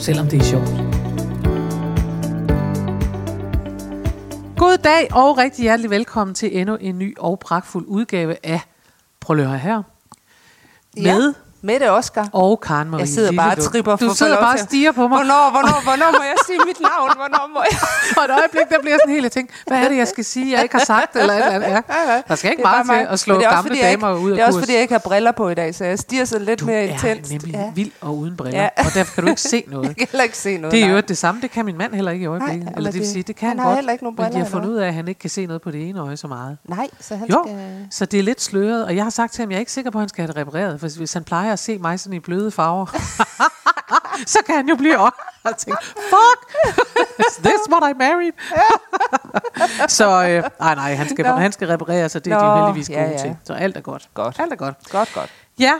selvom 0.00 0.26
det 0.26 0.38
er 0.38 0.44
sjovt. 0.44 0.68
God 4.56 4.78
dag 4.84 5.14
og 5.14 5.38
rigtig 5.38 5.62
hjertelig 5.62 5.90
velkommen 5.90 6.34
til 6.34 6.58
endnu 6.58 6.76
en 6.80 6.98
ny 6.98 7.18
og 7.18 7.38
pragtfuld 7.38 7.86
udgave 7.86 8.36
af 8.46 8.60
Prøv 9.20 9.38
at 9.38 9.60
her. 9.60 9.82
Med 10.96 11.04
Ja, 11.04 11.49
Mette 11.62 11.90
Oscar. 11.90 12.28
og 12.32 12.60
Karen 12.60 12.90
Marie 12.90 13.00
Jeg 13.00 13.08
sidder 13.08 13.32
bare 13.32 13.52
og 13.56 13.62
tripper 13.62 13.96
for 13.96 14.04
Du 14.06 14.10
få 14.10 14.16
sidder 14.16 14.32
lov 14.34 14.42
bare 14.42 14.52
og 14.54 14.58
stiger 14.58 14.92
på 14.92 15.00
mig. 15.08 15.08
Hvornår, 15.18 15.50
hvornår, 15.50 15.82
hvornår 15.82 16.10
må 16.18 16.22
jeg 16.22 16.34
sige 16.46 16.58
mit 16.66 16.80
navn? 16.80 17.10
Hvornår 17.16 17.50
må 17.54 17.60
jeg? 17.70 17.78
Og 18.18 18.24
et 18.24 18.30
øjeblik, 18.30 18.68
der 18.70 18.80
bliver 18.80 18.96
sådan 19.02 19.12
helt, 19.14 19.22
jeg 19.24 19.32
tænker, 19.32 19.54
hvad 19.66 19.78
er 19.84 19.88
det, 19.88 19.96
jeg 19.96 20.08
skal 20.08 20.24
sige, 20.24 20.52
jeg 20.54 20.62
ikke 20.62 20.74
har 20.76 20.84
sagt, 20.84 21.16
eller 21.16 21.34
eller 21.34 21.46
andet. 21.46 21.68
Ja. 22.10 22.22
Der 22.28 22.34
skal 22.34 22.50
ikke 22.50 22.62
er 22.62 22.84
meget 22.84 22.86
til 23.08 23.12
at 23.12 23.20
slå 23.20 23.34
er 23.34 23.40
gamle 23.40 23.68
fordi 23.68 23.80
damer 23.80 24.08
ikke, 24.10 24.20
ud 24.20 24.30
af 24.30 24.36
Det 24.36 24.42
er 24.42 24.46
også 24.46 24.56
kurs. 24.58 24.62
fordi, 24.64 24.72
jeg 24.72 24.82
ikke 24.82 24.94
har 24.94 24.98
briller 24.98 25.32
på 25.32 25.48
i 25.48 25.54
dag, 25.54 25.74
så 25.74 25.84
jeg 25.84 25.98
stiger 25.98 26.24
så 26.24 26.38
lidt 26.38 26.60
Du 26.60 26.66
mere 26.66 26.76
er 26.76 26.92
intens. 26.92 27.30
nemlig 27.30 27.52
Ja. 27.54 27.70
vild 27.74 27.90
og 28.00 28.16
uden 28.18 28.36
briller, 28.36 28.60
Ja. 28.62 28.68
og 28.78 28.94
derfor 28.94 29.14
kan 29.14 29.24
du 29.24 29.28
ikke 29.30 29.40
se 29.40 29.64
noget. 29.72 29.86
Jeg 29.88 29.96
kan 29.96 30.06
heller 30.12 30.24
ikke 30.24 30.38
se 30.38 30.56
noget. 30.58 30.72
Det 30.72 30.82
er 30.84 30.88
jo 30.88 31.00
det 31.00 31.18
samme, 31.18 31.40
det 31.40 31.50
kan 31.50 31.64
min 31.64 31.78
mand 31.78 31.94
heller 31.94 32.10
ikke 32.12 32.22
i 32.22 32.26
øjeblikket. 32.26 32.64
Nej, 32.64 32.72
eller 32.76 32.90
det 32.90 33.00
vil 33.00 33.08
sige, 33.08 33.22
det 33.22 33.36
kan 33.36 33.48
han 33.48 33.58
han, 33.58 33.66
godt, 33.66 33.76
heller 33.76 33.92
ikke 33.92 34.04
nogen 34.04 34.16
men 34.18 34.24
de 34.24 34.28
briller 34.30 34.38
har 34.38 34.44
eller 34.46 34.60
fundet 34.60 34.68
ud 34.74 34.76
af, 34.76 34.88
at 34.88 34.94
han 34.94 35.08
ikke 35.08 35.20
kan 35.20 35.30
se 35.30 35.46
noget 35.46 35.62
på 35.62 35.70
det 35.70 35.88
ene 35.88 36.00
øje 36.00 36.16
så 36.16 36.26
meget. 36.26 36.56
Nej, 36.68 36.88
så 37.00 37.16
han 37.16 37.28
Jo, 37.28 37.42
skal... 37.46 37.86
så 37.90 38.04
det 38.06 38.18
er 38.18 38.22
lidt 38.24 38.40
sløret, 38.42 38.84
og 38.84 38.96
jeg 38.96 39.04
har 39.04 39.10
sagt 39.10 39.32
til 39.32 39.42
ham, 39.42 39.50
jeg 39.50 39.56
er 39.56 39.60
ikke 39.60 39.72
sikker 39.72 39.90
på, 39.90 39.98
at 39.98 40.02
han 40.02 40.08
skal 40.08 40.22
have 40.22 40.28
det 40.28 40.36
repareret, 40.36 40.80
for 40.80 40.88
hvis 40.96 41.12
han 41.12 41.24
plejer 41.24 41.49
at 41.52 41.58
se 41.58 41.78
mig 41.78 42.00
sådan 42.00 42.16
i 42.16 42.20
bløde 42.20 42.50
farver, 42.50 42.86
så 44.34 44.38
kan 44.46 44.54
han 44.54 44.68
jo 44.68 44.76
blive 44.76 44.98
op 44.98 45.12
og 45.44 45.56
tænke, 45.56 45.78
fuck, 45.84 46.68
is 47.18 47.36
this 47.36 47.60
what 47.72 47.90
I 47.90 47.98
married? 47.98 48.32
så 49.98 50.04
øh, 50.28 50.42
nej, 50.60 50.74
nej, 50.74 50.94
han 50.94 51.08
skal, 51.08 51.24
Nå. 51.24 51.32
han 51.32 51.52
skal 51.52 51.68
repareres, 51.68 52.16
og 52.16 52.24
det 52.24 52.32
er 52.32 52.38
de 52.38 52.44
Nå, 52.44 52.50
jo 52.50 52.56
heldigvis 52.64 52.88
gode 52.88 53.00
ja, 53.00 53.10
ja. 53.10 53.18
til. 53.18 53.36
Så 53.44 53.52
alt 53.52 53.76
er 53.76 53.80
godt. 53.80 54.08
Godt. 54.14 54.36
Alt 54.38 54.52
er 54.52 54.56
godt. 54.56 54.74
Godt, 54.90 55.12
godt. 55.14 55.30
Ja, 55.58 55.72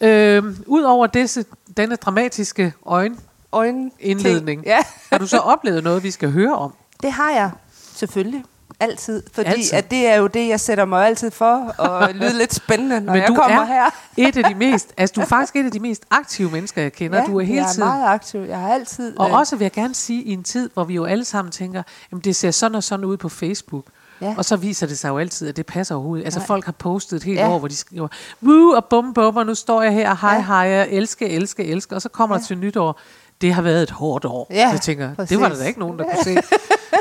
øh, 0.00 0.44
ud 0.66 0.82
over 0.82 1.06
disse, 1.06 1.44
denne 1.76 1.96
dramatiske 1.96 2.72
Øjne. 2.86 3.16
øjenindledning. 3.52 4.64
Ja, 4.66 4.78
har 5.12 5.18
du 5.18 5.26
så 5.26 5.38
oplevet 5.38 5.84
noget, 5.84 6.02
vi 6.02 6.10
skal 6.10 6.30
høre 6.30 6.56
om? 6.56 6.74
det 7.02 7.12
har 7.12 7.30
jeg 7.30 7.50
selvfølgelig. 7.94 8.44
Altid. 8.80 9.22
Fordi 9.32 9.48
Altid. 9.48 9.72
At 9.74 9.90
det 9.90 10.06
er 10.06 10.16
jo 10.16 10.26
det, 10.26 10.48
jeg 10.48 10.60
sætter 10.60 10.84
mig 10.84 11.06
altid 11.06 11.30
for. 11.30 11.74
Og 11.78 12.08
lyde 12.14 12.38
lidt 12.38 12.54
spændende, 12.54 13.00
når 13.00 13.12
Men 13.12 13.22
jeg 13.22 13.28
du 13.28 13.34
kommer 13.34 13.60
er 13.60 13.64
her. 13.66 13.84
et 14.16 14.36
af 14.36 14.44
de 14.44 14.54
mest, 14.54 14.92
altså 14.96 15.12
du 15.16 15.20
er 15.20 15.24
faktisk 15.36 15.56
et 15.56 15.64
af 15.64 15.70
de 15.70 15.80
mest 15.80 16.02
aktive 16.10 16.50
mennesker, 16.50 16.82
jeg 16.82 16.92
kender. 16.92 17.18
Ja, 17.18 17.24
du 17.26 17.38
er 17.38 17.44
hele 17.44 17.56
jeg 17.62 17.68
er 17.68 17.72
tiden. 17.72 17.88
meget 17.88 18.06
aktiv. 18.06 18.40
Jeg 18.40 18.58
har 18.60 18.74
altid... 18.74 19.18
Og 19.18 19.28
øh, 19.30 19.34
også 19.38 19.56
vil 19.56 19.64
jeg 19.64 19.72
gerne 19.72 19.94
sige, 19.94 20.22
i 20.22 20.32
en 20.32 20.42
tid, 20.42 20.70
hvor 20.74 20.84
vi 20.84 20.94
jo 20.94 21.04
alle 21.04 21.24
sammen 21.24 21.52
tænker, 21.52 21.82
jamen 22.12 22.20
det 22.20 22.36
ser 22.36 22.50
sådan 22.50 22.74
og 22.74 22.82
sådan 22.84 23.04
ud 23.04 23.16
på 23.16 23.28
Facebook. 23.28 23.84
Ja. 24.20 24.34
Og 24.38 24.44
så 24.44 24.56
viser 24.56 24.86
det 24.86 24.98
sig 24.98 25.08
jo 25.08 25.18
altid, 25.18 25.48
at 25.48 25.56
det 25.56 25.66
passer 25.66 25.94
overhovedet. 25.94 26.24
Altså 26.24 26.40
Nej. 26.40 26.46
folk 26.46 26.64
har 26.64 26.72
postet 26.72 27.16
et 27.16 27.22
helt 27.22 27.38
Ja. 27.38 27.48
år, 27.50 27.58
hvor 27.58 27.68
de 27.68 27.76
skriver, 27.76 28.08
Woo, 28.42 28.70
og 28.76 28.84
bum 28.84 29.14
bum, 29.14 29.36
og 29.36 29.46
nu 29.46 29.54
står 29.54 29.82
jeg 29.82 29.92
her, 29.92 30.14
hej 30.20 30.34
Ja. 30.34 30.40
hej, 30.40 30.56
jeg 30.56 30.88
elsker, 30.88 31.26
elsker, 31.26 31.64
elsker. 31.64 31.96
Og 31.96 32.02
så 32.02 32.08
kommer 32.08 32.36
ja. 32.36 32.40
der 32.40 32.46
til 32.46 32.58
nytår, 32.58 33.00
det 33.40 33.54
har 33.54 33.62
været 33.62 33.82
et 33.82 33.90
hårdt 33.90 34.24
år. 34.24 34.46
Ja, 34.50 34.66
så 34.68 34.72
jeg 34.72 34.80
tænker, 34.80 35.14
det 35.14 35.40
var 35.40 35.42
der 35.42 35.48
præcis. 35.48 35.62
da 35.62 35.66
ikke 35.68 35.80
nogen, 35.80 35.98
der 35.98 36.04
kunne 36.14 36.24
se. 36.24 36.36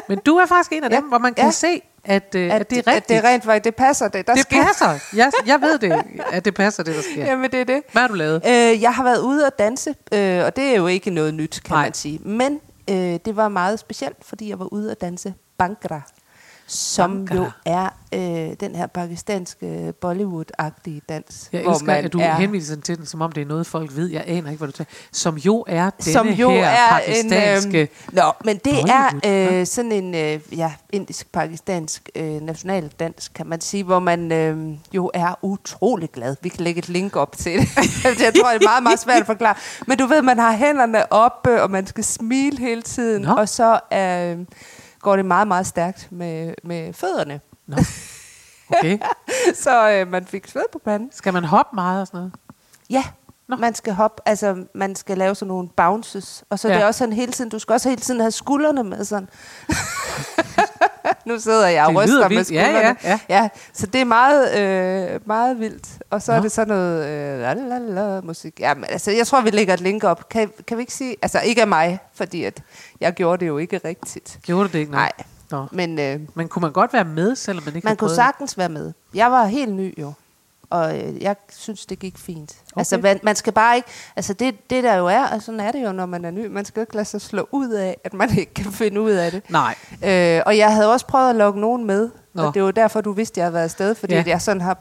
Men 0.09 0.19
du 0.25 0.35
er 0.37 0.45
faktisk 0.45 0.71
en 0.73 0.83
af 0.83 0.89
Ja. 0.89 0.95
dem, 0.95 1.03
hvor 1.03 1.17
man 1.17 1.33
kan 1.33 1.45
Ja. 1.45 1.51
se, 1.51 1.81
at, 2.03 2.35
øh, 2.35 2.53
at, 2.53 2.61
at 2.61 2.69
det 2.69 2.77
er 2.77 2.81
At 2.81 2.87
rigtigt. 2.87 3.09
det 3.09 3.17
er 3.17 3.23
rent 3.29 3.43
faktisk, 3.43 3.63
det 3.63 3.75
passer 3.75 4.07
det. 4.07 4.27
Der 4.27 4.33
det 4.33 4.41
sker. 4.41 4.63
passer. 4.63 5.15
Jeg, 5.17 5.31
jeg 5.45 5.61
ved 5.61 5.77
det, 5.79 6.03
at 6.31 6.45
det 6.45 6.53
passer, 6.55 6.83
det 6.83 6.95
der 6.95 7.01
sker. 7.01 7.25
Jamen, 7.25 7.51
det 7.51 7.61
er 7.61 7.65
det. 7.65 7.81
Hvad 7.91 8.01
har 8.01 8.07
du 8.07 8.13
lavet? 8.13 8.41
Øh, 8.47 8.81
jeg 8.81 8.93
har 8.93 9.03
været 9.03 9.19
ude 9.19 9.45
og 9.45 9.51
danse, 9.59 9.95
øh, 10.13 10.45
og 10.45 10.55
det 10.55 10.63
er 10.63 10.75
jo 10.75 10.87
ikke 10.87 11.09
noget 11.09 11.33
nyt, 11.33 11.61
kan 11.65 11.73
Nej. 11.75 11.83
man 11.85 11.93
sige. 11.93 12.19
Men 12.19 12.59
øh, 12.89 12.95
det 13.25 13.35
var 13.35 13.49
meget 13.49 13.79
specielt, 13.79 14.17
fordi 14.21 14.49
jeg 14.49 14.59
var 14.59 14.65
ude 14.73 14.91
og 14.91 15.01
danse 15.01 15.33
Bhangra, 15.57 16.01
som 16.73 17.25
Bhangra. 17.25 17.35
jo 17.35 17.51
er 17.65 17.89
øh, 18.13 18.55
den 18.59 18.75
her 18.75 18.87
pakistanske 18.87 19.93
Bollywood-agtige 20.05 21.01
dans. 21.09 21.49
Jeg 21.51 21.61
hvor 21.61 21.71
elsker, 21.71 21.87
man 21.87 22.05
at 22.05 22.13
du 22.13 22.19
er, 22.19 22.33
henviser 22.33 22.81
til 22.81 22.97
den, 22.97 23.05
som 23.05 23.21
om 23.21 23.31
det 23.31 23.41
er 23.41 23.45
noget, 23.45 23.67
folk 23.67 23.95
ved. 23.95 24.09
Jeg 24.09 24.23
aner 24.27 24.49
ikke, 24.49 24.57
hvad 24.57 24.67
du 24.67 24.71
tager. 24.71 24.87
Som 25.11 25.37
jo 25.37 25.63
er 25.67 25.89
denne 25.89 26.13
som 26.13 26.27
jo 26.27 26.49
her 26.49 26.65
er 26.65 26.89
pakistanske... 26.89 27.81
en... 27.81 27.87
Øh, 28.09 28.15
nå, 28.15 28.31
men 28.45 28.57
det 28.57 28.63
Bollywood, 28.63 29.21
er 29.23 29.59
øh, 29.59 29.65
sådan 29.65 29.91
en 29.91 30.15
øh, 30.15 30.57
ja, 30.57 30.73
indisk-pakistansk 30.91 32.09
øh, 32.15 32.41
nationaldans, 32.41 33.27
kan 33.27 33.47
man 33.47 33.61
sige, 33.61 33.83
hvor 33.83 33.99
man 33.99 34.31
øh, 34.31 34.77
jo 34.93 35.11
er 35.13 35.39
utrolig 35.41 36.11
glad. 36.11 36.35
Vi 36.41 36.49
kan 36.49 36.63
lægge 36.63 36.79
et 36.79 36.89
link 36.89 37.15
op 37.15 37.37
til 37.37 37.59
det. 37.59 37.67
jeg 38.05 38.33
tror, 38.41 38.49
det 38.49 38.61
er 38.61 38.67
meget, 38.67 38.83
meget 38.83 38.99
svært 38.99 39.19
at 39.19 39.25
forklare. 39.25 39.55
Men 39.87 39.97
du 39.97 40.05
ved, 40.05 40.21
man 40.21 40.39
har 40.39 40.53
hænderne 40.53 41.13
oppe, 41.13 41.61
og 41.61 41.71
man 41.71 41.87
skal 41.87 42.03
smile 42.03 42.57
hele 42.57 42.81
tiden, 42.81 43.21
Nå. 43.21 43.33
og 43.33 43.49
så 43.49 43.79
øh, 43.93 44.45
går 45.03 45.15
det 45.15 45.25
meget, 45.25 45.47
meget 45.47 45.67
stærkt 45.67 46.07
med, 46.11 46.53
med 46.63 46.93
fødderne. 46.93 47.41
Nå. 47.67 47.77
Okay. 48.69 48.97
så 49.63 49.91
øh, 49.91 50.07
man 50.07 50.25
fik 50.25 50.47
sved 50.47 50.63
på 50.71 50.79
panden. 50.79 51.09
Skal 51.11 51.33
man 51.33 51.43
hoppe 51.43 51.75
meget 51.75 52.01
og 52.01 52.07
sådan 52.07 52.17
noget? 52.17 52.33
Ja, 52.89 53.03
Nå. 53.47 53.55
Man 53.55 53.75
skal 53.75 53.93
hoppe, 53.93 54.21
altså 54.25 54.65
man 54.75 54.95
skal 54.95 55.17
lave 55.17 55.35
sådan 55.35 55.47
nogle 55.47 55.69
bounces, 55.69 56.43
og 56.49 56.59
så. 56.59 56.67
Ja. 56.67 56.73
det 56.73 56.81
er 56.81 56.85
også 56.87 56.97
sådan 56.97 57.13
hele 57.13 57.31
tiden, 57.31 57.51
du 57.51 57.59
skal 57.59 57.73
også 57.73 57.89
hele 57.89 58.01
tiden 58.01 58.19
have 58.19 58.31
skuldrene 58.31 58.83
med 58.83 59.05
sådan. 59.05 59.29
nu 61.25 61.39
sidder 61.39 61.67
jeg 61.67 61.85
og 61.85 61.93
Det 61.93 62.03
ryster 62.03 62.19
med 62.19 62.29
vildt. 62.29 62.51
Ja, 62.51 62.63
skuldrene. 62.63 62.95
ja, 63.03 63.19
ja. 63.29 63.41
ja, 63.41 63.49
så 63.73 63.85
det 63.85 64.01
er 64.01 64.05
meget, 64.05 64.57
øh, 65.13 65.19
meget 65.25 65.59
vildt. 65.59 65.87
Og 66.09 66.21
så 66.21 66.31
Nå. 66.31 66.37
er 66.37 66.41
det 66.41 66.51
sådan 66.51 66.67
noget 66.75 67.05
øh, 67.07 67.39
la, 67.39 67.53
la, 67.53 67.77
la, 67.77 68.21
musik. 68.21 68.59
Ja, 68.59 68.73
men, 68.73 68.85
altså, 68.89 69.11
jeg 69.11 69.27
tror, 69.27 69.41
vi 69.41 69.49
lægger 69.49 69.73
et 69.73 69.81
link 69.81 70.03
op. 70.03 70.29
Kan, 70.29 70.51
kan 70.67 70.77
vi 70.77 70.81
ikke 70.81 70.93
sige, 70.93 71.15
altså 71.21 71.39
ikke 71.39 71.61
af 71.61 71.67
mig, 71.67 71.99
fordi 72.13 72.43
at 72.43 72.61
jeg 73.01 73.13
gjorde 73.13 73.39
det 73.39 73.47
jo 73.47 73.57
ikke 73.57 73.79
rigtigt. 73.85 74.39
Gjorde 74.43 74.67
du 74.67 74.73
det 74.73 74.79
ikke? 74.79 74.91
Nej, 74.91 75.11
Nå. 75.51 75.65
men 75.71 75.99
øh, 75.99 76.19
Men 76.33 76.47
kunne 76.47 76.61
man 76.61 76.71
godt 76.71 76.93
være 76.93 77.05
med, 77.05 77.35
selvom 77.35 77.63
man 77.65 77.75
ikke 77.75 77.85
man 77.85 77.95
kunne 77.97 78.07
prøvet 78.07 78.15
sagtens 78.15 78.57
være 78.57 78.69
med. 78.69 78.93
Jeg 79.13 79.31
var 79.31 79.45
helt 79.45 79.73
ny 79.73 79.99
jo, 80.01 80.13
og 80.73 80.97
øh, 80.99 81.21
jeg 81.23 81.35
synes, 81.51 81.85
det 81.85 81.99
gik 81.99 82.17
fint. 82.17 82.51
Okay. 82.71 82.79
Altså, 82.79 82.97
man, 82.97 83.19
man 83.23 83.35
skal 83.35 83.53
bare 83.53 83.75
ikke... 83.75 83.87
Altså, 84.15 84.33
det, 84.33 84.69
det 84.69 84.83
der 84.83 84.95
jo 84.95 85.07
er, 85.07 85.27
og 85.27 85.41
sådan 85.41 85.59
er 85.59 85.71
det 85.71 85.83
jo, 85.83 85.91
når 85.91 86.05
man 86.05 86.25
er 86.25 86.31
ny. 86.31 86.45
Man 86.47 86.65
skal 86.65 86.79
jo 86.79 86.83
ikke 86.83 86.95
lade 86.95 87.05
sig 87.05 87.21
slå 87.21 87.47
ud 87.51 87.69
af, 87.69 87.97
at 88.03 88.13
man 88.13 88.29
ikke 88.39 88.53
kan 88.53 88.71
finde 88.71 89.01
ud 89.01 89.11
af 89.11 89.31
det. 89.31 89.49
Nej. 89.49 89.75
Øh, 90.05 90.41
og 90.45 90.57
jeg 90.57 90.73
havde 90.73 90.91
også 90.93 91.05
prøvet 91.07 91.29
at 91.29 91.35
lokke 91.35 91.59
nogen 91.59 91.85
med, 91.87 92.09
Nå. 92.33 92.43
og 92.43 92.53
det 92.53 92.63
var 92.63 92.71
derfor, 92.71 93.01
du 93.01 93.11
vidste, 93.11 93.39
jeg 93.39 93.45
havde 93.45 93.53
været 93.53 93.63
afsted, 93.63 93.95
fordi 93.95 94.13
Ja. 94.13 94.19
ja. 94.25 94.29
jeg 94.29 94.41
sådan 94.41 94.61
har... 94.61 94.77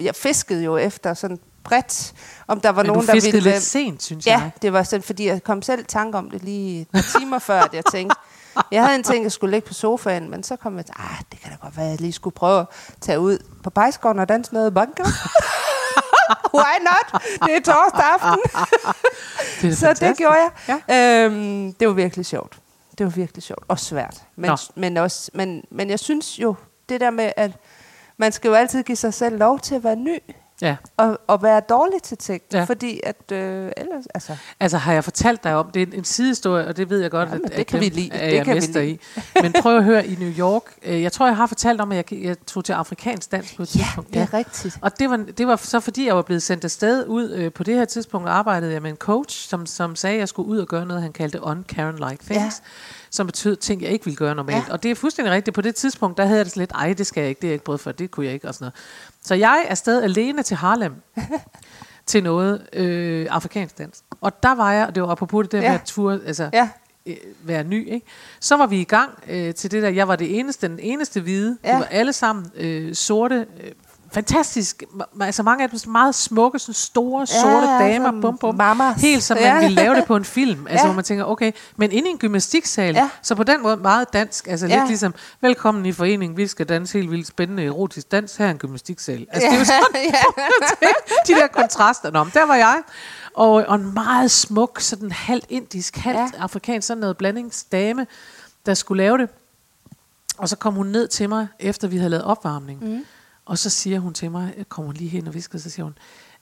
Jeg 0.00 0.14
fiskede 0.14 0.64
jo 0.64 0.76
efter 0.76 1.14
sådan 1.14 1.38
bredt, 1.64 2.12
om 2.48 2.60
der 2.60 2.68
var 2.70 2.82
Men 2.82 2.86
nogen, 2.86 3.00
du 3.00 3.06
der 3.06 3.12
fiskede 3.12 3.32
ville... 3.32 3.50
lidt 3.50 3.62
sent, 3.62 4.02
synes 4.02 4.26
Ja, 4.26 4.38
jeg. 4.38 4.50
det 4.62 4.72
var 4.72 4.82
sådan, 4.82 5.02
fordi 5.02 5.26
jeg 5.26 5.42
kom 5.42 5.62
selv 5.62 5.80
i 5.80 5.84
tanke 5.84 6.18
om 6.18 6.30
det 6.30 6.42
lige 6.44 6.80
et 6.80 6.88
par 6.92 7.04
timer 7.18 7.38
før, 7.38 7.60
at 7.60 7.74
jeg 7.74 7.82
tænkte, 7.92 8.16
jeg 8.72 8.82
havde 8.84 8.94
en 8.94 9.02
ting, 9.02 9.24
jeg 9.24 9.32
skulle 9.32 9.50
ligge 9.50 9.68
på 9.68 9.74
sofaen, 9.74 10.30
men 10.30 10.42
så 10.42 10.56
kom 10.56 10.76
jeg 10.76 10.86
til, 10.86 10.94
ah, 10.98 11.18
det 11.32 11.40
kan 11.40 11.50
da 11.50 11.56
godt 11.62 11.76
være, 11.76 11.86
at 11.86 11.90
jeg 11.90 12.00
lige 12.00 12.12
skulle 12.12 12.34
prøve 12.34 12.60
at 12.60 12.66
tage 13.00 13.20
ud 13.20 13.38
på 13.62 13.70
Pejsgården 13.70 14.18
og 14.20 14.28
danse 14.28 14.54
noget 14.54 14.74
banker. 14.74 15.04
Why 16.54 16.74
not? 16.80 17.22
Det 17.22 17.56
er 17.56 17.60
torsdag 17.60 18.04
aften. 18.20 18.42
Det 19.62 19.70
er 19.70 19.74
så 19.74 19.88
det 19.88 19.98
fantastisk. 19.98 20.18
gjorde 20.18 20.36
jeg. 20.68 20.80
Ja. 20.88 21.24
Øhm, 21.24 21.72
det 21.72 21.88
var 21.88 21.94
virkelig 21.94 22.26
sjovt. 22.26 22.58
Det 22.98 23.06
var 23.06 23.10
virkelig 23.10 23.42
sjovt. 23.42 23.64
Og 23.68 23.78
svært. 23.78 24.22
Men, 24.36 24.50
Nå. 24.50 24.56
men, 24.74 24.96
også, 24.96 25.30
men, 25.34 25.64
men 25.70 25.90
jeg 25.90 25.98
synes 25.98 26.38
jo, 26.38 26.54
det 26.88 27.00
der 27.00 27.10
med, 27.10 27.32
at 27.36 27.50
man 28.16 28.32
skal 28.32 28.48
jo 28.48 28.54
altid 28.54 28.82
give 28.82 28.96
sig 28.96 29.14
selv 29.14 29.38
lov 29.38 29.58
til 29.60 29.74
at 29.74 29.84
være 29.84 29.96
ny, 29.96 30.18
Ja. 30.62 30.76
og, 30.96 31.18
og 31.26 31.42
være 31.42 31.60
dårlig 31.68 32.02
til 32.02 32.16
ting. 32.18 32.42
Ja. 32.52 32.58
Ja. 32.58 32.64
Fordi 32.64 33.00
at, 33.02 33.32
øh, 33.32 33.72
ellers, 33.76 34.04
altså, 34.14 34.36
Altså 34.60 34.78
har 34.78 34.92
jeg 34.92 35.04
fortalt 35.04 35.44
dig 35.44 35.54
om, 35.54 35.70
det 35.70 35.82
er 35.82 35.86
en, 35.86 35.92
en 35.92 36.04
sidehistorie, 36.04 36.66
og 36.66 36.76
det 36.76 36.90
ved 36.90 37.00
jeg 37.00 37.10
godt, 37.10 37.28
Jamen, 37.28 37.44
at, 37.44 37.50
det 37.52 37.58
at 37.58 37.66
kan 37.66 37.80
dem 37.80 37.84
vi 37.84 37.88
lide. 38.00 38.12
er 38.12 38.28
Det 38.28 38.36
jeg 38.36 38.44
kan 38.44 38.54
vi 38.56 38.60
lide. 38.60 38.90
i. 38.90 39.00
Men 39.42 39.52
prøv 39.62 39.76
at 39.76 39.84
høre 39.84 40.06
i 40.06 40.14
New 40.14 40.30
York. 40.38 40.62
øh, 40.82 41.02
Jeg 41.02 41.12
tror, 41.12 41.26
jeg 41.26 41.36
har 41.36 41.46
fortalt 41.46 41.80
om, 41.80 41.92
at 41.92 41.96
jeg, 42.12 42.22
jeg 42.24 42.36
tog 42.46 42.64
til 42.64 42.72
afrikansk 42.72 43.32
dans 43.32 43.52
på 43.54 43.62
et 43.62 43.76
ja, 43.76 43.80
tidspunkt. 43.82 44.14
det 44.14 44.22
er 44.22 44.34
rigtigt. 44.34 44.78
Og 44.80 44.98
det 44.98 45.10
var, 45.10 45.16
det 45.38 45.46
var 45.46 45.56
så 45.56 45.80
fordi, 45.80 46.06
jeg 46.06 46.16
var 46.16 46.22
blevet 46.22 46.42
sendt 46.42 46.64
afsted 46.64 47.06
ud. 47.06 47.30
Øh, 47.30 47.52
på 47.52 47.64
det 47.64 47.74
her 47.74 47.84
tidspunkt 47.84 48.28
arbejdede 48.28 48.72
jeg 48.72 48.82
med 48.82 48.90
en 48.90 48.96
coach, 48.96 49.48
som, 49.48 49.66
som 49.66 49.96
sagde, 49.96 50.14
at 50.14 50.20
jeg 50.20 50.28
skulle 50.28 50.48
ud 50.48 50.58
og 50.58 50.66
gøre 50.66 50.86
noget, 50.86 51.02
han 51.02 51.12
kaldte 51.12 51.38
on-Karen-like 51.42 52.24
things. 52.24 52.34
Ja. 52.34 52.50
Som 53.12 53.26
betød 53.26 53.56
ting, 53.56 53.82
jeg 53.82 53.90
ikke 53.90 54.04
ville 54.04 54.16
gøre 54.16 54.34
normalt. 54.34 54.66
Ja. 54.68 54.72
Og 54.72 54.82
det 54.82 54.90
er 54.90 54.94
fuldstændig 54.94 55.34
rigtigt. 55.34 55.54
På 55.54 55.60
det 55.60 55.74
tidspunkt, 55.74 56.18
der 56.18 56.24
havde 56.24 56.38
jeg 56.38 56.46
det 56.46 56.56
lidt, 56.56 56.72
ej, 56.72 56.92
det 56.92 57.06
skal 57.06 57.20
jeg 57.20 57.28
ikke, 57.28 57.40
det 57.40 57.46
er 57.46 57.50
jeg 57.50 57.52
ikke 57.54 57.64
prøvet 57.64 57.80
for, 57.80 57.92
det 57.92 58.10
kunne 58.10 58.26
jeg 58.26 58.34
ikke, 58.34 58.48
og 58.48 58.54
sådan 58.54 58.64
noget. 58.64 58.74
Så 59.24 59.34
jeg 59.34 59.64
er 59.66 59.70
afsted 59.70 60.02
alene 60.02 60.42
til 60.42 60.56
Harlem, 60.56 60.94
til 62.06 62.22
noget 62.22 62.66
øh, 62.72 63.26
afrikansk 63.30 63.78
dans. 63.78 64.02
Og 64.20 64.42
der 64.42 64.54
var 64.54 64.72
jeg, 64.72 64.86
og 64.86 64.94
det 64.94 65.02
var 65.02 65.08
apropos 65.08 65.44
det 65.44 65.52
der 65.52 65.60
ja. 65.62 65.70
Med 65.70 65.80
at 65.80 65.86
ture, 65.86 66.20
altså 66.26 66.50
Ja, 66.52 66.68
øh, 67.06 67.16
være 67.42 67.64
ny, 67.64 67.88
ikke? 67.92 68.06
Så 68.40 68.56
var 68.56 68.66
vi 68.66 68.80
i 68.80 68.84
gang 68.84 69.10
øh, 69.28 69.54
til 69.54 69.70
det 69.70 69.82
der, 69.82 69.88
jeg 69.88 70.08
var 70.08 70.16
det 70.16 70.38
eneste, 70.38 70.68
den 70.68 70.78
eneste 70.78 71.20
hvide, 71.20 71.58
ja. 71.64 71.70
Det 71.70 71.78
var 71.78 71.84
alle 71.84 72.12
sammen 72.12 72.50
øh, 72.56 72.94
sorte, 72.94 73.46
øh, 73.64 73.72
fantastisk, 74.12 74.82
altså 75.20 75.42
mange 75.42 75.64
af 75.64 75.70
dem 75.70 75.92
meget 75.92 76.14
smukke, 76.14 76.58
sådan 76.58 76.74
store, 76.74 77.26
sorte 77.26 77.66
ja, 77.68 77.78
damer, 77.78 78.06
sådan 78.06 78.20
bum, 78.20 78.38
bum, 78.38 78.54
mamas. 78.54 79.00
helt 79.02 79.22
som 79.22 79.36
man 79.36 79.44
Ja. 79.44 79.54
ville 79.60 79.74
lave 79.74 79.94
det 79.94 80.04
på 80.04 80.16
en 80.16 80.24
film, 80.24 80.66
altså 80.66 80.82
Ja. 80.82 80.86
hvor 80.86 80.94
man 80.94 81.04
tænker, 81.04 81.24
okay, 81.24 81.52
men 81.76 81.92
inde 81.92 82.08
i 82.08 82.12
en 82.12 82.18
gymnastiksal, 82.18 82.94
Ja. 82.94 83.10
så 83.22 83.34
på 83.34 83.42
den 83.42 83.62
måde 83.62 83.76
meget 83.76 84.12
dansk, 84.12 84.46
altså 84.48 84.66
Ja. 84.66 84.76
lidt 84.78 84.88
ligesom, 84.88 85.14
velkommen 85.40 85.86
i 85.86 85.92
foreningen, 85.92 86.36
vi 86.36 86.46
skal 86.46 86.66
danse 86.68 86.98
helt 86.98 87.10
vildt 87.10 87.26
spændende 87.26 87.64
erotisk 87.64 88.12
dans, 88.12 88.36
her 88.36 88.46
er 88.46 88.50
en 88.50 88.58
gymnastiksal. 88.58 89.26
Altså 89.30 89.48
det 89.48 89.54
er 89.54 89.58
jo 89.58 89.64
sådan, 89.64 90.04
ja. 90.82 90.88
de 91.26 91.40
der 91.40 91.46
kontraster. 91.46 92.10
Nå, 92.10 92.24
men 92.24 92.30
der 92.34 92.46
var 92.46 92.54
jeg. 92.56 92.82
Og, 93.34 93.50
og 93.52 93.74
en 93.74 93.94
meget 93.94 94.30
smuk, 94.30 94.80
sådan 94.80 95.12
halvt 95.12 95.46
indisk, 95.48 95.96
halvt 95.96 96.18
ja. 96.18 96.22
Ja. 96.36 96.42
afrikansk, 96.42 96.86
sådan 96.88 97.00
noget 97.00 97.16
blandingsdame, 97.16 98.06
der 98.66 98.74
skulle 98.74 99.02
lave 99.02 99.18
det. 99.18 99.28
Og 100.38 100.48
så 100.48 100.56
kom 100.56 100.74
hun 100.74 100.86
ned 100.86 101.08
til 101.08 101.28
mig, 101.28 101.48
efter 101.58 101.88
vi 101.88 101.96
havde 101.96 102.10
lavet 102.10 102.24
opvarmning. 102.24 102.84
Mm. 102.84 103.04
Og 103.50 103.58
så 103.58 103.70
siger 103.70 104.00
hun 104.00 104.14
til 104.14 104.30
mig, 104.30 104.64
kommer 104.68 104.86
hun 104.86 104.96
lige 104.96 105.10
hen 105.10 105.28
og 105.28 105.34
visker, 105.34 105.58
så 105.58 105.70
siger 105.70 105.84
hun, 105.84 105.98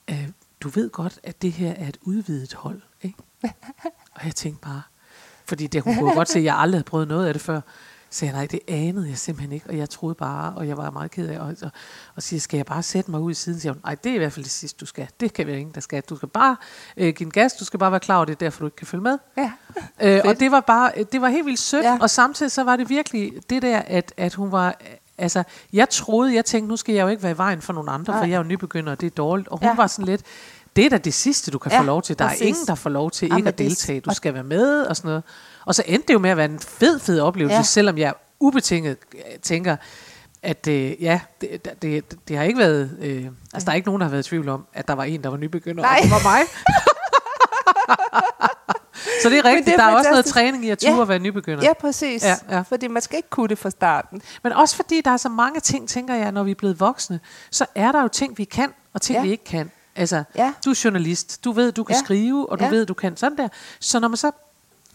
øh, 0.09 0.27
du 0.61 0.69
ved 0.69 0.89
godt, 0.89 1.19
at 1.23 1.41
det 1.41 1.51
her 1.51 1.71
er 1.71 1.87
et 1.87 1.97
udvidet 2.01 2.53
hold, 2.53 2.81
ikke? 3.01 3.17
og 4.15 4.25
jeg 4.25 4.35
tænkte 4.35 4.61
bare, 4.61 4.81
fordi 5.45 5.67
det, 5.67 5.81
hun 5.81 5.95
kunne 5.95 6.13
godt 6.13 6.29
se, 6.29 6.39
at 6.39 6.45
jeg 6.45 6.57
aldrig 6.57 6.77
havde 6.77 6.89
prøvet 6.89 7.07
noget 7.07 7.27
af 7.27 7.33
det 7.33 7.41
før. 7.41 7.61
Så 8.09 8.25
jeg, 8.25 8.33
nej, 8.33 8.45
det 8.45 8.59
anede 8.67 9.09
jeg 9.09 9.17
simpelthen 9.17 9.51
ikke, 9.51 9.69
og 9.69 9.77
jeg 9.77 9.89
troede 9.89 10.15
bare, 10.15 10.53
og 10.55 10.67
jeg 10.67 10.77
var 10.77 10.89
meget 10.89 11.11
ked 11.11 11.27
af, 11.27 11.39
og, 11.39 11.55
og, 11.61 11.71
og 12.15 12.23
siger, 12.23 12.39
skal 12.39 12.57
jeg 12.57 12.65
bare 12.65 12.83
sætte 12.83 13.11
mig 13.11 13.19
ud 13.19 13.31
i 13.31 13.33
siden? 13.33 13.59
Så 13.59 13.61
siger 13.61 13.73
hun, 13.73 13.81
nej, 13.85 13.95
det 13.95 14.09
er 14.09 14.15
i 14.15 14.17
hvert 14.17 14.33
fald 14.33 14.43
det 14.43 14.51
sidste, 14.51 14.77
du 14.79 14.85
skal. 14.85 15.07
Det 15.19 15.33
kan 15.33 15.47
være 15.47 15.59
ingen, 15.59 15.75
der 15.75 15.81
skal. 15.81 16.03
Du 16.09 16.15
skal 16.15 16.29
bare 16.29 16.55
øh, 16.97 17.13
give 17.13 17.25
en 17.25 17.31
gas, 17.31 17.53
du 17.53 17.65
skal 17.65 17.79
bare 17.79 17.91
være 17.91 17.99
klar 17.99 18.15
over, 18.15 18.25
det 18.25 18.33
er 18.33 18.37
derfor, 18.37 18.59
du 18.59 18.65
ikke 18.65 18.75
kan 18.75 18.87
følge 18.87 19.03
med. 19.03 19.17
ja. 19.37 19.51
Øh, 20.01 20.21
og 20.25 20.39
det 20.39 20.51
var 20.51 20.59
bare, 20.59 20.91
det 21.11 21.21
var 21.21 21.29
helt 21.29 21.45
vildt 21.45 21.59
sødt. 21.59 21.83
Ja. 21.83 21.97
og 22.01 22.09
samtidig 22.09 22.51
så 22.51 22.63
var 22.63 22.75
det 22.75 22.89
virkelig 22.89 23.33
det 23.49 23.61
der, 23.61 23.79
at, 23.79 24.13
at 24.17 24.33
hun 24.33 24.51
var, 24.51 24.81
altså, 25.19 25.43
jeg 25.73 25.89
troede, 25.89 26.35
jeg 26.35 26.45
tænkte, 26.45 26.69
nu 26.69 26.77
skal 26.77 26.95
jeg 26.95 27.03
jo 27.03 27.07
ikke 27.07 27.23
være 27.23 27.31
i 27.31 27.37
vejen 27.37 27.61
for 27.61 27.73
nogle 27.73 27.91
andre, 27.91 28.13
Nej. 28.13 28.21
for 28.21 28.25
jeg 28.27 28.33
er 28.33 28.37
jo 28.37 28.43
nybegynder, 28.43 28.91
og 28.91 29.01
det 29.01 29.07
er 29.07 29.15
dårligt. 29.15 29.47
Og 29.47 29.59
hun 29.59 29.67
ja. 29.67 29.75
Var 29.75 29.87
sådan 29.87 30.05
lidt, 30.05 30.21
det 30.75 30.85
er 30.85 30.89
da 30.89 30.97
det 30.97 31.13
sidste, 31.13 31.51
du 31.51 31.57
kan 31.57 31.71
ja, 31.71 31.79
få 31.79 31.83
lov 31.83 32.01
til. 32.01 32.19
Der 32.19 32.27
præcis. 32.27 32.41
er 32.41 32.45
ingen, 32.45 32.67
der 32.67 32.75
får 32.75 32.89
lov 32.89 33.11
til 33.11 33.27
Jamen, 33.27 33.37
ikke 33.37 33.47
at 33.47 33.57
deltage. 33.57 33.99
Du 33.99 34.13
skal 34.13 34.33
være 34.33 34.43
med 34.43 34.81
og 34.81 34.95
sådan 34.95 35.09
noget. 35.09 35.23
Og 35.65 35.75
så 35.75 35.83
endte 35.85 36.07
det 36.07 36.13
jo 36.13 36.19
med 36.19 36.29
at 36.29 36.37
være 36.37 36.45
en 36.45 36.59
fed, 36.59 36.99
fed 36.99 37.19
oplevelse, 37.19 37.55
ja. 37.55 37.63
Selvom 37.63 37.97
jeg 37.97 38.13
ubetinget 38.39 38.97
øh, 39.15 39.39
tænker, 39.41 39.75
at 40.43 40.67
øh, 40.67 41.03
ja, 41.03 41.19
det, 41.41 41.65
det, 41.65 41.81
det, 41.81 42.15
det 42.27 42.37
har 42.37 42.43
ikke 42.43 42.59
været, 42.59 42.97
øh, 43.01 43.25
altså 43.53 43.65
der 43.65 43.71
er 43.71 43.75
ikke 43.75 43.87
nogen, 43.87 43.99
der 43.99 44.05
har 44.05 44.11
været 44.11 44.25
i 44.25 44.29
tvivl 44.29 44.49
om, 44.49 44.65
at 44.73 44.87
der 44.87 44.93
var 44.93 45.03
en, 45.03 45.23
der 45.23 45.29
var 45.29 45.37
nybegynder, 45.37 45.83
Nej. 45.83 45.95
og 45.97 46.03
det 46.03 46.11
var 46.11 46.23
mig. 46.23 46.41
så 49.23 49.29
det 49.29 49.37
er 49.39 49.45
rigtigt, 49.45 49.65
det 49.65 49.73
er 49.73 49.77
der 49.77 49.83
er 49.83 49.87
også 49.95 50.09
noget 50.09 50.15
fantastisk. 50.15 50.33
træning 50.33 50.65
i 50.65 50.69
at 50.69 50.83
Ja. 50.83 50.91
turde 50.91 51.07
være 51.07 51.19
nybegynder. 51.19 51.63
ja, 51.63 51.73
præcis. 51.73 52.23
Ja, 52.23 52.35
ja. 52.49 52.61
Fordi 52.61 52.87
man 52.87 53.01
skal 53.01 53.17
ikke 53.17 53.29
kunne 53.29 53.47
det 53.47 53.57
fra 53.57 53.69
starten. 53.69 54.21
Men 54.43 54.51
også 54.53 54.75
fordi 54.75 55.01
der 55.01 55.11
er 55.11 55.17
så 55.17 55.29
mange 55.29 55.59
ting, 55.59 55.89
tænker 55.89 56.15
jeg, 56.15 56.31
når 56.31 56.43
vi 56.43 56.51
er 56.51 56.55
blevet 56.55 56.79
voksne, 56.79 57.19
så 57.51 57.65
er 57.75 57.91
der 57.91 58.01
jo 58.01 58.07
ting, 58.07 58.37
vi 58.37 58.43
kan, 58.43 58.73
og 58.93 59.01
ting, 59.01 59.17
ja. 59.17 59.23
Vi 59.23 59.31
ikke 59.31 59.43
kan. 59.43 59.71
Altså, 59.95 60.23
Ja. 60.35 60.53
du 60.65 60.69
er 60.69 60.81
journalist, 60.83 61.43
du 61.45 61.51
ved, 61.51 61.71
du 61.71 61.83
kan 61.83 61.95
ja. 61.95 61.99
Skrive, 62.03 62.49
og 62.49 62.59
du. 62.59 62.63
Ja. 62.63 62.69
ved, 62.69 62.85
du 62.85 62.93
kan 62.93 63.17
sådan 63.17 63.37
der. 63.37 63.47
Så 63.79 63.99
når 63.99 64.07
man 64.07 64.17
så 64.17 64.31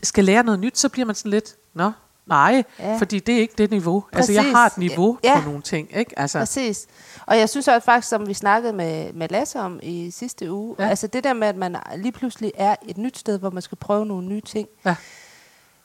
skal 0.03 0.25
lære 0.25 0.43
noget 0.45 0.61
nyt, 0.61 0.79
så 0.79 0.89
bliver 0.89 1.07
man 1.07 1.15
sådan 1.15 1.31
lidt, 1.31 1.55
nå, 1.75 1.91
nej, 2.27 2.63
ja. 2.79 2.97
Fordi 2.97 3.19
det 3.19 3.35
er 3.35 3.39
ikke 3.41 3.55
det 3.59 3.71
niveau. 3.71 4.05
Præcis. 4.13 4.29
Altså, 4.37 4.43
jeg 4.43 4.57
har 4.57 4.67
et 4.67 4.79
niveau 4.79 5.19
ja. 5.25 5.41
På 5.41 5.47
nogle 5.47 5.63
ting, 5.63 5.97
ikke? 5.97 6.19
Altså, 6.19 6.39
Præcis. 6.39 6.87
Og 7.27 7.39
jeg 7.39 7.49
synes 7.49 7.69
også 7.69 7.85
faktisk, 7.85 8.09
som 8.09 8.29
vi 8.29 8.35
snakkede 8.35 8.73
med, 8.73 9.13
med 9.13 9.29
Lasse 9.29 9.61
om 9.61 9.81
i 9.83 10.11
sidste 10.11 10.53
uge, 10.53 10.77
Ja. 10.79 10.89
altså 10.89 11.07
det 11.07 11.25
der 11.25 11.33
med, 11.33 11.49
at 11.49 11.57
man 11.57 11.77
lige 11.97 12.13
pludselig 12.13 12.53
er 12.55 12.77
et 12.89 12.99
nyt 12.99 13.19
sted, 13.19 13.39
hvor 13.39 13.51
man 13.51 13.63
skal 13.63 13.79
prøve 13.79 14.07
nogle 14.07 14.27
nye 14.29 14.41
ting, 14.41 14.69
Ja. 14.85 14.95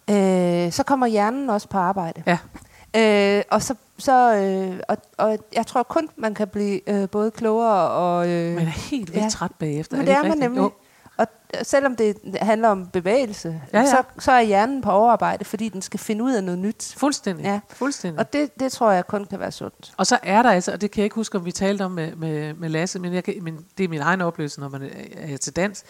øh, 0.10 0.72
så 0.72 0.84
kommer 0.84 1.08
hjernen 1.08 1.50
også 1.50 1.68
på 1.68 1.78
arbejde. 1.78 2.24
ja. 2.28 2.38
Øh, 2.96 3.44
og, 3.52 3.62
så, 3.64 3.76
så, 3.98 4.34
øh, 4.36 4.80
og, 4.88 4.98
og 5.18 5.38
jeg 5.56 5.68
tror 5.68 5.84
kun, 5.84 6.10
man 6.16 6.34
kan 6.34 6.48
blive 6.48 6.90
øh, 6.90 7.10
både 7.10 7.32
klogere 7.32 7.90
og... 7.90 8.30
Øh, 8.30 8.56
Man 8.56 8.66
er 8.66 8.70
helt 8.70 9.14
vildt 9.14 9.24
ja. 9.24 9.30
træt 9.30 9.52
bagefter. 9.60 9.98
Men 9.98 10.08
er 10.08 10.12
det 10.16 10.26
er 10.26 10.30
man 10.30 10.38
nemlig. 10.38 10.60
Jo. 10.62 10.72
Og 11.20 11.28
selvom 11.64 11.96
det 11.96 12.18
handler 12.42 12.70
om 12.70 12.88
bevægelse, 12.88 13.62
Ja, 13.74 13.80
ja. 13.80 13.86
Så, 13.86 14.04
så 14.20 14.32
er 14.32 14.42
hjernen 14.42 14.82
på 14.82 14.92
overarbejde, 14.92 15.46
fordi 15.46 15.70
den 15.70 15.82
skal 15.82 16.00
finde 16.00 16.24
ud 16.24 16.34
af 16.34 16.44
noget 16.44 16.60
nyt. 16.60 16.94
Fuldstændig. 16.98 17.44
Ja. 17.44 17.60
Fuldstændig. 17.70 18.20
Og 18.20 18.34
det, 18.34 18.60
det 18.60 18.72
tror 18.72 18.92
jeg 18.92 19.08
kun 19.08 19.26
kan 19.26 19.40
være 19.40 19.52
sundt. 19.52 19.92
Og 19.98 20.08
så 20.08 20.18
er 20.24 20.44
der 20.44 20.52
altså, 20.52 20.72
og 20.72 20.82
det 20.82 20.92
kan 20.92 21.00
jeg 21.02 21.04
ikke 21.06 21.16
huske, 21.16 21.38
om 21.38 21.46
vi 21.46 21.52
talte 21.52 21.86
om 21.86 21.92
med, 21.92 22.16
med, 22.16 22.54
med 22.54 22.70
Lasse, 22.70 23.00
men, 23.00 23.14
jeg 23.14 23.24
kan, 23.24 23.34
men 23.42 23.60
det 23.78 23.84
er 23.84 23.88
min 23.88 24.02
egen 24.02 24.22
oplevelse, 24.22 24.60
når 24.60 24.70
man 24.70 24.90
er- 25.18 25.38
til 25.38 25.56
dans. 25.56 25.84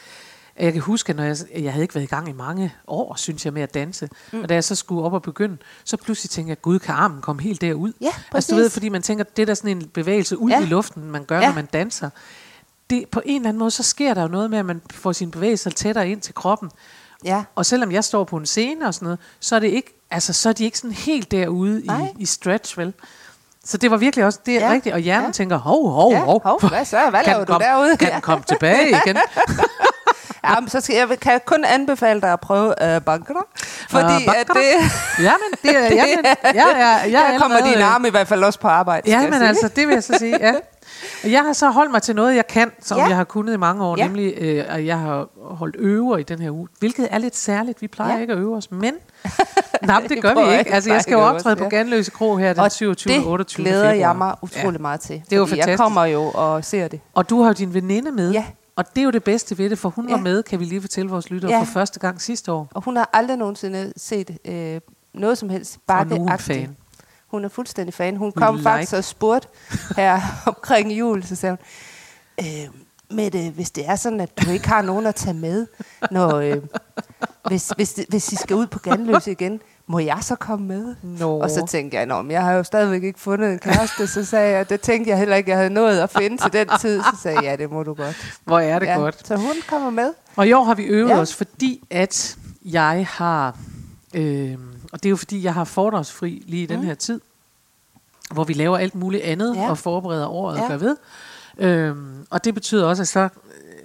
at 0.56 0.66
Jeg 0.66 0.74
kan 0.74 0.82
huske, 0.82 1.10
at 1.10 1.16
når 1.16 1.24
jeg, 1.24 1.38
jeg 1.56 1.72
havde 1.74 1.84
ikke 1.84 1.96
været 1.96 2.06
i 2.06 2.10
gang 2.10 2.30
i 2.30 2.34
mange 2.34 2.74
år, 2.88 3.16
synes 3.16 3.46
jeg, 3.46 3.54
med 3.54 3.62
at 3.62 3.74
danse. 3.74 4.10
Mm. 4.34 4.42
Og 4.42 4.50
da 4.50 4.54
jeg 4.54 4.64
så 4.64 4.76
skulle 4.76 5.04
op 5.04 5.14
og 5.14 5.22
begynde, 5.22 5.58
så 5.84 5.98
pludselig 5.98 6.30
tænkte 6.30 6.50
jeg, 6.50 6.62
gud, 6.62 6.80
kan 6.80 6.96
armen 6.96 7.22
komme 7.22 7.42
helt 7.42 7.62
derud? 7.62 7.94
Ja, 8.02 8.06
Altså 8.08 8.16
du 8.28 8.32
præcis. 8.32 8.56
ved, 8.56 8.70
fordi 8.70 8.90
man 8.90 9.02
tænker, 9.02 9.24
det 9.24 9.42
er 9.42 9.46
da 9.46 9.56
sådan 9.56 9.78
en 9.78 9.88
bevægelse 9.88 10.38
ud 10.38 10.52
Ja. 10.52 10.62
i 10.62 10.66
luften, 10.66 11.12
man 11.12 11.24
gør, 11.26 11.40
Ja. 11.40 11.48
når 11.48 11.56
man 11.56 11.66
danser. 11.66 12.10
Det, 12.90 13.06
på 13.12 13.22
en 13.26 13.36
eller 13.36 13.50
anden 13.50 13.60
måde, 13.60 13.72
så 13.72 13.84
sker 13.84 14.14
der 14.14 14.22
jo 14.22 14.28
noget 14.28 14.50
med, 14.50 14.60
at 14.60 14.66
man 14.66 14.82
får 14.94 15.12
sine 15.12 15.32
bevægelser 15.32 15.70
tættere 15.70 16.10
ind 16.10 16.22
til 16.22 16.34
kroppen. 16.36 16.70
Ja. 17.24 17.44
Og 17.56 17.66
selvom 17.66 17.92
jeg 17.92 18.04
står 18.04 18.24
på 18.24 18.38
en 18.38 18.46
scene 18.46 18.88
og 18.88 18.94
sådan 18.94 19.06
noget, 19.06 19.20
så 19.40 19.56
er 19.56 19.60
det 19.60 19.68
ikke, 19.68 20.00
altså 20.12 20.34
så 20.34 20.50
er 20.50 20.54
de 20.54 20.64
ikke 20.66 20.78
sådan 20.78 20.92
helt 20.92 21.32
derude 21.32 21.84
i, 21.84 21.88
Nej. 21.88 22.14
i 22.20 22.26
stretch, 22.26 22.78
vel? 22.78 22.94
Så 23.66 23.78
det 23.78 23.92
var 23.92 23.98
virkelig 23.98 24.26
også, 24.26 24.40
det 24.46 24.56
er 24.56 24.60
ja. 24.60 24.68
Ja. 24.68 24.74
rigtigt, 24.74 24.94
og 24.94 25.00
hjernen 25.00 25.22
ja. 25.24 25.28
Ja. 25.28 25.32
tænker, 25.32 25.58
hov, 25.58 25.90
hov, 25.90 26.12
Ja, 26.12 26.20
hov. 26.20 26.42
hov, 26.44 26.70
hvad 26.70 26.86
så? 26.86 27.00
Hvad 27.10 27.20
kan 27.24 27.34
laver 27.34 27.46
du 27.46 27.52
komme, 27.52 27.68
derude? 27.68 27.98
Kan 27.98 28.08
Ja. 28.08 28.14
den 28.14 28.22
komme 28.22 28.44
tilbage 28.48 28.90
igen? 29.06 29.18
Ja, 30.44 30.60
men 30.60 30.70
så 30.70 30.82
skal 30.82 30.96
jeg 30.96 31.20
kan 31.20 31.40
kun 31.46 31.66
anbefale 31.66 32.22
dig 32.22 32.34
at 32.34 32.40
prøve 32.40 32.68
uh, 32.68 33.02
banker, 33.04 33.48
fordi 33.90 34.04
Øh, 34.06 34.16
at 34.16 34.26
banker? 34.26 34.54
det, 34.54 34.64
Jamen, 35.20 35.52
det 35.64 35.76
er, 35.78 35.90
det 35.90 35.96
jamen, 35.96 36.26
ja, 36.44 36.78
ja, 36.78 36.88
jeg 36.88 37.28
er 37.28 37.32
der 37.32 37.38
kommer 37.40 37.58
allerede- 37.58 37.76
dine 37.76 37.86
arme 37.86 38.08
i 38.08 38.12
hvert 38.12 38.28
fald 38.28 38.44
også 38.44 38.60
på 38.60 38.68
arbejde. 38.68 39.10
Ja, 39.12 39.20
jeg 39.20 39.30
men 39.30 39.42
altså, 39.42 39.68
det 39.68 39.88
vil 39.88 39.94
jeg 39.94 40.04
så 40.04 40.14
sige, 40.20 40.38
ja. 40.40 40.54
Jeg 41.24 41.42
har 41.42 41.54
så 41.54 41.70
holdt 41.70 41.92
mig 41.92 42.02
til 42.02 42.16
noget, 42.16 42.36
jeg 42.36 42.48
kan, 42.48 42.72
som 42.82 42.98
ja. 42.98 43.04
Ja. 43.04 43.08
jeg 43.10 43.18
har 43.18 43.24
kunnet 43.24 43.54
i 43.54 43.58
mange 43.58 43.84
år, 43.86 43.98
ja. 43.98 44.02
Ja. 44.04 44.08
nemlig, 44.08 44.34
øh, 44.38 44.66
at 44.68 44.86
jeg 44.86 45.00
har 45.00 45.28
holdt 45.56 45.76
øver 45.80 46.18
i 46.18 46.24
den 46.24 46.40
her 46.40 46.52
uge, 46.52 46.68
hvilket 46.80 47.08
er 47.12 47.18
lidt 47.18 47.36
særligt. 47.36 47.82
Vi 47.82 47.88
plejer 47.88 48.10
ja. 48.12 48.16
Ja. 48.16 48.22
ikke 48.22 48.34
at 48.34 48.40
øve 48.40 48.56
os, 48.56 48.72
men 48.72 48.94
nej, 49.84 50.06
det 50.10 50.22
gør 50.22 50.34
vi 50.52 50.58
ikke. 50.60 50.74
Altså, 50.74 50.92
jeg 50.94 51.02
skal 51.02 51.14
jo 51.14 51.20
optræde 51.20 51.54
også, 51.54 51.64
på 51.64 51.64
ja. 51.64 51.70
Ganløse 51.78 52.12
Kro 52.12 52.36
her 52.38 52.54
den 52.54 52.64
og 52.64 52.72
27. 52.72 53.14
og 53.26 53.32
28. 53.32 53.64
det 53.66 53.72
glæder 53.72 53.92
februar. 53.92 54.08
jeg 54.08 54.16
mig 54.18 54.36
utrolig 54.42 54.78
ja. 54.78 54.82
meget 54.82 55.00
til. 55.00 55.22
Det 55.30 55.34
er 55.34 55.38
jo 55.38 55.46
fordi 55.46 55.58
Jeg 55.60 55.64
fantastisk. 55.66 55.84
kommer 55.84 56.06
jo 56.06 56.32
og 56.36 56.66
ser 56.66 56.88
det. 56.88 57.00
Og 57.14 57.30
du 57.30 57.42
har 57.42 57.48
jo 57.50 57.54
din 57.54 57.74
veninde 57.74 58.12
med, 58.12 58.32
Ja. 58.32 58.46
og 58.76 58.86
det 58.96 59.02
er 59.02 59.06
jo 59.06 59.12
det 59.12 59.24
bedste 59.24 59.58
ved 59.58 59.70
det, 59.70 59.78
for 59.80 59.90
hun 59.90 60.06
ja. 60.06 60.12
Ja. 60.12 60.16
var 60.18 60.24
med, 60.24 60.44
kan 60.44 60.60
vi 60.60 60.66
lige 60.66 60.82
fortælle 60.82 61.10
vores 61.12 61.30
lyttere, 61.30 61.52
Ja. 61.52 61.60
for 61.60 61.66
første 61.66 62.00
gang 62.00 62.22
sidste 62.22 62.52
år. 62.52 62.68
Og 62.76 62.84
hun 62.84 62.98
har 62.98 63.10
aldrig 63.14 63.38
nogensinde 63.38 63.94
set 63.98 64.38
øh, 64.46 64.82
noget 65.14 65.38
som 65.38 65.50
helst 65.50 65.78
Og 65.88 66.08
nu 66.08 66.16
er 66.16 66.20
hun 66.20 66.28
bakkeagtigt. 66.28 66.60
fan. 66.60 66.76
Hun 67.32 67.46
er 67.46 67.50
fuldstændig 67.50 67.94
fan. 67.94 68.16
Hun 68.16 68.32
kom 68.32 68.56
like. 68.56 68.64
faktisk 68.64 68.94
og 68.94 69.04
spurgte 69.04 69.48
her 69.96 70.22
omkring 70.56 70.92
jul, 70.92 71.24
så 71.24 71.36
sagde 71.36 71.58
hun, 71.58 72.46
øh, 72.46 72.70
Mette, 73.12 73.50
hvis 73.50 73.72
det 73.72 73.90
er 73.90 73.96
sådan, 73.96 74.20
at 74.20 74.30
du 74.46 74.52
ikke 74.52 74.68
har 74.68 74.82
nogen 74.82 75.06
at 75.06 75.16
tage 75.16 75.34
med, 75.34 75.68
når, 76.12 76.36
øh, 76.36 76.58
hvis, 77.48 77.72
hvis, 77.76 78.00
hvis 78.10 78.32
I 78.34 78.36
skal 78.36 78.56
ud 78.56 78.68
på 78.68 78.80
Ganløse 78.80 79.32
igen, 79.32 79.62
må 79.88 80.00
jeg 80.00 80.18
så 80.22 80.36
komme 80.36 80.68
med? 80.68 80.96
Nå. 81.04 81.40
Og 81.40 81.50
så 81.50 81.66
tænkte 81.66 81.98
jeg, 81.98 82.08
men 82.08 82.32
jeg 82.32 82.44
har 82.44 82.54
jo 82.54 82.64
stadigvæk 82.64 83.04
ikke 83.04 83.20
fundet 83.20 83.52
en 83.52 83.60
kæreste, 83.60 84.08
så 84.08 84.26
sagde 84.26 84.58
jeg, 84.58 84.70
det 84.70 84.82
tænkte 84.82 85.10
jeg 85.10 85.18
heller 85.18 85.36
ikke, 85.36 85.50
jeg 85.50 85.58
havde 85.58 85.70
nået 85.70 86.00
at 86.00 86.10
finde 86.10 86.38
til 86.38 86.54
den 86.54 86.68
tid. 86.80 87.02
Så 87.02 87.22
sagde 87.22 87.38
jeg, 87.38 87.44
ja, 87.44 87.56
det 87.56 87.72
må 87.72 87.84
du 87.84 87.94
godt. 87.94 88.40
Hvor 88.44 88.60
er 88.60 88.80
det 88.80 88.86
ja, 88.86 88.96
godt. 88.96 89.28
Så 89.28 89.36
hun 89.36 89.54
kommer 89.68 89.90
med. 89.90 90.14
Og 90.36 90.48
i 90.48 90.54
år 90.54 90.64
har 90.64 90.76
vi 90.76 90.84
øvet. 90.84 91.10
Ja. 91.10 91.20
os, 91.20 91.36
fordi 91.36 91.84
at 91.90 92.38
jeg 92.66 93.08
har, 93.10 93.58
øh, 94.16 94.58
og 94.92 95.04
det 95.04 95.06
er 95.06 95.10
jo 95.10 95.16
fordi, 95.16 95.44
jeg 95.44 95.54
har 95.54 95.64
fordragsfri 95.64 96.44
lige 96.46 96.64
i 96.64 96.66
den 96.66 96.80
Mm. 96.80 96.86
her 96.86 96.94
tid, 96.96 97.22
hvor 98.32 98.44
vi 98.44 98.54
laver 98.54 98.78
alt 98.78 98.96
muligt 98.96 99.24
andet 99.24 99.56
ja. 99.56 99.70
Og 99.70 99.78
forbereder 99.78 100.28
året 100.28 100.58
ja. 100.58 100.62
Og 100.64 100.70
gør 100.70 100.78
ved. 100.78 100.98
Øhm, 101.58 102.26
og 102.30 102.44
det 102.44 102.54
betyder 102.54 102.86
også, 102.86 103.02
at 103.04 103.08
så 103.08 103.20
øh, 103.20 103.30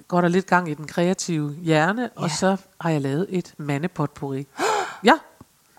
går 0.09 0.21
der 0.21 0.29
lidt 0.29 0.47
gang 0.47 0.71
i 0.71 0.75
den 0.75 0.87
kreative 0.87 1.55
hjerne, 1.63 2.03
ja. 2.03 2.09
og 2.23 2.31
så 2.31 2.57
har 2.81 2.91
jeg 2.91 3.01
lavet 3.01 3.27
et 3.29 3.55
mandepotpourri. 3.57 4.47
ja, 5.05 5.13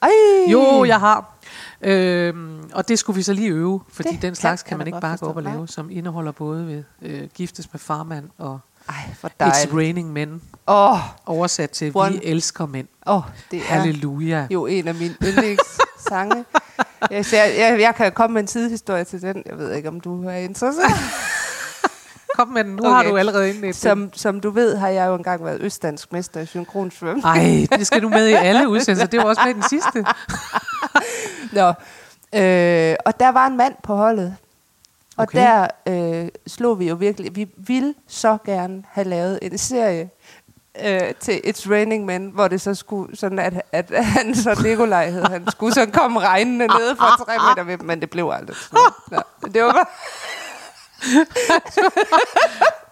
Ej! 0.02 0.10
jo, 0.52 0.84
jeg 0.86 1.00
har. 1.00 1.34
Øhm, 1.82 2.70
og 2.74 2.88
det 2.88 3.00
skulle 3.00 3.16
vi 3.16 3.24
så 3.24 3.34
lige 3.34 3.50
øve, 3.50 3.82
fordi 3.90 4.10
Det 4.10 4.22
den 4.22 4.36
slags 4.36 4.64
kan 4.64 4.70
kan, 4.70 4.78
man 4.78 4.88
ikke 4.88 5.00
bare 5.02 5.18
gå 5.18 5.26
op 5.26 5.36
og 5.38 5.44
lave, 5.44 5.68
som 5.68 5.90
indeholder 5.90 6.32
både 6.32 6.68
ved 6.68 6.84
øh, 7.02 7.28
giftes 7.34 7.74
med 7.74 7.80
farmand 7.80 8.30
og 8.38 8.60
Ej, 8.90 8.96
for 9.16 9.28
It's 9.28 9.32
dejligt. 9.40 9.74
Raining 9.76 10.14
Men, 10.14 10.42
oh, 10.68 10.98
oversat 11.26 11.70
til 11.72 11.92
One- 11.96 12.12
Vi 12.12 12.20
elsker 12.24 12.66
mænd. 12.66 12.88
oh, 13.06 13.22
det 13.52 13.60
er 13.60 13.64
Halleluja. 13.64 14.48
jo 14.52 14.66
en 14.66 14.88
af 14.88 14.96
mine 14.96 15.16
yndlingssange. 15.24 16.46
Jeg, 17.12 17.26
jeg, 17.34 17.54
jeg, 17.58 17.78
jeg 17.80 17.96
kan 17.96 18.12
komme 18.12 18.34
med 18.34 18.42
en 18.42 18.48
sidehistorie 18.48 19.04
til 19.04 19.22
den. 19.22 19.44
Jeg 19.46 19.58
ved 19.58 19.74
ikke, 19.74 19.90
om 19.90 20.00
du 20.00 20.28
er 20.28 20.36
interesseret. 20.36 20.92
Kom 22.38 22.48
med 22.48 22.64
den. 22.64 22.72
Nu 22.76 22.80
Okay. 22.84 22.90
har 22.90 23.04
du 23.04 23.18
allerede 23.18 23.54
den. 23.62 23.74
Som, 23.74 24.10
som 24.14 24.40
du 24.42 24.50
ved, 24.50 24.78
har 24.78 24.88
jeg 24.90 25.08
jo 25.08 25.16
engang 25.16 25.46
været 25.46 25.62
østdansk 25.62 26.14
mester 26.14 26.40
i 26.42 26.46
synkronsvøm. 26.46 27.20
Ej, 27.26 27.68
det 27.72 27.88
skal 27.88 28.02
du 28.02 28.10
med 28.10 28.28
i 28.28 28.34
alle 28.34 28.70
udsendelser. 28.70 29.08
Det 29.08 29.20
var 29.20 29.26
også 29.26 29.42
med 29.46 29.54
den 29.54 29.64
sidste. 29.70 30.06
Nå. 31.60 31.68
Øh, 32.40 32.96
og 33.06 33.20
der 33.20 33.30
var 33.32 33.48
en 33.48 33.58
mand 33.58 33.76
på 33.84 33.96
holdet. 33.96 34.36
Og 35.18 35.24
Okay. 35.24 35.40
der 35.40 35.68
øh, 36.24 36.28
slog 36.48 36.80
vi 36.80 36.88
jo 36.90 36.96
virkelig. 36.96 37.36
Vi 37.36 37.48
ville 37.58 37.94
så 38.08 38.38
gerne 38.46 38.84
have 38.92 39.08
lavet 39.08 39.40
en 39.42 39.58
serie 39.58 40.10
øh, 40.84 41.14
til 41.20 41.42
It's 41.46 41.72
Raining 41.72 42.06
Men, 42.06 42.30
hvor 42.34 42.48
det 42.48 42.62
så 42.62 42.74
skulle 42.74 43.18
sådan, 43.18 43.40
at, 43.40 43.54
at 43.72 43.86
han 44.06 44.36
så 44.36 44.62
Nikolaj 44.64 45.10
hed, 45.10 45.24
han 45.24 45.52
skulle 45.52 45.74
så 45.74 45.86
komme 45.94 46.20
regnende 46.20 46.68
ned 46.68 46.96
fra 46.96 47.18
tre 47.26 47.34
meter 47.50 47.64
ved 47.64 47.78
men 47.78 48.02
det 48.02 48.10
blev 48.10 48.32
aldrig 48.34 48.56
sådan. 48.56 48.80
Nå, 49.12 49.50
det 49.54 49.64
var 49.64 49.72
bare... 49.72 49.86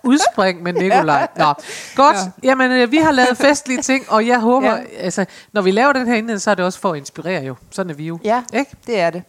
Udspring 0.04 0.64
med 0.64 0.74
Nikolaj. 0.74 1.28
Nå, 1.38 1.54
godt. 1.96 2.16
Ja. 2.16 2.22
Jamen, 2.44 2.72
øh, 2.72 2.92
vi 2.92 2.98
har 2.98 3.12
lavet 3.12 3.38
festlige 3.38 3.82
ting, 3.82 4.06
og 4.10 4.28
jeg 4.28 4.40
håber, 4.40 4.72
ja. 4.72 4.84
altså, 4.98 5.26
når 5.54 5.62
vi 5.62 5.72
laver 5.72 5.94
den 5.94 6.08
her 6.08 6.14
indledning, 6.16 6.42
så 6.42 6.52
er 6.52 6.56
det 6.56 6.66
også 6.66 6.80
for 6.80 6.92
at 6.92 6.98
inspirere 6.98 7.44
jo. 7.44 7.56
Sådan 7.72 7.90
er 7.90 7.94
vi 7.94 8.08
jo. 8.08 8.20
Ja, 8.24 8.44
Ikke? 8.54 8.72
det 8.88 9.00
er 9.00 9.10
det. 9.10 9.24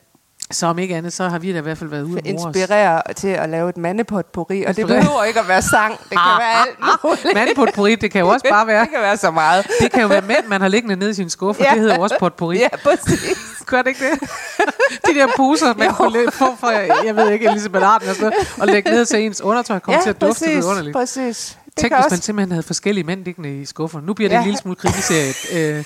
Så 0.55 0.67
om 0.67 0.79
ikke 0.79 0.97
andet, 0.97 1.13
så 1.13 1.29
har 1.29 1.39
vi 1.39 1.53
da 1.53 1.59
i 1.59 1.61
hvert 1.61 1.79
fald 1.79 1.91
været 1.91 2.03
ude 2.03 2.17
og. 2.17 2.27
Inspirere 2.27 3.03
til 3.17 3.29
at 3.29 3.49
lave 3.49 3.69
et 3.69 3.77
mandepotpourri, 3.77 4.65
og 4.65 4.77
det 4.77 4.87
behøver 4.87 5.25
ikke 5.25 5.41
at 5.41 5.49
være 5.49 5.63
sang. 5.63 5.93
Det 5.93 6.09
kan 6.11 6.19
være 6.39 6.61
alt 6.67 6.79
muligt. 7.05 7.35
Mandpotpourri, 7.35 7.95
det 7.95 8.11
kan 8.11 8.21
jo 8.21 8.29
også 8.29 8.47
bare 8.51 8.67
være, 8.67 8.81
Det 8.85 8.91
kan 8.91 9.01
være 9.01 9.17
så 9.17 9.31
meget. 9.31 9.67
det 9.81 9.93
kan 9.93 10.03
jo 10.03 10.07
være 10.09 10.21
mænd, 10.23 10.47
man 10.49 10.61
har 10.61 10.69
liggende 10.69 10.97
nede 10.97 11.11
i 11.11 11.15
sin 11.15 11.31
skuffe, 11.31 11.61
og 11.63 11.65
Ja. 11.67 11.71
det 11.73 11.81
hedder 11.81 11.99
også 11.99 12.17
potpourri. 12.21 12.59
Ja, 12.59 12.69
præcis. 12.85 13.37
Gør 13.67 13.83
det 13.83 13.89
ikke 13.89 14.05
det? 14.11 14.21
De 15.07 15.15
der 15.15 15.27
poser, 15.37 15.75
man 15.75 15.87
Jo. 15.89 15.93
kunne 15.95 16.31
få 16.33 16.57
fra, 16.61 16.71
jeg 17.05 17.17
ved 17.17 17.31
ikke, 17.31 17.49
Elisabeth 17.51 17.87
Arden 17.87 18.09
og 18.09 18.15
sådan 18.15 18.31
noget, 18.33 18.55
og 18.61 18.67
lægge 18.67 18.91
ned 18.91 19.05
til 19.07 19.21
ens 19.21 19.41
undertøj, 19.41 19.79
kommer 19.79 20.03
til 20.03 20.11
at 20.11 20.21
dufte 20.21 20.41
præcis, 20.45 20.57
vidunderligt. 20.57 20.97
præcis. 20.97 21.59
Det 21.67 21.77
Tænk, 21.77 21.93
hvis 21.95 22.05
også, 22.05 22.15
man 22.15 22.21
simpelthen 22.21 22.51
havde 22.53 22.63
forskellige 22.63 23.05
mænd 23.05 23.25
liggende 23.25 23.61
i 23.61 23.65
skufferne. 23.65 24.07
Nu 24.07 24.15
bliver 24.15 24.29
det 24.29 24.35
Ja. 24.35 24.41
en 24.41 24.45
lille 24.45 24.59
smule 24.59 24.77
krimiserie. 24.77 25.33
Øh, 25.79 25.85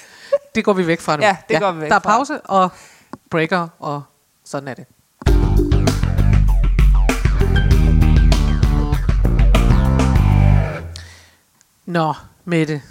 det 0.55 0.65
går 0.65 0.73
vi 0.73 0.87
væk 0.87 1.01
fra 1.01 1.17
nu. 1.17 1.23
Ja, 1.23 1.37
det 1.49 1.61
går 1.61 1.73
vi 1.73 1.81
væk 1.81 1.89
Der 1.89 1.95
er 1.95 1.99
pause 2.01 2.41
og 2.41 2.71
breaker, 3.31 3.69
og 3.79 4.03
sådan 4.49 4.69
er 4.69 4.75
det. 4.75 4.87
Nå, 11.87 12.15
Mette. 12.45 12.83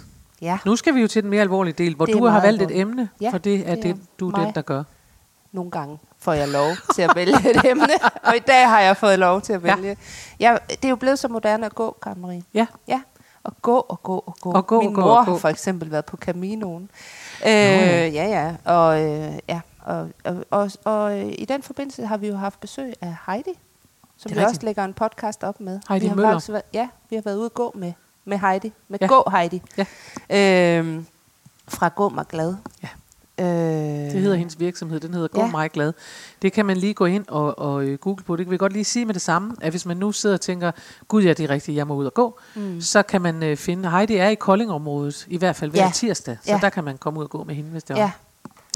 ja, 0.42 0.58
Nu 0.64 0.76
skal 0.76 0.94
vi 0.94 1.00
jo 1.00 1.06
til 1.08 1.22
den 1.22 1.30
mere 1.30 1.40
alvorlige 1.42 1.74
del, 1.74 1.94
hvor 1.94 2.06
du 2.06 2.26
har 2.26 2.40
valgt 2.40 2.62
et 2.62 2.66
alvorligt. 2.70 2.80
emne, 2.80 3.08
Ja, 3.20 3.30
for 3.30 3.38
det 3.38 3.54
er 3.54 3.74
det 3.74 3.90
er 3.90 3.94
det, 3.94 3.96
du 4.20 4.30
er 4.30 4.44
den, 4.44 4.54
der 4.54 4.62
gør. 4.62 4.82
nogle 5.52 5.70
gange 5.70 5.98
får 6.18 6.32
jeg 6.32 6.48
lov 6.48 6.70
til 6.94 7.02
at 7.02 7.10
vælge 7.14 7.50
et 7.50 7.64
emne, 7.64 7.88
og 8.24 8.36
i 8.36 8.38
dag 8.38 8.68
har 8.68 8.80
jeg 8.80 8.96
fået 8.96 9.18
lov 9.18 9.40
til 9.40 9.52
at 9.52 9.64
Ja. 9.64 9.74
vælge. 9.76 9.96
Jeg, 10.40 10.58
det 10.68 10.84
er 10.84 10.88
jo 10.88 10.96
blevet 10.96 11.18
så 11.18 11.28
moderne 11.28 11.66
at 11.66 11.74
gå, 11.74 11.96
Marie. 12.16 12.42
Ja, 12.54 12.66
Ja, 12.88 13.00
og 13.44 13.52
gå 13.62 13.76
og 13.78 14.02
gå 14.02 14.18
og 14.26 14.36
gå. 14.40 14.52
Og 14.52 14.66
gå 14.66 14.78
Min 14.80 14.88
og 14.88 14.94
gå 14.94 15.00
mor 15.00 15.16
og 15.18 15.26
gå. 15.26 15.32
har 15.32 15.38
for 15.38 15.48
eksempel 15.48 15.90
været 15.90 16.04
på 16.04 16.16
Caminoen. 16.16 16.90
Øh, 17.46 17.50
ja. 17.50 18.06
ja, 18.08 18.24
ja. 18.64 18.72
Og, 18.72 19.02
øh, 19.02 19.32
ja. 19.48 19.60
Og, 19.88 20.08
og, 20.24 20.44
og, 20.50 20.70
og 20.84 21.18
øh, 21.20 21.32
i 21.38 21.44
den 21.44 21.62
forbindelse 21.62 22.06
har 22.06 22.16
vi 22.16 22.28
jo 22.28 22.36
haft 22.36 22.60
besøg 22.60 22.92
af 23.00 23.16
Heidi, 23.26 23.50
som 24.16 24.32
vi 24.34 24.38
også 24.38 24.60
lægger 24.62 24.84
en 24.84 24.94
podcast 24.94 25.44
op 25.44 25.60
med. 25.60 25.80
Heidi 25.88 26.04
vi 26.04 26.08
har 26.08 26.14
Møller. 26.16 26.30
faktisk 26.30 26.48
været, 26.52 26.62
ja, 26.72 26.88
vi 27.10 27.16
har 27.16 27.22
været 27.22 27.36
ude 27.36 27.44
at 27.46 27.54
gå 27.54 27.72
med, 27.74 27.92
med 28.24 28.38
Heidi. 28.38 28.72
Med 28.88 28.98
Ja. 29.00 29.06
Gå 29.06 29.30
Heidi. 29.30 29.62
Ja. 29.78 30.78
Øh, 30.78 31.02
fra 31.68 31.88
Gå 31.88 32.08
mig 32.08 32.24
glad. 32.28 32.54
Ja. 32.82 32.88
Øh, 33.40 33.46
det 34.12 34.20
hedder 34.20 34.36
hendes 34.36 34.60
virksomhed. 34.60 35.00
Den 35.00 35.14
hedder 35.14 35.28
Gå 35.28 35.40
Ja. 35.40 35.50
mig 35.50 35.70
glad. 35.70 35.92
Det 36.42 36.52
kan 36.52 36.66
man 36.66 36.76
lige 36.76 36.94
gå 36.94 37.04
ind 37.04 37.24
og, 37.28 37.58
og 37.58 37.84
øh, 37.84 37.98
google 37.98 38.24
på. 38.24 38.36
Det 38.36 38.46
kan 38.46 38.50
vi 38.50 38.56
godt 38.56 38.72
lige 38.72 38.84
sige 38.84 39.04
med 39.04 39.14
det 39.14 39.22
samme, 39.22 39.56
at 39.60 39.70
hvis 39.72 39.86
man 39.86 39.96
nu 39.96 40.12
sidder 40.12 40.34
og 40.36 40.40
tænker, 40.40 40.72
gud 41.08 41.22
ja, 41.22 41.32
det 41.32 41.44
er 41.44 41.50
rigtigt, 41.50 41.76
jeg 41.76 41.86
må 41.86 41.94
ud 41.94 42.06
og 42.06 42.14
gå, 42.14 42.38
Mm. 42.54 42.80
så 42.80 43.02
kan 43.02 43.22
man 43.22 43.42
øh, 43.42 43.56
finde, 43.56 43.90
Heidi 43.90 44.16
er 44.16 44.28
i 44.28 44.34
Koldingområdet, 44.34 45.26
i 45.28 45.36
hvert 45.36 45.56
fald 45.56 45.70
hver 45.70 45.84
Ja. 45.84 45.90
tirsdag, 45.94 46.36
så 46.42 46.52
Ja. 46.52 46.58
der 46.62 46.68
kan 46.70 46.84
man 46.84 46.98
komme 46.98 47.18
ud 47.18 47.24
og 47.24 47.30
gå 47.30 47.44
med 47.44 47.54
hende, 47.54 47.70
hvis 47.70 47.84
det 47.84 47.96
er. 47.98 48.00
Ja, 48.00 48.10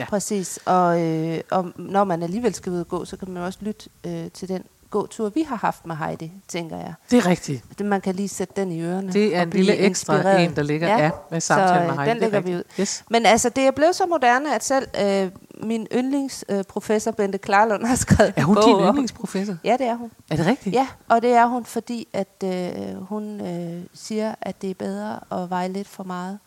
Ja. 0.02 0.06
præcis. 0.08 0.58
Og, 0.64 1.02
øh, 1.02 1.40
og 1.50 1.72
når 1.76 2.04
man 2.04 2.22
alligevel 2.22 2.54
skal 2.54 2.72
ud 2.72 2.80
og 2.80 2.88
gå, 2.88 3.04
så 3.04 3.16
kan 3.16 3.30
man 3.30 3.42
også 3.42 3.58
lytte 3.62 3.90
øh, 4.06 4.30
til 4.30 4.48
den 4.48 4.62
gåtur, 4.90 5.28
vi 5.28 5.42
har 5.42 5.56
haft 5.56 5.86
med 5.86 5.96
Heidi, 5.96 6.32
tænker 6.48 6.76
jeg. 6.76 6.94
Det 7.10 7.18
er 7.18 7.26
rigtigt. 7.26 7.64
Det, 7.78 7.86
man 7.86 8.00
kan 8.00 8.14
lige 8.14 8.28
sætte 8.28 8.54
den 8.56 8.72
i 8.72 8.82
ørerne. 8.82 9.12
Det 9.12 9.36
er 9.36 9.42
en 9.42 9.50
lille 9.50 9.76
ekstra 9.76 10.14
inspireret. 10.16 10.44
en, 10.44 10.56
der 10.56 10.62
ligger 10.62 10.88
ja. 10.88 11.04
Ja. 11.04 11.10
Med 11.30 11.40
samtale 11.40 11.68
Så, 11.68 11.80
med 11.80 11.90
øh, 11.90 11.96
Heidi. 11.98 12.10
den 12.10 12.16
er 12.16 12.20
lægger 12.20 12.40
vi 12.40 12.56
rigtigt. 12.56 12.76
Yes. 12.80 13.04
Men 13.10 13.26
altså, 13.26 13.48
det 13.48 13.64
er 13.66 13.70
blevet 13.70 13.94
så 13.96 14.06
moderne, 14.06 14.54
at 14.54 14.64
selv 14.64 14.86
øh, 15.02 15.30
min 15.62 15.86
yndlingsprofessor 15.94 17.10
øh, 17.10 17.16
Bente 17.16 17.38
Klarlund 17.38 17.86
har 17.86 17.94
skrevet 17.96 18.32
Er 18.36 18.42
hun 18.42 18.56
din 18.56 18.62
bog 18.64 18.74
om- 18.82 18.88
yndlingsprofessor? 18.88 19.56
Ja, 19.64 19.76
det 19.78 19.86
er 19.86 19.94
hun. 19.94 20.10
Er 20.30 20.36
det 20.36 20.46
rigtigt? 20.46 20.74
Ja, 20.74 20.86
og 21.08 21.22
det 21.22 21.30
er 21.32 21.46
hun, 21.46 21.64
fordi 21.64 22.08
at 22.12 22.44
øh, 22.44 22.94
hun 23.08 23.40
øh, 23.40 23.82
siger, 23.94 24.34
at 24.40 24.62
det 24.62 24.70
er 24.70 24.74
bedre 24.74 25.20
at 25.42 25.50
veje 25.50 25.68
lidt 25.68 25.88
for 25.88 26.04
meget 26.04 26.38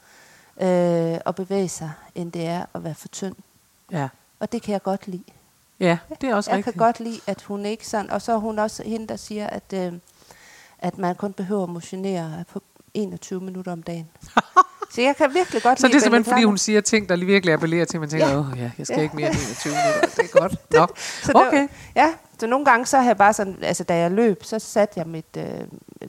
øh, 0.62 1.18
og 1.26 1.36
bevæge 1.36 1.70
sig, 1.70 1.92
end 2.16 2.32
det 2.32 2.46
er 2.46 2.66
at 2.74 2.84
være 2.84 2.96
for 2.96 3.08
tynd. 3.08 3.36
Ja, 3.92 4.08
Og 4.40 4.52
det 4.52 4.62
kan 4.62 4.74
jeg 4.74 4.84
godt 4.84 5.08
lide. 5.08 5.24
ja 5.80 5.98
det 6.22 6.30
er 6.30 6.36
også 6.36 6.52
Jeg 6.52 6.58
rigtigt. 6.58 6.74
kan 6.74 6.86
godt 6.86 7.00
lide, 7.00 7.20
at 7.28 7.42
hun 7.42 7.66
ikke 7.66 7.88
sådan... 7.88 8.10
Og 8.12 8.22
så 8.22 8.32
er 8.34 8.38
hun 8.38 8.60
også 8.60 8.84
hende, 8.84 9.08
der 9.08 9.16
siger, 9.16 9.48
at, 9.48 9.74
øh, 9.74 9.94
at 10.80 10.98
man 10.98 11.16
kun 11.16 11.34
behøver 11.34 11.64
at 11.64 11.70
motionere 11.70 12.44
på 12.54 12.62
21 12.94 13.42
minutter 13.42 13.72
om 13.72 13.84
dagen. 13.84 14.08
så 14.94 15.02
jeg 15.02 15.16
kan 15.16 15.34
virkelig 15.34 15.64
godt 15.64 15.80
Så 15.80 15.88
lide 15.88 15.94
det 15.94 16.00
er 16.00 16.04
simpelthen, 16.04 16.32
fordi 16.34 16.44
hun 16.44 16.58
siger 16.58 16.82
ting, 16.82 17.10
der 17.10 17.16
lige 17.16 17.28
virkelig 17.28 17.54
appellerer 17.54 17.86
til, 17.86 17.98
at 17.98 18.02
man 18.02 18.10
tænker, 18.10 18.28
Ja. 18.28 18.38
åh 18.40 18.46
ja, 18.58 18.72
jeg 18.78 18.88
skal 18.88 18.98
Ja. 18.98 19.04
ikke 19.04 19.16
mere 19.16 19.28
end 19.28 19.36
21 19.36 19.74
minutter. 19.74 20.22
Det 20.22 20.34
er 20.34 20.40
godt. 20.40 20.52
Nå, 20.72 20.88
Så 21.24 21.32
det, 21.34 21.48
okay. 21.48 21.68
Ja, 21.96 22.14
så 22.40 22.48
nogle 22.48 22.66
gange 22.66 22.86
så 22.86 22.98
har 22.98 23.06
jeg 23.06 23.18
bare 23.18 23.34
sådan... 23.34 23.58
Altså, 23.62 23.84
da 23.84 23.96
jeg 23.98 24.12
løb, 24.12 24.44
så 24.44 24.60
satte 24.60 25.00
jeg 25.00 25.08
mit, 25.08 25.26
øh, 25.38 25.46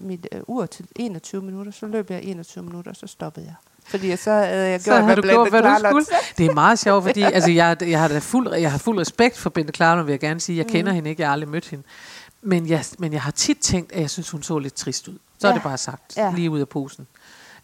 mit 0.01 0.27
øh, 0.33 0.41
ur 0.47 0.67
til 0.67 0.87
21 0.97 1.43
minutter. 1.43 1.73
Så 1.73 1.87
løb 1.87 2.11
jeg 2.11 2.23
21 2.23 2.65
minutter, 2.65 2.93
så 2.93 3.07
stoppede 3.07 3.47
jeg. 3.47 3.55
Fordi 3.89 4.17
så 4.17 4.31
havde 4.31 4.69
jeg 4.71 4.81
Så 4.81 4.91
gjort, 4.91 5.05
har 5.05 5.15
du 5.15 5.23
gjort, 5.23 5.51
hvad 5.51 5.63
du 5.63 5.69
Klarlund 5.69 6.05
skulle. 6.05 6.19
Det 6.39 6.47
er 6.47 6.55
meget 6.55 6.79
sjovt, 6.79 7.05
fordi 7.05 7.23
altså, 7.37 7.51
jeg, 7.51 7.77
jeg, 7.83 8.01
har 8.01 8.09
da 8.09 8.19
fuld, 8.19 8.55
jeg 8.55 8.71
har 8.71 8.79
fuld 8.79 8.99
respekt 8.99 9.39
for 9.39 9.51
Bente 9.51 9.73
Klarlund, 9.73 10.07
vil 10.07 10.13
jeg 10.13 10.21
gerne 10.21 10.41
sige. 10.41 10.59
Jeg 10.59 10.67
kender 10.67 10.93
Mhm. 10.93 10.95
hende 10.95 11.11
ikke, 11.11 11.23
jeg 11.23 11.29
har 11.29 11.33
aldrig 11.33 11.49
mødt 11.51 11.69
hende. 11.69 11.85
Men 12.43 12.69
jeg, 12.69 12.85
men 12.99 13.13
jeg 13.13 13.23
har 13.23 13.31
tit 13.31 13.59
tænkt, 13.59 13.93
at 13.93 14.01
jeg 14.01 14.11
synes, 14.11 14.31
hun 14.31 14.43
så 14.43 14.59
lidt 14.59 14.75
trist 14.75 15.09
ud. 15.09 15.15
Så 15.39 15.47
er 15.47 15.51
Ja. 15.51 15.55
det 15.55 15.63
bare 15.63 15.79
sagt, 15.79 16.17
Ja. 16.17 16.33
lige 16.37 16.51
ud 16.51 16.61
af 16.61 16.69
posen. 16.69 17.07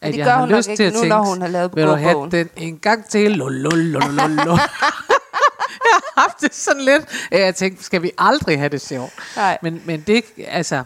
Men 0.00 0.08
At 0.08 0.12
det 0.14 0.18
jeg 0.18 0.34
har 0.34 0.46
lyst 0.46 0.70
til 0.76 0.82
at 0.82 0.92
nu, 0.92 0.98
tænke, 0.98 1.08
når 1.08 1.24
hun 1.24 1.40
har 1.40 1.48
lavet 1.48 1.76
vil 1.76 1.84
du 1.86 1.94
have 1.94 2.30
den 2.30 2.48
en 2.56 2.78
gang 2.78 3.04
til? 3.08 3.30
Lul. 3.30 3.92
jeg 3.92 4.02
har 5.92 6.20
haft 6.20 6.40
det 6.40 6.54
sådan 6.54 6.82
lidt, 6.82 7.28
jeg 7.30 7.54
tænkte, 7.54 7.84
skal 7.84 8.02
vi 8.02 8.10
aldrig 8.18 8.58
have 8.58 8.68
det 8.68 8.80
sjovt? 8.80 9.12
Nej. 9.36 9.58
Men, 9.62 9.82
men 9.84 10.00
det, 10.06 10.24
altså, 10.48 10.82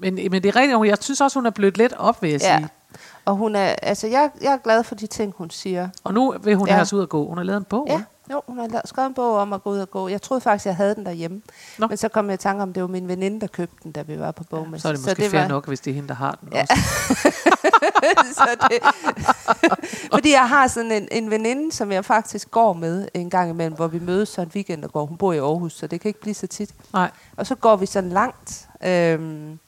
men, 0.00 0.14
men 0.14 0.32
det 0.32 0.46
er 0.46 0.56
rigtigt, 0.56 0.86
jeg 0.88 0.96
synes 1.00 1.20
også, 1.20 1.38
hun 1.38 1.46
er 1.46 1.50
blødt 1.50 1.78
lidt 1.78 1.92
op, 1.98 2.22
vil 2.22 2.30
jeg 2.30 2.40
Ja. 2.40 2.56
sige. 2.58 2.68
Og 3.24 3.36
hun 3.36 3.56
er, 3.56 3.64
altså, 3.82 4.06
jeg, 4.06 4.30
jeg 4.40 4.52
er 4.52 4.56
glad 4.58 4.84
for 4.84 4.94
de 4.94 5.06
ting, 5.06 5.34
hun 5.38 5.50
siger. 5.50 5.88
Og 6.04 6.14
nu 6.14 6.34
vil 6.42 6.56
hun 6.56 6.66
Ja. 6.66 6.72
have 6.72 6.82
os 6.82 6.92
ud 6.92 7.02
at 7.02 7.08
gå. 7.08 7.28
Hun 7.28 7.36
har 7.36 7.44
lavet 7.44 7.58
en 7.58 7.64
bog. 7.64 7.86
Ja, 7.90 8.02
jo, 8.32 8.42
hun 8.46 8.58
har 8.58 8.82
skrevet 8.84 9.08
en 9.08 9.14
bog 9.14 9.36
om 9.36 9.52
at 9.52 9.62
gå 9.62 9.70
ud 9.70 9.78
og 9.78 9.90
gå. 9.90 10.08
Jeg 10.08 10.22
troede 10.22 10.40
faktisk, 10.40 10.66
jeg 10.66 10.76
havde 10.76 10.94
den 10.94 11.06
derhjemme. 11.06 11.42
Nå. 11.78 11.86
Men 11.86 11.96
så 11.96 12.08
kom 12.08 12.26
jeg 12.26 12.34
i 12.34 12.36
tanke 12.36 12.62
om, 12.62 12.72
det 12.72 12.82
var 12.82 12.88
min 12.88 13.08
veninde, 13.08 13.40
der 13.40 13.46
købte 13.46 13.76
den, 13.82 13.92
da 13.92 14.02
vi 14.02 14.18
var 14.18 14.30
på 14.30 14.44
bogmesse. 14.44 14.82
Så 14.82 14.88
er 14.88 14.92
det 14.92 15.02
måske 15.06 15.30
fair 15.30 15.48
nok, 15.48 15.66
hvis 15.68 15.80
det 15.80 15.90
er 15.90 15.94
hende, 15.94 16.08
der 16.08 16.14
har 16.14 16.38
den 16.40 16.48
Ja. 16.52 16.60
også. 16.62 16.74
så 18.34 18.48
det, 18.70 18.78
fordi 20.14 20.32
jeg 20.32 20.48
har 20.48 20.66
sådan 20.66 20.92
en, 20.92 21.08
en 21.10 21.30
veninde, 21.30 21.72
som 21.72 21.92
jeg 21.92 22.04
faktisk 22.04 22.50
går 22.50 22.72
med 22.72 23.08
en 23.14 23.30
gang 23.30 23.50
imellem, 23.50 23.76
hvor 23.76 23.86
vi 23.86 23.98
mødes 23.98 24.28
så 24.28 24.40
en 24.42 24.50
weekend 24.54 24.84
og 24.84 24.92
går. 24.92 25.06
Hun 25.06 25.16
bor 25.16 25.32
i 25.32 25.38
Aarhus, 25.38 25.72
så 25.72 25.86
det 25.86 26.00
kan 26.00 26.08
ikke 26.08 26.20
blive 26.20 26.34
så 26.34 26.46
tit. 26.46 26.70
Nej. 26.92 27.10
Og 27.36 27.46
så 27.46 27.54
går 27.54 27.76
vi 27.76 27.86
sådan 27.86 28.10
langt. 28.10 28.68
Øhm, 28.84 29.58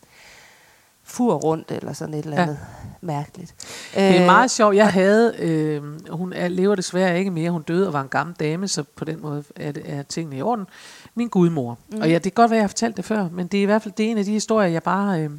fur 1.15 1.35
rundt 1.35 1.71
eller 1.71 1.93
sådan 1.93 2.15
et 2.15 2.25
eller 2.25 2.37
Ja. 2.37 2.43
andet 2.43 2.59
mærkeligt. 3.01 3.55
Det 3.95 4.03
er 4.03 4.21
Øh, 4.21 4.27
meget 4.27 4.51
sjovt. 4.51 4.77
Jeg 4.77 4.93
havde, 4.93 5.35
øh, 5.39 5.83
hun 6.11 6.33
er, 6.33 6.49
lever 6.49 6.75
desværre 6.75 7.19
ikke 7.19 7.31
mere. 7.31 7.51
Hun 7.51 7.63
døde 7.63 7.87
og 7.87 7.93
var 7.93 8.01
en 8.01 8.09
gammel 8.09 8.37
dame, 8.41 8.69
så 8.69 8.83
på 8.97 9.05
den 9.05 9.23
måde 9.23 9.45
er, 9.57 9.73
det, 9.73 9.83
er 9.87 10.03
tingene 10.03 10.37
i 10.37 10.43
orden. 10.43 10.67
Min 11.15 11.29
gudmor. 11.29 11.79
Mm. 11.93 12.01
Og 12.01 12.09
ja, 12.09 12.15
det 12.15 12.23
kan 12.23 12.33
godt 12.33 12.51
være, 12.51 12.57
jeg 12.59 12.63
har 12.63 12.69
fortalt 12.69 12.97
det 12.97 13.05
før, 13.05 13.29
men 13.33 13.47
det 13.47 13.59
er 13.59 13.63
i 13.63 13.67
hvert 13.67 13.83
fald 13.83 13.95
det 13.97 14.07
er 14.07 14.11
en 14.11 14.19
af 14.19 14.25
de 14.25 14.31
historier, 14.33 14.69
jeg 14.69 14.83
bare 14.83 15.21
øh, 15.23 15.31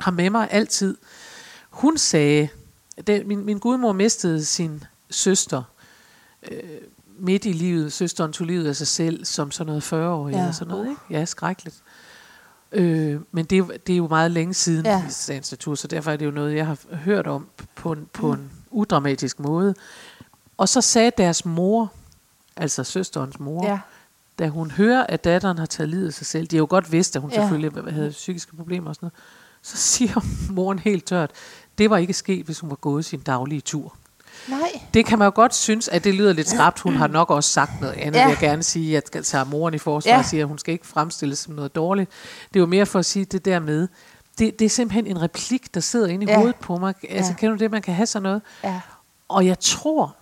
har 0.00 0.10
med 0.10 0.30
mig 0.30 0.48
altid. 0.50 0.96
Hun 1.70 1.98
sagde, 1.98 2.48
det, 3.06 3.26
min, 3.26 3.44
min 3.44 3.58
gudmor 3.58 3.92
mistede 3.92 4.44
sin 4.44 4.84
søster 5.10 5.62
øh, 6.50 6.58
midt 7.18 7.44
i 7.44 7.52
livet. 7.52 7.92
Søsteren 7.92 8.32
tog 8.32 8.46
livet 8.46 8.68
af 8.68 8.76
sig 8.76 8.86
selv 8.86 9.24
som 9.24 9.50
sådan 9.50 9.66
noget 9.66 9.82
40 9.82 10.10
år 10.14 10.28
Ja. 10.28 10.38
eller 10.38 10.52
sådan 10.52 10.70
noget. 10.74 10.88
Ikke? 10.88 11.00
Ja, 11.10 11.24
skrækkeligt. 11.24 11.76
Øh, 12.72 13.20
men 13.32 13.44
det, 13.44 13.52
er 13.56 13.58
jo- 13.58 13.72
det 13.86 13.92
er 13.92 13.96
jo 13.96 14.08
meget 14.08 14.30
længe 14.30 14.54
siden 14.54 14.86
Ja. 14.86 15.06
i 15.06 15.10
sagens 15.10 15.52
natur, 15.52 15.74
så 15.74 15.88
derfor 15.88 16.10
er 16.10 16.16
det 16.16 16.26
jo 16.26 16.30
noget, 16.30 16.54
jeg 16.56 16.66
har 16.66 16.78
hørt 16.92 17.26
om 17.26 17.48
på 17.74 17.92
en, 17.92 18.08
på 18.12 18.32
en 18.32 18.50
udramatisk 18.70 19.40
måde. 19.40 19.74
Og 20.56 20.68
så 20.68 20.80
sagde 20.80 21.10
deres 21.18 21.44
mor, 21.44 21.92
altså 22.56 22.84
søsterens 22.84 23.40
mor, 23.40 23.66
Ja. 23.66 23.78
da 24.38 24.48
hun 24.48 24.70
hører, 24.70 25.06
at 25.08 25.24
datteren 25.24 25.58
har 25.58 25.66
taget 25.66 25.88
livet 25.88 26.06
af 26.06 26.12
sig 26.12 26.26
selv, 26.26 26.46
de 26.46 26.56
har 26.56 26.58
jo 26.58 26.66
godt 26.70 26.92
vidst, 26.92 27.16
at 27.16 27.22
hun 27.22 27.30
ja. 27.30 27.36
selvfølgelig 27.40 27.92
havde 27.94 28.10
psykiske 28.10 28.56
problemer 28.56 28.88
og 28.88 28.94
sådan 28.94 29.06
noget, 29.06 29.14
så 29.62 29.76
siger 29.76 30.20
moren 30.54 30.78
helt 30.78 31.04
tørt, 31.06 31.30
det 31.78 31.90
var 31.90 31.96
ikke 31.96 32.12
sket, 32.14 32.44
hvis 32.44 32.60
hun 32.60 32.70
var 32.70 32.76
gået 32.76 33.04
sin 33.04 33.20
daglige 33.20 33.60
tur. 33.60 33.96
Nej. 34.48 34.80
Det 34.94 35.06
kan 35.06 35.18
man 35.18 35.26
jo 35.26 35.32
godt 35.34 35.54
synes, 35.54 35.88
at 35.88 36.04
det 36.04 36.14
lyder 36.14 36.32
lidt 36.32 36.48
skrabt. 36.48 36.80
Hun 36.80 36.94
har 36.96 37.06
nok 37.06 37.30
også 37.30 37.50
sagt 37.50 37.80
noget 37.80 37.94
andet, 37.94 38.18
Ja. 38.18 38.24
vil 38.26 38.30
jeg 38.30 38.38
gerne 38.50 38.62
sige. 38.62 38.92
Jeg 38.92 39.02
skal 39.06 39.22
tage 39.24 39.44
moren 39.44 39.74
i 39.74 39.78
forsvar 39.78 40.12
Ja. 40.12 40.18
og 40.18 40.24
sige, 40.24 40.40
at 40.42 40.48
hun 40.48 40.58
skal 40.58 40.72
ikke 40.72 40.86
fremstilles 40.86 41.38
som 41.38 41.54
noget 41.54 41.74
dårligt. 41.74 42.10
Det 42.48 42.56
er 42.56 42.60
jo 42.60 42.66
mere 42.66 42.86
for 42.86 42.98
at 42.98 43.04
sige 43.06 43.24
det 43.24 43.44
der 43.44 43.58
med, 43.60 43.88
det, 44.38 44.58
det 44.58 44.64
er 44.64 44.68
simpelthen 44.68 45.06
en 45.06 45.22
replik, 45.22 45.74
der 45.74 45.80
sidder 45.80 46.06
inde 46.06 46.24
i 46.24 46.28
Ja. 46.28 46.36
hovedet 46.36 46.56
på 46.56 46.76
mig. 46.76 46.94
Altså, 47.10 47.32
ja. 47.32 47.36
kender 47.36 47.56
du 47.56 47.62
det, 47.64 47.70
man 47.70 47.82
kan 47.82 47.94
have 47.94 48.06
sådan 48.06 48.22
noget? 48.22 48.42
Ja. 48.64 48.80
Og 49.28 49.46
jeg 49.46 49.58
tror, 49.60 50.14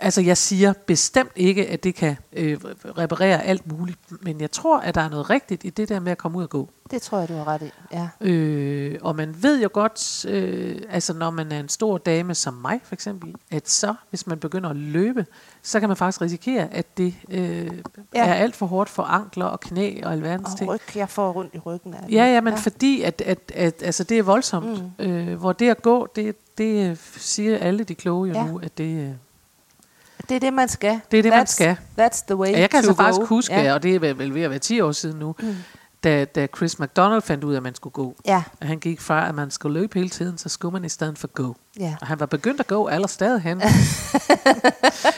altså 0.00 0.20
jeg 0.20 0.36
siger 0.36 0.72
bestemt 0.86 1.32
ikke, 1.36 1.66
at 1.68 1.84
det 1.84 1.94
kan 1.94 2.16
øh, 2.32 2.58
reparere 2.98 3.42
alt 3.42 3.72
muligt, 3.78 3.98
men 4.22 4.40
jeg 4.40 4.50
tror, 4.50 4.78
at 4.80 4.94
der 4.94 5.00
er 5.00 5.08
noget 5.08 5.30
rigtigt 5.30 5.64
i 5.64 5.70
det 5.70 5.88
der 5.88 6.00
med 6.00 6.12
at 6.12 6.18
komme 6.18 6.38
ud 6.38 6.42
og 6.42 6.50
gå. 6.50 6.68
Det 6.90 7.02
tror 7.02 7.18
jeg, 7.18 7.28
du 7.28 7.34
har 7.34 7.48
ret 7.48 7.62
i. 7.62 7.70
Ja. 7.92 8.08
Øh, 8.20 8.98
og 9.02 9.16
man 9.16 9.34
ved 9.42 9.62
jo 9.62 9.68
godt, 9.72 10.24
øh, 10.28 10.80
altså 10.90 11.12
når 11.14 11.30
man 11.30 11.52
er 11.52 11.60
en 11.60 11.68
stor 11.68 11.98
dame 11.98 12.34
som 12.34 12.54
mig 12.54 12.80
for 12.84 12.94
eksempel, 12.94 13.34
at 13.50 13.68
så, 13.70 13.94
hvis 14.10 14.26
man 14.26 14.38
begynder 14.38 14.70
at 14.70 14.76
løbe, 14.76 15.26
så 15.62 15.80
kan 15.80 15.88
man 15.88 15.96
faktisk 15.96 16.20
risikere, 16.22 16.68
at 16.74 16.96
det 16.98 17.14
øh, 17.30 17.70
Ja. 18.14 18.26
er 18.26 18.34
alt 18.34 18.56
for 18.56 18.66
hårdt 18.66 18.90
for 18.90 19.02
ankler 19.02 19.44
og 19.46 19.60
knæ 19.60 20.00
og 20.04 20.12
alverdens 20.12 20.48
Og 20.52 20.58
ting. 20.58 20.70
ryg, 20.70 20.80
jeg 20.96 21.08
får 21.08 21.32
rundt 21.32 21.54
i 21.54 21.58
ryggen 21.58 21.94
af 21.94 22.00
det. 22.06 22.14
Ja, 22.14 22.24
ja, 22.24 22.40
men 22.40 22.52
ja. 22.52 22.58
fordi 22.58 23.02
at, 23.02 23.20
at, 23.26 23.38
at 23.54 23.82
altså 23.82 24.04
det 24.04 24.18
er 24.18 24.22
voldsomt. 24.22 24.82
Mm. 24.98 25.04
Øh, 25.04 25.34
hvor 25.38 25.52
det 25.52 25.70
at 25.70 25.82
gå, 25.82 26.08
det, 26.16 26.36
det 26.58 26.98
siger 27.16 27.58
alle 27.58 27.84
de 27.84 27.94
kloge 27.94 28.28
jo 28.28 28.34
Ja. 28.34 28.40
ja. 28.44 28.50
nu, 28.50 28.58
at 28.62 28.78
det, 28.78 29.00
øh, 29.08 29.10
Det 30.28 30.34
er 30.36 30.40
det, 30.40 30.52
man 30.52 30.68
skal. 30.68 31.00
det 31.10 31.18
er 31.18 31.22
det, 31.22 31.30
man 31.32 31.42
That's- 31.42 31.44
skal. 31.46 31.76
That's 32.00 32.24
the 32.26 32.36
way 32.36 32.48
Ja, 32.50 32.60
jeg 32.60 32.70
kan 32.70 32.76
altså 32.78 32.94
faktisk 32.94 33.18
go. 33.20 33.26
huske, 33.26 33.54
Ja. 33.54 33.74
og 33.74 33.82
det 33.82 33.94
er 33.94 34.14
vel 34.14 34.34
ved 34.34 34.42
at 34.42 34.50
være 34.50 34.58
10 34.58 34.80
år 34.80 34.92
siden 34.92 35.18
nu, 35.18 35.34
mm. 35.38 35.54
da, 36.04 36.24
da 36.24 36.46
Chris 36.56 36.78
McDonald 36.78 37.22
fandt 37.22 37.44
ud 37.44 37.52
af, 37.52 37.56
at 37.56 37.62
man 37.62 37.74
skulle 37.74 37.92
gå. 37.92 38.14
Ja, 38.26 38.42
At 38.60 38.66
han 38.66 38.78
gik 38.78 39.00
fra, 39.00 39.28
at 39.28 39.34
man 39.34 39.50
skulle 39.50 39.80
løbe 39.80 39.98
hele 39.98 40.08
tiden, 40.10 40.38
så 40.38 40.48
skulle 40.48 40.72
man 40.72 40.84
i 40.84 40.88
stedet 40.88 41.18
for 41.18 41.28
gå. 41.28 41.56
ja. 41.80 41.96
Og 42.00 42.06
han 42.06 42.20
var 42.20 42.26
begyndt 42.26 42.60
at 42.60 42.66
gå 42.66 42.86
aller 42.88 43.08
stadig 43.08 43.40
hen. 43.42 43.60
det 43.60 43.68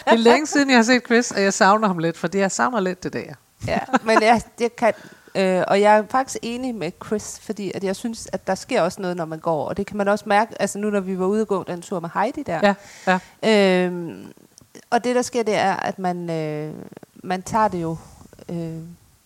er 0.07 0.17
længe 0.17 0.47
siden, 0.47 0.71
jeg 0.71 0.79
har 0.79 0.83
set 0.83 1.03
Chris, 1.07 1.31
og 1.31 1.43
jeg 1.43 1.53
savner 1.53 1.87
ham 1.88 1.99
lidt, 1.99 2.17
fordi 2.17 2.38
jeg 2.38 2.50
savner 2.53 2.81
lidt 2.81 3.03
det 3.03 3.12
der. 3.12 3.23
ja. 3.67 3.79
Men 4.05 4.23
jeg, 4.23 4.41
jeg 4.61 4.76
kan, 4.76 4.93
øh, 5.35 5.62
og 5.69 5.81
jeg 5.81 5.97
er 5.99 6.03
faktisk 6.11 6.38
enig 6.43 6.75
med 6.75 6.91
Chris, 7.07 7.41
fordi 7.43 7.73
at 7.75 7.85
jeg 7.85 7.97
synes, 7.97 8.29
at 8.33 8.47
der 8.47 8.55
sker 8.55 8.83
også 8.83 9.00
noget, 9.03 9.17
når 9.17 9.25
man 9.25 9.38
går. 9.38 9.69
Og 9.69 9.76
det 9.76 9.87
kan 9.87 9.97
man 9.97 10.09
også 10.09 10.25
mærke, 10.29 10.62
altså 10.62 10.79
nu 10.79 10.91
når 10.91 11.00
vi 11.00 11.19
var 11.19 11.26
ude 11.26 11.41
og 11.41 11.49
gå 11.49 11.65
den 11.67 11.83
tur 11.83 12.00
med 12.00 12.09
Heidi 12.15 12.43
der. 12.43 12.75
Ja, 13.07 13.19
ja. 13.43 13.85
Øhm, 13.87 14.33
og 14.90 15.04
det, 15.04 15.16
der 15.16 15.23
sker, 15.23 15.42
det 15.42 15.54
er, 15.54 15.75
at 15.76 15.99
man, 15.99 16.30
øh, 16.30 16.75
man 17.14 17.42
tager 17.42 17.68
det 17.68 17.83
jo 17.83 17.97
øh, 18.49 18.78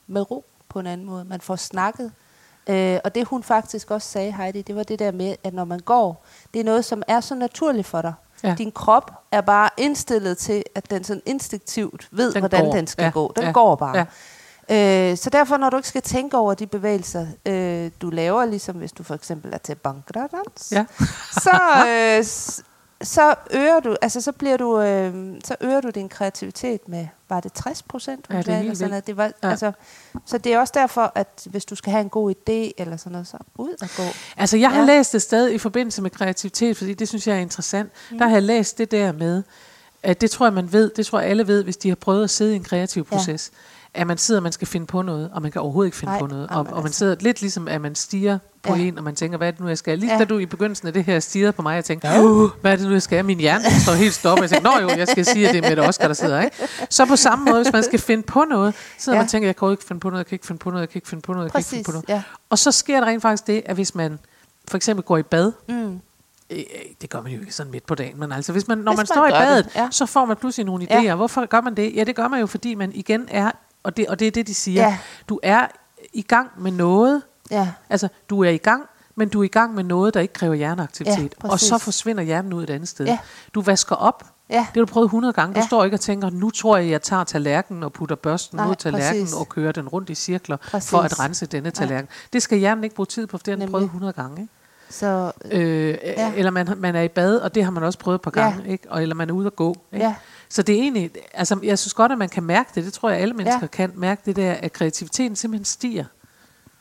med 0.07 0.31
ro 0.31 0.45
på 0.69 0.79
en 0.81 0.87
anden 0.87 1.07
måde. 1.07 1.25
Man 1.25 1.41
får 1.41 1.57
snakket. 1.57 2.13
Øh, 2.67 2.99
og 3.05 3.15
det, 3.15 3.25
hun 3.27 3.43
faktisk 3.43 3.91
også 3.91 4.09
sagde, 4.09 4.33
Heidi, 4.33 4.63
det 4.63 4.77
var 4.77 4.83
det 4.83 4.99
der 4.99 5.13
med, 5.13 5.37
at 5.45 5.55
når 5.55 5.65
man 5.65 5.81
går, 5.81 6.25
det 6.55 6.61
er 6.61 6.65
noget, 6.65 6.85
som 6.85 7.03
er 7.09 7.21
så 7.21 7.35
naturligt 7.35 7.87
for 7.87 8.03
dig. 8.03 8.13
Ja. 8.43 8.55
Din 8.59 8.73
krop 8.73 9.11
er 9.33 9.41
bare 9.41 9.71
indstillet 9.77 10.39
til, 10.39 10.63
at 10.75 10.91
den 10.91 11.05
sådan 11.05 11.23
instinktivt 11.27 12.09
ved, 12.11 12.33
Den 12.33 12.41
hvordan 12.43 12.65
går. 12.65 12.73
den 12.73 12.87
skal 12.87 13.03
Ja, 13.05 13.11
gå. 13.11 13.33
Den 13.37 13.45
ja, 13.45 13.51
går 13.53 13.75
bare. 13.77 13.97
ja. 13.97 14.05
Øh, 15.11 15.17
så 15.17 15.31
derfor, 15.31 15.57
når 15.57 15.71
du 15.71 15.77
ikke 15.77 15.89
skal 15.89 16.03
tænke 16.03 16.37
over 16.37 16.55
de 16.55 16.67
bevægelser, 16.67 17.27
øh, 17.47 17.91
du 18.03 18.11
laver, 18.11 18.45
ligesom 18.45 18.77
hvis 18.77 18.93
du 18.93 19.03
for 19.03 19.15
eksempel 19.15 19.53
er 19.55 19.59
til 19.59 19.75
bankdans, 19.75 20.73
Ja. 20.73 20.85
så, 21.33 21.61
øh, 21.89 22.25
så 23.03 23.35
øger 23.51 23.81
du, 23.81 23.97
altså 24.03 24.21
så 24.21 24.33
bliver 24.33 24.57
du, 24.57 24.81
øh, 24.81 25.35
så 25.45 25.57
øger 25.61 25.81
du 25.81 25.91
din 25.91 26.09
kreativitet 26.09 26.89
med, 26.89 27.07
var 27.29 27.41
det 27.41 27.53
60 27.53 27.83
procent? 27.83 28.27
Ja, 28.31 28.39
det 28.39 28.49
er 28.49 28.57
helt 28.57 28.81
vildt. 28.81 29.07
Det 29.07 29.17
var, 29.17 29.33
ja. 29.43 29.51
Altså, 29.51 29.73
så 30.27 30.39
det 30.39 30.55
er 30.55 30.59
også 30.59 30.73
derfor, 30.77 31.13
at 31.15 31.29
hvis 31.51 31.65
du 31.65 31.75
skal 31.75 31.91
have 31.91 32.01
en 32.01 32.09
god 32.09 32.31
idé 32.35 32.73
eller 32.79 32.97
sådan 32.97 33.13
noget, 33.13 33.27
så 33.27 33.37
ud 33.59 33.75
og 33.83 33.89
gå. 33.97 34.03
Altså, 34.37 34.57
jeg 34.57 34.71
har 34.71 34.81
Ja. 34.81 34.87
læst 34.87 35.15
et 35.15 35.23
sted 35.23 35.51
i 35.51 35.59
forbindelse 35.59 36.03
med 36.03 36.11
kreativitet, 36.11 36.77
fordi 36.77 36.95
det 36.95 37.09
synes 37.09 37.27
jeg 37.27 37.37
er 37.37 37.41
interessant. 37.41 37.91
Mm. 38.11 38.19
Der 38.19 38.27
har 38.27 38.33
jeg 38.33 38.43
læst 38.43 38.79
det 38.79 38.91
der 38.91 39.13
med, 39.13 39.43
at 40.03 40.21
det 40.21 40.31
tror 40.31 40.47
jeg, 40.47 40.53
man 40.53 40.73
ved, 40.73 40.91
det 40.97 41.07
tror 41.07 41.21
jeg 41.21 41.31
alle 41.31 41.47
ved, 41.47 41.65
hvis 41.65 41.77
de 41.77 41.89
har 41.89 41.97
prøvet 41.97 42.25
at 42.25 42.31
sidde 42.31 42.53
i 42.53 42.57
en 42.57 42.65
kreativ 42.65 43.07
Ja. 43.13 43.17
At 43.95 44.07
man 44.07 44.19
sidder, 44.19 44.39
og 44.39 44.43
man 44.43 44.53
skal 44.53 44.67
finde 44.69 44.87
på 44.87 45.03
noget, 45.03 45.31
og 45.33 45.43
man 45.43 45.51
kan 45.53 45.61
overhovedet 45.61 45.87
ikke 45.89 45.97
finde 45.97 46.13
Nej, 46.13 46.21
på 46.21 46.27
noget. 46.27 46.47
Og, 46.51 46.57
og 46.59 46.65
man 46.75 46.77
altså- 46.85 46.99
sidder 46.99 47.17
lidt 47.21 47.41
ligesom, 47.41 47.69
at 47.69 47.81
man 47.81 47.95
stiger 47.95 48.39
på 48.63 48.75
Ja. 48.75 48.81
en, 48.83 48.99
og 48.99 49.05
man 49.05 49.15
tænker, 49.15 49.39
hvad 49.39 49.49
er 49.49 49.51
det 49.51 49.61
nu, 49.61 49.69
jeg 49.69 49.79
skal? 49.79 49.99
Lige 49.99 50.13
Ja. 50.13 50.19
da 50.19 50.25
du 50.25 50.39
i 50.39 50.47
begyndelsen 50.47 50.89
af 50.89 50.95
det 50.95 51.05
her 51.05 51.21
stirrede 51.21 51.53
på 51.53 51.63
mig, 51.63 51.75
jeg 51.75 51.85
tænkte, 51.85 52.09
uh, 52.25 52.51
hvad 52.61 52.73
er 52.73 52.77
det 52.77 52.87
nu, 52.87 52.93
jeg 52.93 53.03
skal? 53.03 53.25
Min 53.25 53.39
hjerne 53.41 53.65
står 53.81 53.93
helt 53.93 54.15
stoppet. 54.15 54.43
Jeg 54.43 54.51
tænkte, 54.51 54.71
nå 54.71 54.79
jo, 54.81 54.89
jeg 54.89 55.09
skal 55.09 55.25
sige, 55.25 55.49
at 55.49 55.55
det 55.55 55.65
er 55.65 55.69
Mette 55.69 55.81
Oscar, 55.81 56.07
der 56.07 56.15
sidder, 56.15 56.41
ikke? 56.43 56.57
Så 56.91 57.07
på 57.07 57.17
samme 57.17 57.45
måde, 57.45 57.63
hvis 57.63 57.73
man 57.73 57.83
skal 57.83 57.99
finde 57.99 58.23
på 58.23 58.45
noget, 58.51 58.75
så 58.99 59.11
Ja. 59.11 59.17
ja. 59.17 59.23
man 59.23 59.29
tænker, 59.29 59.49
jeg 59.49 59.57
kan 59.57 59.71
ikke 59.71 59.85
finde 59.85 60.01
på 60.01 60.11
noget, 60.11 60.19
jeg 60.19 60.27
kan 60.27 60.35
ikke 60.35 60.47
finde 60.47 60.59
på 60.59 60.71
noget, 60.71 60.81
jeg 60.81 60.89
kan 60.89 60.99
ikke 60.99 61.09
finde 61.09 61.23
på 61.23 61.33
noget, 61.33 61.45
jeg 61.45 61.53
kan 61.53 61.59
ikke 61.61 61.69
finde 61.69 61.85
på 61.85 61.93
noget. 61.93 62.09
ja. 62.09 62.23
Og 62.51 62.59
så 62.59 62.73
sker 62.73 63.01
der 63.01 63.07
rent 63.07 63.23
faktisk 63.23 63.47
det, 63.47 63.63
at 63.67 63.75
hvis 63.75 63.95
man 63.95 64.19
for 64.69 64.77
eksempel 64.77 65.05
går 65.05 65.17
i 65.19 65.23
bad, 65.23 65.53
Mm. 65.69 65.75
Øh, 65.85 66.59
øh, 66.59 66.65
det 67.03 67.11
gør 67.11 67.23
man 67.23 67.33
jo 67.33 67.41
ikke 67.41 67.53
sådan 67.55 67.73
midt 67.73 67.87
på 67.87 67.95
dagen, 67.95 68.21
men 68.21 68.33
altså 68.33 68.53
hvis 68.53 68.69
man, 68.69 68.79
når 68.79 68.93
Hvis 68.93 68.97
man, 68.97 68.97
man 68.97 69.07
står 69.07 69.27
i 69.27 69.31
badet, 69.31 69.65
det, 69.65 69.75
ja. 69.77 69.89
så 69.91 70.07
får 70.07 70.25
man 70.25 70.37
pludselig 70.37 70.67
nogle 70.67 70.87
Ja. 70.91 71.13
idéer. 71.13 71.15
Hvorfor 71.17 71.47
gør 71.47 71.61
man 71.61 71.75
det? 71.75 71.97
Ja, 71.97 72.05
det 72.05 72.17
gør 72.17 72.29
man 72.29 72.41
jo, 72.41 72.47
fordi 72.47 72.75
man 72.75 72.93
igen 72.95 73.27
er, 73.31 73.51
og 73.83 73.97
det, 73.97 74.07
og 74.07 74.19
det 74.19 74.27
er 74.27 74.31
det, 74.31 74.47
de 74.47 74.55
siger, 74.55 74.83
Ja. 74.83 74.99
du 75.29 75.41
er 75.43 75.67
i 76.13 76.23
gang 76.23 76.51
med 76.59 76.71
noget, 76.73 77.23
Ja, 77.51 77.69
altså 77.91 78.09
du 78.31 78.43
er 78.45 78.49
i 78.51 78.57
gang, 78.57 78.83
men 79.17 79.29
du 79.29 79.41
er 79.41 79.45
i 79.45 79.49
gang 79.49 79.75
med 79.75 79.85
noget, 79.85 80.15
der 80.15 80.21
ikke 80.21 80.35
kræver 80.35 80.55
hjerneaktivitet. 80.55 81.35
Ja, 81.45 81.49
og 81.49 81.61
så 81.61 81.79
forsvinder 81.79 82.23
hjernen 82.23 82.53
ud 82.53 82.63
et 82.63 82.71
andet 82.71 82.89
sted. 82.89 83.07
Ja. 83.07 83.19
Du 83.55 83.61
vasker 83.61 83.97
op, 83.97 84.25
ja, 84.51 84.55
det 84.59 84.65
har 84.67 84.73
du 84.81 84.87
prøvet 84.87 85.07
100 85.07 85.33
gange. 85.33 85.55
Du 85.55 85.61
Ja. 85.61 85.67
står 85.67 85.85
ikke 85.85 85.97
og 85.97 86.01
tænker, 86.01 86.31
nu 86.31 86.51
tror 86.51 86.77
jeg, 86.77 86.91
jeg 86.91 87.03
tager 87.03 87.25
tallerkenen 87.25 87.83
og 87.83 87.93
putter 87.93 88.17
børsten 88.17 88.57
Nej, 88.57 88.67
mod 88.67 88.75
tallerkenen 88.77 89.23
præcis. 89.25 89.35
og 89.37 89.49
kører 89.49 89.73
den 89.73 89.89
rundt 89.89 90.11
i 90.11 90.15
cirkler 90.15 90.57
Præcis. 90.57 90.91
for 90.91 90.99
at 90.99 91.21
rense 91.21 91.47
denne 91.47 91.71
tallerken. 91.71 92.09
Det 92.33 92.43
skal 92.43 92.59
hjernen 92.59 92.85
ikke 92.85 92.97
bruge 92.97 93.07
tid 93.07 93.27
på, 93.27 93.39
for 93.39 93.43
det 93.45 93.53
har 93.53 93.57
den 93.57 93.59
Nemlig. 93.61 93.73
prøvet 93.73 93.85
100 93.85 94.13
gange. 94.13 94.41
Ikke? 94.43 94.53
så 94.91 95.33
Øh, 95.51 95.89
Ja. 95.89 95.95
ja. 96.05 96.33
Eller 96.37 96.51
man, 96.51 96.69
man 96.77 96.97
er 96.97 97.03
i 97.03 97.09
bad, 97.09 97.37
og 97.37 97.55
det 97.55 97.65
har 97.65 97.71
man 97.71 97.83
også 97.83 97.99
prøvet 97.99 98.15
et 98.19 98.23
par 98.23 98.33
Ja. 98.37 98.43
gange, 98.43 98.69
ikke? 98.71 98.91
Og, 98.91 99.03
eller 99.03 99.15
man 99.15 99.31
er 99.31 99.35
ude 99.35 99.47
at 99.47 99.57
gå. 99.57 99.75
Ikke? 99.93 100.07
Ja. 100.07 100.15
Så 100.53 100.63
det 100.63 100.75
er 100.79 100.81
egentlig, 100.83 101.11
altså 101.35 101.59
jeg 101.63 101.79
synes 101.79 101.95
godt, 101.95 102.13
at 102.13 102.19
man 102.19 102.29
kan 102.29 102.43
mærke 102.43 102.71
det, 102.75 102.85
det 102.85 102.93
tror 102.93 103.11
jeg 103.11 103.19
alle 103.21 103.35
mennesker 103.35 103.61
Ja. 103.63 103.67
kan 103.67 103.93
mærke 103.95 104.23
det 104.27 104.37
der, 104.37 104.53
at 104.53 104.73
kreativiteten 104.73 105.37
simpelthen 105.37 105.65
stiger. 105.65 106.05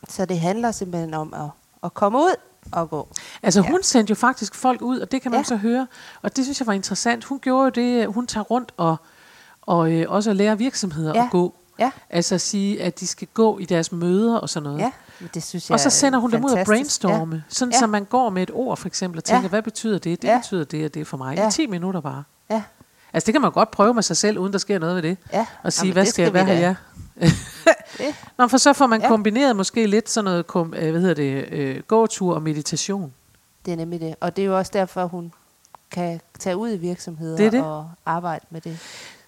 Så 0.09 0.25
det 0.25 0.39
handler 0.39 0.71
simpelthen 0.71 1.13
om 1.13 1.33
at, 1.33 1.49
at 1.83 1.93
komme 1.93 2.17
ud 2.17 2.35
og 2.71 2.89
gå. 2.89 3.07
Altså 3.43 3.61
Ja. 3.61 3.69
hun 3.71 3.83
sendte 3.83 4.11
jo 4.11 4.15
faktisk 4.15 4.55
folk 4.55 4.81
ud, 4.81 4.99
og 4.99 5.11
det 5.11 5.21
kan 5.21 5.31
man 5.31 5.39
Ja. 5.39 5.43
så 5.43 5.55
høre, 5.55 5.87
og 6.21 6.35
det 6.35 6.45
synes 6.45 6.59
jeg 6.59 6.67
var 6.67 6.73
interessant. 6.73 7.23
Hun 7.23 7.39
gjorde 7.39 7.63
jo 7.63 7.69
det, 7.69 8.07
hun 8.13 8.27
tager 8.27 8.43
rundt 8.43 8.71
og, 8.77 8.95
og 9.61 9.91
øh, 9.91 10.05
også 10.09 10.33
lærer 10.33 10.55
virksomheder 10.55 11.11
Ja. 11.15 11.23
at 11.23 11.31
gå. 11.31 11.53
Ja, 11.79 11.91
Altså 12.09 12.35
at 12.35 12.41
sige, 12.41 12.81
at 12.83 12.99
de 12.99 13.07
skal 13.07 13.27
gå 13.33 13.59
i 13.59 13.65
deres 13.65 13.91
møder 13.91 14.35
og 14.37 14.49
sådan 14.49 14.63
noget. 14.69 14.79
ja. 14.79 14.91
Det 15.33 15.43
synes 15.43 15.69
jeg 15.69 15.73
Og 15.73 15.79
så 15.79 15.89
sender 15.89 16.17
er 16.17 16.21
hun 16.21 16.31
dem 16.31 16.45
ud 16.45 16.49
og 16.51 16.57
fantastisk. 16.57 17.01
brainstorme, 17.01 17.35
ja. 17.35 17.41
sådan 17.49 17.71
Ja. 17.73 17.79
så 17.79 17.87
man 17.87 18.05
går 18.05 18.29
med 18.29 18.43
et 18.43 18.51
ord 18.53 18.77
for 18.77 18.87
eksempel 18.87 19.17
og 19.17 19.23
tænker, 19.23 19.41
Ja. 19.41 19.47
hvad 19.49 19.61
betyder 19.61 19.97
det? 19.99 20.21
Det 20.21 20.27
Ja. 20.27 20.37
betyder 20.37 20.63
det 20.63 20.85
og 20.85 20.93
det 20.93 21.07
for 21.07 21.17
mig. 21.17 21.37
Ja. 21.37 21.47
I 21.47 21.51
10 21.51 21.67
minutter 21.67 22.01
bare. 22.01 22.23
Ja. 22.49 22.61
Altså 23.13 23.25
det 23.25 23.33
kan 23.33 23.41
man 23.41 23.51
godt 23.51 23.71
prøve 23.71 23.93
med 23.93 24.03
sig 24.03 24.17
selv, 24.17 24.37
uden 24.39 24.53
der 24.53 24.59
sker 24.59 24.79
noget 24.79 24.95
ved 24.95 25.01
det. 25.03 25.17
ja. 25.33 25.45
Og 25.63 25.73
sige, 25.73 25.85
Jamen, 25.85 25.93
hvad 25.93 26.05
skal 26.05 26.23
jeg, 26.23 26.31
hvad 26.31 26.43
har 26.43 26.53
jeg? 26.53 26.75
Nå, 28.37 28.47
for 28.47 28.57
så 28.57 28.73
får 28.73 28.87
man 28.87 29.01
Ja. 29.01 29.07
kombineret 29.07 29.55
måske 29.55 29.87
lidt 29.87 30.09
sådan 30.09 30.25
noget, 30.25 30.47
kom, 30.47 30.73
øh, 30.77 30.91
hvad 30.91 31.01
hedder 31.01 31.15
det, 31.15 31.45
øh, 31.51 31.81
gåtur 31.87 32.35
og 32.35 32.41
meditation. 32.41 33.13
Det 33.65 33.71
er 33.71 33.77
nemlig 33.77 33.99
det. 33.99 34.15
Og 34.19 34.35
det 34.35 34.41
er 34.41 34.45
jo 34.45 34.57
også 34.57 34.71
derfor, 34.73 35.05
hun 35.05 35.33
kan 35.91 36.21
tage 36.39 36.57
ud 36.57 36.69
i 36.73 36.77
virksomheder 36.77 37.37
Det 37.37 37.51
det. 37.51 37.63
og 37.63 37.89
arbejde 38.05 38.45
med 38.49 38.61
det. 38.61 38.79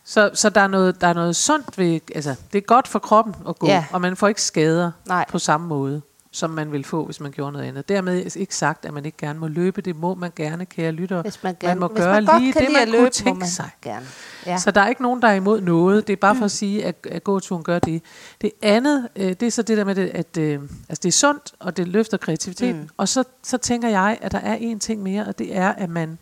Så, 0.04 0.30
så 0.34 0.50
der, 0.50 0.62
er 0.62 0.68
noget, 0.68 1.02
der 1.02 1.08
er 1.08 1.14
noget 1.14 1.36
sundt 1.36 1.78
ved, 1.78 2.00
altså 2.16 2.36
det 2.52 2.58
er 2.58 2.62
godt 2.62 2.88
for 2.88 3.00
kroppen 3.00 3.36
at 3.50 3.60
gå, 3.60 3.68
ja. 3.68 3.86
og 3.92 4.02
man 4.02 4.16
får 4.16 4.28
ikke 4.28 4.42
skader 4.42 4.92
Nej. 5.06 5.26
på 5.30 5.40
samme 5.40 5.68
måde, 5.68 6.02
som 6.34 6.50
man 6.50 6.72
vil 6.72 6.84
få, 6.84 7.06
hvis 7.06 7.20
man 7.20 7.32
gjorde 7.32 7.52
noget 7.52 7.66
andet. 7.66 7.90
Dermed 7.90 8.36
ikke 8.36 8.56
sagt, 8.56 8.86
at 8.86 8.94
man 8.94 9.06
ikke 9.06 9.18
gerne 9.18 9.40
må 9.40 9.48
løbe, 9.48 9.82
det 9.82 9.96
må 9.96 10.16
man 10.16 10.32
gerne, 10.36 10.66
kære 10.66 10.92
lyttere. 10.92 11.22
Hvis 11.22 11.44
man, 11.44 11.50
Man 11.50 11.70
gerne, 11.70 11.80
må 11.80 11.88
hvis 11.88 11.98
gøre 11.98 12.14
man 12.14 12.26
godt 12.26 12.42
lige 12.42 12.54
det, 12.54 12.72
man 12.72 12.82
kunne 12.82 12.92
løbe, 12.92 13.04
må 13.04 13.10
tænke 13.10 13.40
man 13.40 13.48
sig. 13.50 13.70
Gerne. 13.82 14.06
Ja. 14.46 14.58
Så 14.58 14.72
der 14.72 14.82
er 14.82 14.90
ikke 14.90 15.02
nogen, 15.02 15.22
der 15.22 15.28
er 15.28 15.34
imod 15.34 15.62
noget. 15.62 16.08
Det 16.08 16.14
er 16.14 16.18
bare 16.18 16.36
for 16.36 16.46
at 16.46 16.52
sige, 16.52 16.86
at, 16.86 17.08
at 17.10 17.24
gåturen 17.24 17.64
gør 17.64 17.80
det. 17.80 18.04
Det 18.42 18.52
andet, 18.62 19.10
øh, 19.16 19.30
det 19.30 19.44
er 19.44 19.52
så 19.52 19.62
det 19.62 19.78
der 19.78 19.84
med, 19.84 19.96
det, 19.96 20.10
at 20.10 20.38
øh, 20.38 20.62
altså 20.90 21.00
det 21.04 21.06
er 21.06 21.12
sundt, 21.12 21.54
og 21.60 21.78
det 21.78 21.88
løfter 21.88 22.18
kreativiteten. 22.18 22.76
Mm. 22.76 22.82
Mm. 22.82 22.90
Og 22.98 23.08
så, 23.08 23.24
så 23.44 23.58
tænker 23.58 23.90
jeg, 23.90 24.18
at 24.22 24.32
der 24.32 24.40
er 24.40 24.56
en 24.56 24.80
ting 24.80 25.04
mere, 25.04 25.26
og 25.26 25.40
det 25.40 25.56
er, 25.56 25.70
at 25.70 25.90
man... 25.90 26.18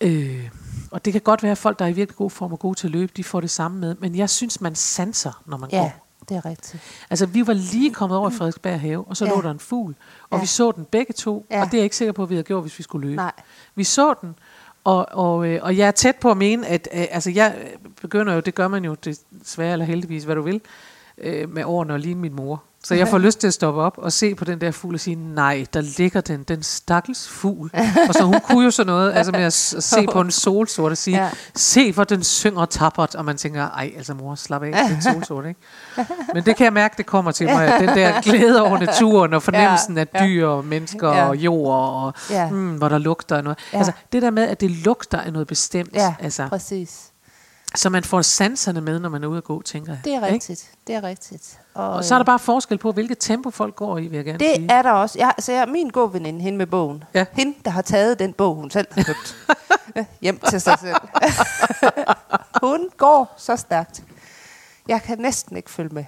Øh, 0.00 0.48
og 0.90 1.04
det 1.04 1.12
kan 1.12 1.22
godt 1.22 1.42
være, 1.42 1.52
at 1.52 1.58
folk, 1.58 1.78
der 1.78 1.84
er 1.84 1.88
i 1.88 1.92
virkelig 1.92 2.16
god 2.16 2.30
form 2.30 2.52
og 2.52 2.58
gode 2.58 2.78
til 2.78 2.86
at 2.86 2.90
løbe, 2.90 3.12
de 3.16 3.24
får 3.24 3.40
det 3.40 3.50
samme 3.50 3.78
med. 3.78 3.94
Men 4.00 4.16
jeg 4.16 4.30
synes, 4.30 4.60
man 4.60 4.74
sanser, 4.74 5.42
når 5.46 5.56
man 5.56 5.70
ja, 5.72 5.78
går. 5.78 6.05
Det 6.28 6.36
er 6.36 6.44
rigtigt. 6.46 6.82
Altså, 7.10 7.26
vi 7.26 7.46
var 7.46 7.52
lige 7.52 7.92
kommet 7.94 8.18
over 8.18 8.30
i 8.30 8.32
Frederiksberg 8.32 8.80
have, 8.80 9.04
og 9.08 9.16
så 9.16 9.24
Ja. 9.24 9.30
lå 9.30 9.42
der 9.42 9.50
en 9.50 9.58
fugl. 9.58 9.94
Og 10.30 10.38
Ja. 10.38 10.40
vi 10.40 10.46
så 10.46 10.72
den 10.72 10.84
begge 10.84 11.12
to, 11.12 11.46
ja. 11.50 11.60
og 11.60 11.66
det 11.66 11.74
er 11.74 11.78
jeg 11.78 11.84
ikke 11.84 11.96
sikker 11.96 12.12
på, 12.12 12.22
at 12.22 12.30
vi 12.30 12.34
havde 12.34 12.44
gjort, 12.44 12.62
hvis 12.62 12.78
vi 12.78 12.82
skulle 12.82 13.06
løbe. 13.08 13.16
Nej. 13.16 13.32
Vi 13.74 13.84
så 13.84 14.14
den, 14.20 14.34
og, 14.84 15.06
og, 15.12 15.46
øh, 15.46 15.60
og 15.62 15.76
jeg 15.76 15.86
er 15.86 15.90
tæt 15.90 16.16
på 16.16 16.30
at 16.30 16.36
mene, 16.36 16.66
at 16.66 16.88
øh, 16.94 17.04
altså 17.10 17.30
jeg 17.30 17.54
begynder 18.02 18.34
jo, 18.34 18.40
det 18.40 18.54
gør 18.54 18.68
man 18.68 18.84
jo 18.84 18.94
desværre 18.94 19.72
eller 19.72 19.84
heldigvis, 19.86 20.24
hvad 20.24 20.34
du 20.36 20.42
vil, 20.42 20.60
øh, 21.18 21.48
med 21.54 21.64
årene 21.64 21.92
og 21.92 22.00
ligne 22.00 22.20
min 22.20 22.34
mor. 22.34 22.62
Så 22.84 22.94
jeg 22.94 23.08
får 23.08 23.18
lyst 23.18 23.40
til 23.40 23.46
at 23.46 23.54
stoppe 23.54 23.80
op 23.80 23.94
og 23.98 24.12
se 24.12 24.34
på 24.34 24.44
den 24.44 24.60
der 24.60 24.70
fugl 24.70 24.94
og 24.94 25.00
sige, 25.00 25.16
nej, 25.34 25.66
der 25.74 25.80
ligger 25.98 26.20
den, 26.20 26.42
den 26.42 26.62
stakkels 26.62 27.28
fugl. 27.28 27.70
og 28.08 28.14
så 28.14 28.22
hun 28.24 28.40
kunne 28.40 28.64
jo 28.64 28.70
sådan 28.70 28.86
noget, 28.92 29.12
altså 29.14 29.32
med 29.32 29.40
at, 29.40 29.52
se 29.52 30.06
på 30.12 30.20
en 30.20 30.30
solsort 30.30 30.90
og 30.92 30.98
sige, 30.98 31.16
Ja. 31.24 31.30
se 31.54 31.92
hvor 31.92 32.04
den 32.04 32.22
synger 32.22 32.64
tappert, 32.64 33.14
og 33.14 33.24
man 33.24 33.36
tænker, 33.36 33.68
ej, 33.70 33.92
altså 33.96 34.14
mor, 34.14 34.34
slap 34.34 34.62
af, 34.62 34.72
det 34.72 34.80
er 34.80 34.96
en 34.96 35.02
solsort, 35.02 35.46
ikke? 35.46 35.60
Men 36.34 36.44
det 36.44 36.56
kan 36.56 36.64
jeg 36.64 36.72
mærke, 36.72 36.94
det 36.96 37.06
kommer 37.06 37.30
til 37.32 37.46
mig, 37.46 37.72
den 37.80 37.88
der 37.88 38.20
glæde 38.20 38.62
over 38.62 38.78
naturen 38.78 39.34
og 39.34 39.42
fornemmelsen 39.42 39.98
af 39.98 40.06
dyr 40.20 40.46
og 40.46 40.64
mennesker 40.64 41.08
Ja. 41.08 41.28
og 41.28 41.36
jord 41.36 41.74
og 42.04 42.14
Ja. 42.30 42.50
mm, 42.50 42.76
hvor 42.76 42.88
der 42.88 42.98
lugter 42.98 43.36
af 43.36 43.44
noget. 43.44 43.58
Ja. 43.72 43.78
Altså 43.78 43.92
det 44.12 44.22
der 44.22 44.30
med, 44.30 44.42
at 44.42 44.60
det 44.60 44.70
lugter 44.70 45.18
af 45.18 45.32
noget 45.32 45.48
bestemt. 45.48 45.94
Ja, 45.94 46.14
altså, 46.20 46.48
præcis. 46.48 47.12
Så 47.74 47.90
man 47.90 48.04
får 48.04 48.22
sanserne 48.22 48.80
med, 48.80 48.98
når 48.98 49.08
man 49.08 49.24
er 49.24 49.28
ude 49.28 49.38
at 49.38 49.44
gå, 49.44 49.62
tænker 49.62 49.92
jeg. 49.92 50.00
Det 50.04 50.12
er 50.14 50.26
ikke? 50.26 50.34
rigtigt. 50.34 50.70
Det 50.86 50.94
er 50.94 51.02
rigtigt. 51.02 51.58
Og 51.74 52.04
så 52.04 52.14
er 52.14 52.18
der 52.18 52.24
bare 52.24 52.38
forskel 52.38 52.78
på, 52.78 52.92
hvilket 52.92 53.16
tempo 53.20 53.50
folk 53.50 53.76
går 53.76 53.98
i, 53.98 54.06
vil 54.06 54.16
jeg 54.16 54.24
gerne 54.24 54.38
Det 54.38 54.52
sige. 54.56 54.70
er 54.70 54.82
der 54.82 54.90
også. 54.90 55.18
Jeg, 55.18 55.32
altså, 55.36 55.52
jeg, 55.52 55.68
min 55.68 55.88
gåveninde, 55.88 56.40
hende 56.40 56.58
med 56.58 56.66
bogen. 56.66 57.04
Ja. 57.14 57.24
Hende, 57.32 57.54
der 57.64 57.70
har 57.70 57.82
taget 57.82 58.18
den 58.18 58.32
bog, 58.32 58.54
hun 58.54 58.70
selv 58.70 58.86
har 58.90 59.02
købt 59.02 59.36
hjem 60.22 60.38
til 60.50 60.60
sig 60.60 60.78
selv. 60.80 60.96
hun 62.68 62.88
går 62.96 63.34
så 63.36 63.56
stærkt. 63.56 64.02
Jeg 64.88 65.02
kan 65.02 65.18
næsten 65.18 65.56
ikke 65.56 65.70
følge 65.70 65.94
med. 65.94 66.04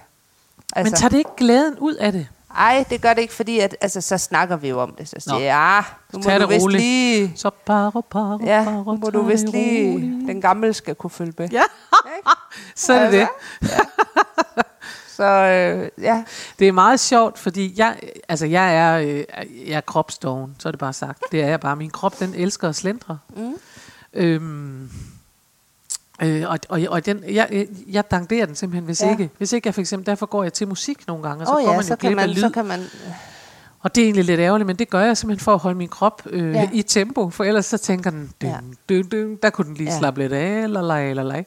Men 0.75 0.85
tager 0.93 1.09
det 1.09 1.17
ikke 1.17 1.35
glæden 1.37 1.77
ud 1.79 1.93
af 1.95 2.11
det? 2.11 2.27
Ej, 2.57 2.85
det 2.89 3.01
gør 3.01 3.13
det 3.13 3.21
ikke, 3.21 3.33
fordi 3.33 3.59
at, 3.59 3.75
altså, 3.81 4.01
så 4.01 4.17
snakker 4.17 4.55
vi 4.55 4.69
jo 4.69 4.79
om 4.81 4.95
det. 4.97 5.09
Så 5.09 5.15
siger 5.19 5.33
Nå. 5.33 5.39
jeg, 5.39 5.83
ja, 6.13 6.17
nu 6.17 6.23
må 6.39 6.45
du 6.45 6.47
vist 6.47 6.63
roligt. 6.63 6.81
lige... 6.81 7.33
Så 7.35 7.49
bare, 7.65 7.91
bare, 8.09 8.39
Ja, 8.43 8.65
nu 8.65 8.83
må 8.83 9.09
du 9.13 9.21
vist 9.21 9.45
lige... 9.49 9.93
roligt. 9.93 10.27
Den 10.27 10.41
gamle 10.41 10.73
skal 10.73 10.95
kunne 10.95 11.09
følge 11.09 11.33
med. 11.37 11.49
Ja, 11.49 11.61
så 12.75 12.93
er 12.93 13.03
det 13.03 13.11
det. 13.13 13.27
Altså, 13.61 13.75
Ja. 13.75 13.79
Så 15.07 15.23
øh, 15.25 15.89
ja, 16.03 16.23
Det 16.59 16.67
er 16.67 16.71
meget 16.71 16.99
sjovt, 16.99 17.39
fordi 17.39 17.73
jeg, 17.77 17.99
altså 18.29 18.45
jeg 18.45 18.75
er, 18.75 18.97
øh, 18.99 19.23
jeg 19.69 19.77
er 19.77 19.81
kropsdoven, 19.81 20.55
så 20.59 20.69
er 20.69 20.71
det 20.71 20.79
bare 20.79 20.93
sagt. 20.93 21.23
Det 21.31 21.41
er 21.41 21.47
jeg 21.47 21.59
bare. 21.59 21.75
Min 21.75 21.89
krop, 21.89 22.19
den 22.19 22.33
elsker 22.33 22.69
at 22.69 22.75
slendre. 22.75 23.17
Mm. 23.35 23.53
Øhm, 24.13 24.89
øh, 26.23 26.49
og, 26.49 26.59
og, 26.69 26.81
og 26.89 27.05
den, 27.05 27.23
jeg, 27.29 27.67
jeg 27.87 28.11
danderer 28.11 28.45
den 28.45 28.55
simpelthen, 28.55 28.85
hvis, 28.85 29.01
Ja. 29.01 29.11
ikke, 29.11 29.29
hvis 29.37 29.53
ikke 29.53 29.67
jeg 29.67 29.73
for 29.73 29.81
eksempel, 29.81 30.05
derfor 30.05 30.25
går 30.25 30.43
jeg 30.43 30.53
til 30.53 30.67
musik 30.67 31.07
nogle 31.07 31.23
gange, 31.23 31.41
og 31.43 31.47
så 31.47 31.53
Åh 31.53 31.63
går 31.63 31.71
ja, 31.71 31.77
man 31.77 31.83
så 31.85 31.91
jo 31.93 31.95
kan, 31.95 32.15
man, 32.15 32.29
lyd. 32.29 32.41
så 32.41 32.49
kan 32.49 32.65
man... 32.65 32.79
Og 33.81 33.95
det 33.95 34.01
er 34.01 34.05
egentlig 34.05 34.25
lidt 34.25 34.39
ærgerligt, 34.39 34.67
men 34.67 34.75
det 34.75 34.89
gør 34.89 34.99
jeg 35.01 35.17
simpelthen 35.17 35.43
for 35.43 35.53
at 35.53 35.59
holde 35.59 35.77
min 35.77 35.87
krop 35.87 36.21
øh, 36.25 36.53
Ja. 36.53 36.69
i 36.73 36.81
tempo, 36.81 37.29
for 37.29 37.43
ellers 37.43 37.65
så 37.65 37.77
tænker 37.77 38.09
den, 38.11 38.31
dyn, 38.41 38.49
dyn, 38.89 39.09
dyn, 39.11 39.37
der 39.43 39.49
kunne 39.49 39.67
den 39.67 39.73
lige 39.73 39.91
ja. 39.91 39.97
slappe 39.99 40.21
lidt 40.21 40.33
af, 40.33 40.63
eller 40.63 40.81
lej, 40.81 41.09
eller 41.09 41.23
lej. 41.23 41.45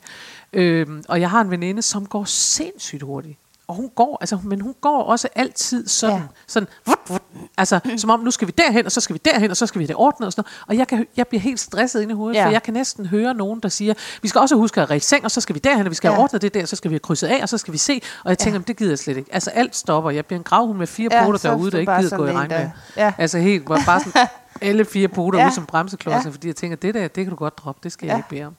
Øhm, 0.52 1.02
og 1.08 1.20
jeg 1.20 1.30
har 1.30 1.40
en 1.40 1.50
veninde, 1.50 1.82
som 1.82 2.06
går 2.06 2.24
sindssygt 2.24 3.02
hurtigt. 3.02 3.38
Og 3.72 3.76
hun 3.76 3.90
går, 3.94 4.18
altså, 4.20 4.38
men 4.44 4.61
hun 4.61 4.74
går 4.80 5.02
også 5.02 5.28
altid 5.35 5.87
sådan, 5.88 6.16
Ja. 6.16 6.22
sådan 6.46 6.68
vut, 6.87 6.98
vut, 7.08 7.22
altså 7.58 7.80
som 7.96 8.11
om, 8.11 8.20
nu 8.20 8.30
skal 8.30 8.46
vi 8.48 8.52
derhen, 8.58 8.87
og 8.87 8.92
så 8.92 9.00
skal 9.00 9.14
vi 9.14 9.20
derhen, 9.24 9.50
og 9.50 9.56
så 9.56 9.66
skal 9.66 9.78
vi 9.80 9.87
det 9.87 9.96
ordnet, 9.96 10.26
og 10.26 10.32
sådan 10.32 10.44
noget. 10.46 10.68
Og 10.68 10.76
jeg, 10.78 10.88
kan, 10.88 11.06
jeg 11.16 11.28
bliver 11.28 11.40
helt 11.40 11.61
stresset 11.61 12.02
inde 12.02 12.12
i 12.12 12.14
hovedet, 12.16 12.37
Ja. 12.38 12.46
for 12.46 12.50
jeg 12.50 12.62
kan 12.62 12.74
næsten 12.74 13.06
høre 13.06 13.35
nogen, 13.35 13.61
der 13.61 13.68
siger, 13.68 13.94
vi 14.22 14.28
skal 14.28 14.40
også 14.40 14.54
huske 14.56 14.80
at 14.82 14.90
række 14.90 15.06
seng, 15.06 15.24
og 15.24 15.30
så 15.30 15.40
skal 15.40 15.54
vi 15.54 15.61
derhen, 15.61 15.87
og 15.87 15.90
vi 15.90 15.94
skal 15.94 16.08
Ja. 16.08 16.14
have 16.14 16.22
ordnet 16.22 16.42
det 16.42 16.54
der, 16.54 16.62
og 16.62 16.68
så 16.68 16.76
skal 16.76 16.90
vi 16.90 16.94
have 16.94 17.00
krydset 17.00 17.26
af, 17.26 17.42
og 17.42 17.48
så 17.48 17.58
skal 17.58 17.72
vi 17.72 17.78
se. 17.78 18.00
Og 18.24 18.28
jeg 18.30 18.38
tænker, 18.38 18.58
Ja. 18.58 18.64
det 18.66 18.76
gider 18.76 18.90
jeg 18.90 18.98
slet 18.98 19.16
ikke. 19.16 19.35
Altså 19.35 19.50
alt 19.50 19.76
stopper. 19.76 20.11
Jeg 20.11 20.26
bliver 20.26 20.38
en 20.38 20.44
gravhund 20.44 20.78
med 20.78 20.87
fire 20.87 21.08
Ja, 21.12 21.24
poter 21.24 21.48
er 21.48 21.54
derude, 21.54 21.70
der 21.70 21.78
ikke 21.78 21.96
gider 22.00 22.16
gå 22.16 22.26
i 22.26 22.32
regn 22.32 22.48
med. 22.48 22.70
Ja. 22.96 23.12
Altså 23.18 23.38
helt, 23.38 23.66
hvor 23.66 23.78
bare 23.87 24.00
sådan 24.00 24.26
alle 24.61 24.85
fire 24.85 25.08
poter 25.08 25.38
Ja. 25.38 25.46
ud 25.46 25.52
som 25.52 25.66
bremseklodser, 25.66 26.20
ja. 26.24 26.30
fordi 26.30 26.46
jeg 26.48 26.56
tænker, 26.56 26.76
det 26.76 26.94
der, 26.94 27.00
det 27.08 27.24
kan 27.24 27.30
du 27.30 27.37
godt 27.37 27.58
droppe, 27.58 27.80
det 27.82 27.92
skal 27.92 28.06
Ja. 28.06 28.12
jeg 28.12 28.18
ikke 28.18 28.28
bede 28.28 28.44
om. 28.44 28.54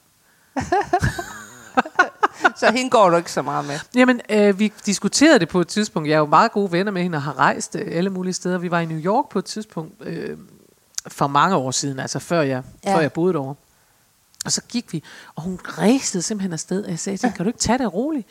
Så 2.56 2.72
hende 2.72 2.90
går 2.90 3.10
du 3.10 3.16
ikke 3.16 3.32
så 3.32 3.42
meget 3.42 3.64
med. 3.66 3.78
Jamen, 3.94 4.20
øh, 4.30 4.58
vi 4.58 4.72
diskuterede 4.86 5.38
det 5.38 5.48
på 5.48 5.60
et 5.60 5.68
tidspunkt. 5.68 6.08
Jeg 6.08 6.14
er 6.14 6.18
jo 6.18 6.26
meget 6.26 6.52
gode 6.52 6.72
venner 6.72 6.92
med 6.92 7.02
hende 7.02 7.16
og 7.18 7.22
har 7.22 7.38
rejst 7.38 7.76
øh, 7.76 7.86
alle 7.90 8.10
mulige 8.10 8.34
steder. 8.34 8.58
Vi 8.58 8.70
var 8.70 8.80
i 8.80 8.86
New 8.86 8.98
York 8.98 9.28
på 9.28 9.38
et 9.38 9.44
tidspunkt 9.44 9.94
øh, 10.00 10.38
for 11.08 11.26
mange 11.26 11.56
år 11.56 11.70
siden, 11.70 11.98
altså 12.00 12.18
før 12.18 12.40
jeg, 12.42 12.62
Ja. 12.84 12.94
før 12.96 13.00
jeg 13.00 13.12
boede 13.12 13.32
derovre. 13.32 13.54
Og 14.44 14.52
så 14.52 14.60
gik 14.68 14.92
vi, 14.92 15.02
og 15.34 15.42
hun 15.42 15.60
rejste 15.64 16.22
simpelthen 16.22 16.52
afsted, 16.52 16.84
og 16.84 16.90
jeg 16.90 16.98
sagde 16.98 17.16
til 17.16 17.26
hende, 17.26 17.36
kan 17.36 17.44
du 17.44 17.48
ikke 17.48 17.58
tage 17.58 17.78
det 17.78 17.94
roligt? 17.94 18.26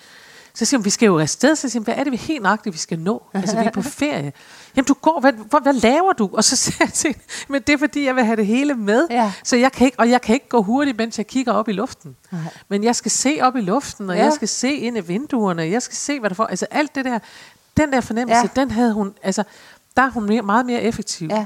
Så 0.56 0.66
siger 0.66 0.78
hun, 0.78 0.86
vi 0.86 0.90
skal 0.90 1.06
jo 1.06 1.20
afsted. 1.20 1.56
Så 1.56 1.70
siger 1.70 1.80
hun, 1.80 1.84
hvad 1.84 1.94
er 1.98 2.04
det 2.04 2.12
vi 2.12 2.18
helt 2.18 2.44
nøjagtigt, 2.44 2.74
vi 2.74 2.78
skal 2.80 3.00
nå? 3.00 3.24
Altså, 3.34 3.60
vi 3.60 3.66
er 3.66 3.72
på 3.72 3.82
ferie. 4.02 4.34
Jamen, 4.76 4.86
du 4.86 4.94
går, 4.94 5.20
hvad, 5.20 5.34
hvad, 5.34 5.62
hvad 5.62 5.74
laver 5.74 6.14
du? 6.14 6.30
Og 6.34 6.44
så 6.44 6.56
siger 6.56 6.92
jeg 7.04 7.16
men 7.50 7.62
det 7.62 7.74
er 7.74 7.78
fordi, 7.78 8.06
jeg 8.06 8.16
vil 8.16 8.24
have 8.24 8.36
det 8.36 8.46
hele 8.46 8.74
med. 8.76 9.08
Ja. 9.10 9.32
Så 9.44 9.56
jeg 9.56 9.72
kan 9.72 9.86
ikke, 9.86 10.00
og 10.00 10.10
jeg 10.10 10.22
kan 10.22 10.34
ikke 10.36 10.50
gå 10.50 10.62
hurtigt, 10.62 10.98
mens 10.98 11.18
jeg 11.18 11.28
kigger 11.28 11.52
op 11.54 11.70
i 11.70 11.72
luften. 11.72 12.16
Nej. 12.32 12.42
Men 12.70 12.84
jeg 12.84 12.96
skal 12.96 13.12
se 13.12 13.38
op 13.42 13.56
i 13.56 13.62
luften, 13.62 14.10
og 14.10 14.16
Ja. 14.16 14.24
jeg 14.24 14.34
skal 14.34 14.48
se 14.48 14.74
ind 14.76 14.98
i 14.98 15.02
vinduerne, 15.02 15.62
jeg 15.64 15.82
skal 15.82 15.96
se, 15.96 16.20
hvad 16.20 16.30
der 16.30 16.36
får. 16.36 16.46
Altså 16.46 16.68
alt 16.72 16.96
det 16.96 17.06
der, 17.06 17.20
den 17.78 17.92
der 17.92 18.02
fornemmelse, 18.02 18.50
ja. 18.56 18.62
den 18.62 18.72
havde 18.72 18.94
hun, 18.94 19.14
altså, 19.24 19.44
der 19.98 20.04
er 20.04 20.10
hun 20.10 20.26
mere, 20.26 20.42
meget 20.42 20.66
mere 20.66 20.82
effektiv. 20.82 21.28
Ja. 21.32 21.46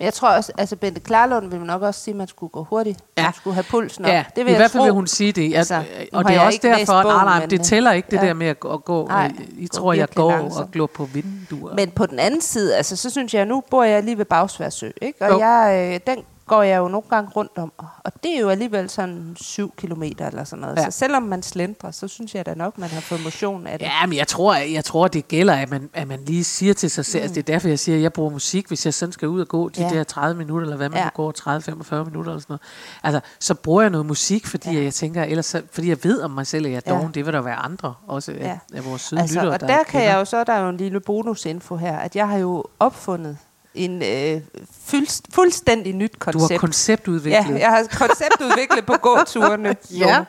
Men 0.00 0.04
jeg 0.04 0.14
tror 0.14 0.28
også, 0.28 0.52
altså 0.58 0.76
Bente 0.76 1.00
Klarlund 1.00 1.50
vil 1.50 1.60
nok 1.60 1.82
også 1.82 2.00
sige, 2.00 2.12
at 2.12 2.16
man 2.16 2.28
skulle 2.28 2.50
gå 2.50 2.64
hurtigt. 2.64 2.98
Ja. 3.18 3.22
Man 3.22 3.32
skulle 3.34 3.54
have 3.54 3.64
pulsen 3.64 4.04
op. 4.04 4.10
Ja, 4.10 4.24
det 4.36 4.42
i 4.42 4.44
vil 4.44 4.50
jeg 4.50 4.58
hvert 4.60 4.70
fald 4.70 4.82
vil 4.82 4.92
hun 4.92 5.06
sige 5.06 5.32
det. 5.32 5.50
Jeg, 5.50 5.58
Altså, 5.58 5.82
og 6.12 6.24
det 6.24 6.36
er 6.36 6.40
også 6.40 6.58
derfor, 6.62 7.02
bogen, 7.02 7.16
nej, 7.16 7.38
nej, 7.38 7.46
det 7.46 7.58
øh, 7.58 7.64
tæller 7.64 7.92
ikke 7.92 8.08
det 8.10 8.16
ja. 8.16 8.26
der 8.26 8.34
med 8.34 8.46
at 8.46 8.60
gå, 8.60 8.72
at 8.74 8.84
gå 8.84 9.06
Nej, 9.08 9.32
I 9.58 9.66
tror, 9.66 9.92
jeg 9.92 10.08
går 10.14 10.30
langsomt. 10.30 10.64
og 10.64 10.70
glor 10.70 10.86
på 10.86 11.04
vinduer. 11.04 11.74
Men 11.74 11.90
på 11.90 12.06
den 12.06 12.18
anden 12.18 12.40
side, 12.40 12.76
altså, 12.76 12.96
så 12.96 13.10
synes 13.10 13.34
jeg, 13.34 13.46
nu 13.46 13.62
bor 13.70 13.84
jeg 13.84 14.02
lige 14.02 14.18
ved 14.18 14.24
Bagsværsø, 14.24 14.90
ikke? 15.02 15.24
Og 15.24 15.30
Jo. 15.30 15.38
jeg, 15.38 15.90
øh, 15.94 16.14
den 16.14 16.24
går 16.50 16.62
jeg 16.62 16.78
jo 16.78 16.88
nogle 16.88 17.06
gange 17.10 17.30
rundt 17.36 17.58
om. 17.58 17.72
Og 18.04 18.12
det 18.22 18.36
er 18.36 18.40
jo 18.40 18.48
alligevel 18.48 18.90
sådan 18.90 19.36
7 19.40 19.74
kilometer 19.76 20.26
eller 20.26 20.44
sådan 20.44 20.60
noget. 20.60 20.76
Ja. 20.76 20.84
Så 20.84 20.90
selvom 20.98 21.22
man 21.22 21.42
slendrer, 21.42 21.90
så 21.90 22.08
synes 22.08 22.34
jeg 22.34 22.46
da 22.46 22.54
nok, 22.54 22.78
man 22.78 22.88
har 22.90 23.00
fået 23.00 23.24
motion 23.24 23.66
af 23.66 23.78
det. 23.78 23.84
Ja, 23.86 24.06
men 24.06 24.18
jeg 24.18 24.26
tror, 24.28 24.54
jeg 24.56 24.84
tror, 24.84 25.08
det 25.08 25.28
gælder, 25.28 25.54
at 25.54 25.70
man, 25.70 25.90
at 25.94 26.08
man 26.08 26.20
lige 26.26 26.44
siger 26.44 26.74
til 26.74 26.90
sig 26.90 27.04
selv, 27.04 27.22
mm. 27.28 27.34
det 27.34 27.38
er 27.38 27.52
derfor, 27.52 27.68
jeg 27.68 27.78
siger, 27.78 27.96
at 27.96 28.02
jeg 28.02 28.12
bruger 28.12 28.30
musik, 28.30 28.68
hvis 28.68 28.84
jeg 28.86 28.94
sådan 28.94 29.12
skal 29.12 29.28
ud 29.28 29.40
og 29.40 29.48
gå 29.48 29.68
de 29.68 29.82
Ja. 29.82 29.88
der 29.88 30.04
30 30.04 30.38
minutter, 30.38 30.64
eller 30.64 30.76
hvad 30.76 30.88
man 30.88 30.98
Ja. 30.98 31.04
ja. 31.04 31.08
går, 31.14 31.32
30-45 31.38 32.04
minutter 32.04 32.32
eller 32.32 32.40
sådan 32.40 32.44
noget. 32.48 32.60
Altså, 33.02 33.20
så 33.40 33.54
bruger 33.54 33.82
jeg 33.82 33.90
noget 33.90 34.06
musik, 34.06 34.46
fordi 34.46 34.70
Ja. 34.76 34.82
jeg 34.82 34.94
tænker, 34.94 35.22
ellers, 35.24 35.46
så, 35.46 35.62
fordi 35.72 35.88
jeg 35.88 35.98
ved 36.04 36.20
om 36.22 36.30
mig 36.30 36.46
selv, 36.46 36.66
at 36.66 36.72
jeg 36.72 36.82
er 36.86 36.92
Ja. 36.92 36.98
doven, 36.98 37.14
det 37.14 37.26
vil 37.26 37.32
der 37.32 37.40
være 37.42 37.56
andre, 37.56 37.94
også 38.06 38.32
af, 38.32 38.36
Ja. 38.38 38.58
af 38.74 38.84
vores 38.84 39.02
søde 39.02 39.20
Altså, 39.20 39.34
lyttere, 39.40 39.52
og 39.54 39.60
der 39.60 39.66
der 39.66 39.74
kan 39.76 39.84
kender. 39.86 40.06
jeg 40.06 40.14
jo 40.20 40.24
så, 40.24 40.44
der 40.44 40.52
er 40.52 40.62
jo 40.62 40.68
en 40.68 40.76
lille 40.76 41.00
bonusinfo 41.00 41.76
her, 41.76 41.96
at 41.98 42.16
jeg 42.16 42.28
har 42.28 42.36
jo 42.38 42.64
opfundet 42.80 43.38
en 43.74 44.02
øh, 44.02 44.40
fuldst, 44.84 45.24
fuldstændig 45.34 45.94
nyt 45.94 46.12
Du 46.12 46.24
har 46.24 46.32
koncept. 46.32 46.60
konceptudviklet. 46.60 47.54
Ja, 47.54 47.58
jeg 47.60 47.68
har 47.70 47.86
konceptudviklet 47.98 48.86
på 48.86 48.94
gåturene. 49.02 49.76
Ja. 49.90 50.24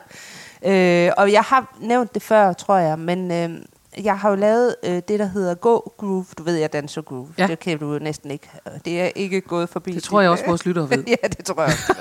Øh, 0.64 1.12
og 1.16 1.32
jeg 1.32 1.42
har 1.42 1.76
nævnt 1.80 2.14
det 2.14 2.22
før, 2.22 2.52
tror 2.52 2.76
jeg, 2.76 2.98
men 2.98 3.30
øh, 3.30 4.04
jeg 4.04 4.18
har 4.18 4.28
jo 4.30 4.34
lavet 4.36 4.76
øh, 4.82 5.02
det, 5.08 5.18
der 5.18 5.24
hedder 5.26 5.54
Gå 5.54 5.92
Groove. 5.98 6.24
Du 6.38 6.42
ved, 6.42 6.56
jeg 6.56 6.72
danser 6.72 7.02
groove. 7.02 7.28
Ja. 7.38 7.46
Det 7.46 7.58
kan 7.58 7.78
du 7.78 7.92
jo 7.92 7.98
næsten 7.98 8.30
ikke. 8.30 8.50
Det 8.84 9.00
er 9.00 9.10
ikke 9.14 9.40
gået 9.40 9.68
forbi. 9.68 9.92
Det 9.92 10.02
tror 10.02 10.20
jeg 10.20 10.30
også, 10.30 10.44
vores 10.46 10.66
lyttere 10.66 10.90
ved. 10.90 11.04
ja, 11.22 11.28
det 11.28 11.44
tror 11.44 11.62
jeg 11.62 11.72
også. 11.72 11.94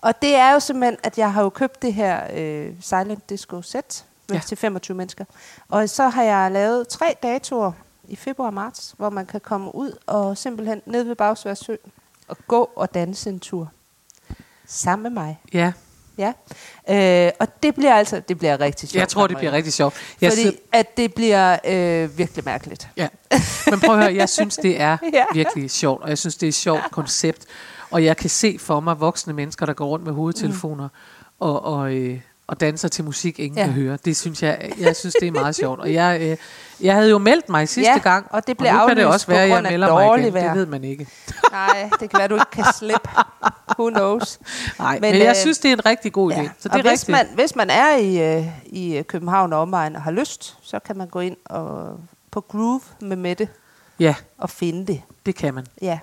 og 0.00 0.22
det 0.22 0.34
er 0.36 0.52
jo 0.52 0.60
simpelthen, 0.60 0.96
at 1.02 1.18
jeg 1.18 1.32
har 1.32 1.42
jo 1.42 1.48
købt 1.48 1.82
det 1.82 1.94
her 1.94 2.20
øh, 2.36 2.72
Silent 2.80 3.30
Disco 3.30 3.62
Set. 3.62 4.04
Ja. 4.32 4.40
til 4.46 4.56
25 4.56 4.96
mennesker. 4.96 5.24
Og 5.68 5.88
så 5.88 6.08
har 6.08 6.22
jeg 6.22 6.50
lavet 6.52 6.88
tre 6.88 7.16
datoer 7.22 7.72
i 8.08 8.16
februar 8.16 8.46
og 8.46 8.54
marts, 8.54 8.94
hvor 8.96 9.10
man 9.10 9.26
kan 9.26 9.40
komme 9.40 9.74
ud 9.74 9.92
og 10.06 10.38
simpelthen 10.38 10.82
ned 10.86 11.02
ved 11.02 11.14
Bagsværsø 11.14 11.76
og 12.28 12.36
gå 12.46 12.70
og 12.76 12.94
danse 12.94 13.30
en 13.30 13.40
tur. 13.40 13.70
Sammen 14.66 15.02
med 15.02 15.10
mig. 15.22 15.40
Ja, 15.52 15.72
Ja. 16.18 16.32
Øh, 17.26 17.32
og 17.40 17.62
det 17.62 17.74
bliver 17.74 17.94
altså, 17.94 18.20
det 18.28 18.38
bliver 18.38 18.60
rigtig 18.60 18.88
sjovt. 18.88 19.00
jeg 19.00 19.08
tror, 19.08 19.26
det 19.26 19.36
bliver 19.36 19.52
rigtig 19.52 19.72
sjovt. 19.72 19.94
Jeg 20.20 20.30
Fordi 20.30 20.42
sidder- 20.42 20.58
at 20.72 20.96
det 20.96 21.14
bliver 21.14 21.58
øh, 21.64 22.18
virkelig 22.18 22.44
mærkeligt. 22.44 22.88
Ja, 22.96 23.08
men 23.70 23.80
prøv 23.80 23.94
at 23.96 24.02
høre, 24.02 24.14
jeg 24.14 24.28
synes, 24.28 24.56
det 24.56 24.80
er 24.80 24.96
Ja. 25.12 25.24
virkelig 25.32 25.70
sjovt, 25.70 26.02
og 26.02 26.08
jeg 26.08 26.18
synes, 26.18 26.36
det 26.36 26.46
er 26.46 26.48
et 26.48 26.54
sjovt 26.54 26.90
koncept. 26.90 27.44
Og 27.90 28.04
jeg 28.04 28.16
kan 28.16 28.30
se 28.30 28.58
for 28.60 28.80
mig 28.80 29.00
voksne 29.00 29.32
mennesker, 29.32 29.66
der 29.66 29.72
går 29.72 29.86
rundt 29.86 30.04
med 30.04 30.12
hovedtelefoner 30.12 30.88
og, 31.40 31.64
og, 31.64 31.94
øh, 31.94 32.20
og 32.48 32.60
danser 32.60 32.88
til 32.88 33.04
musik, 33.04 33.38
ingen 33.40 33.58
Ja. 33.58 33.64
kan 33.64 33.72
høre. 33.72 33.98
Det 34.04 34.16
synes 34.16 34.42
jeg, 34.42 34.72
jeg 34.80 34.96
synes, 34.96 35.14
det 35.20 35.28
er 35.28 35.32
meget 35.32 35.54
sjovt. 35.62 35.80
Og 35.80 35.92
jeg, 35.92 36.18
øh, 36.20 36.36
jeg 36.80 36.94
havde 36.94 37.10
jo 37.10 37.18
meldt 37.18 37.48
mig 37.48 37.68
sidste 37.68 37.90
Ja, 37.92 37.98
gang, 37.98 38.26
og 38.30 38.46
det 38.46 38.56
blev 38.56 38.72
nu 38.72 38.86
kan 38.86 38.96
det 38.96 39.06
også 39.06 39.26
være, 39.26 39.42
at 39.42 39.48
jeg 39.48 39.62
melder 39.62 39.92
mig 39.94 40.20
igen. 40.20 40.34
vejr. 40.34 40.48
Det 40.48 40.58
ved 40.58 40.66
man 40.66 40.84
ikke. 40.84 41.06
Nej, 41.52 41.90
det 42.00 42.10
kan 42.10 42.18
være, 42.18 42.28
du 42.28 42.34
ikke 42.34 42.50
kan 42.52 42.64
slippe. 42.78 43.08
Who 43.78 43.88
knows? 43.90 44.38
Nej, 44.78 44.98
men, 45.00 45.12
Men, 45.12 45.20
jeg 45.20 45.28
øh, 45.28 45.34
synes, 45.36 45.58
det 45.58 45.68
er 45.68 45.72
en 45.72 45.86
rigtig 45.86 46.12
god 46.12 46.32
idé. 46.32 46.40
Ja. 46.40 46.48
Så 46.58 46.68
det 46.68 46.72
og 46.72 46.78
er 46.78 46.82
hvis 46.82 46.90
rigtigt. 46.90 47.08
man, 47.10 47.26
hvis 47.34 47.56
man 47.56 47.70
er 47.70 47.96
i, 47.96 48.36
øh, 48.38 48.46
i 48.66 49.02
København 49.02 49.52
og 49.52 49.60
omegn 49.60 49.96
og 49.96 50.02
har 50.02 50.10
lyst, 50.10 50.56
så 50.62 50.78
kan 50.78 50.96
man 50.96 51.08
gå 51.08 51.20
ind 51.20 51.36
og, 51.44 52.00
på 52.30 52.40
Groove 52.40 52.80
med 53.00 53.16
Mette 53.16 53.48
Ja, 53.98 54.14
og 54.38 54.50
finde 54.50 54.86
det. 54.86 55.02
det 55.26 55.34
kan 55.34 55.54
man. 55.54 55.66
Ja. 55.82 55.98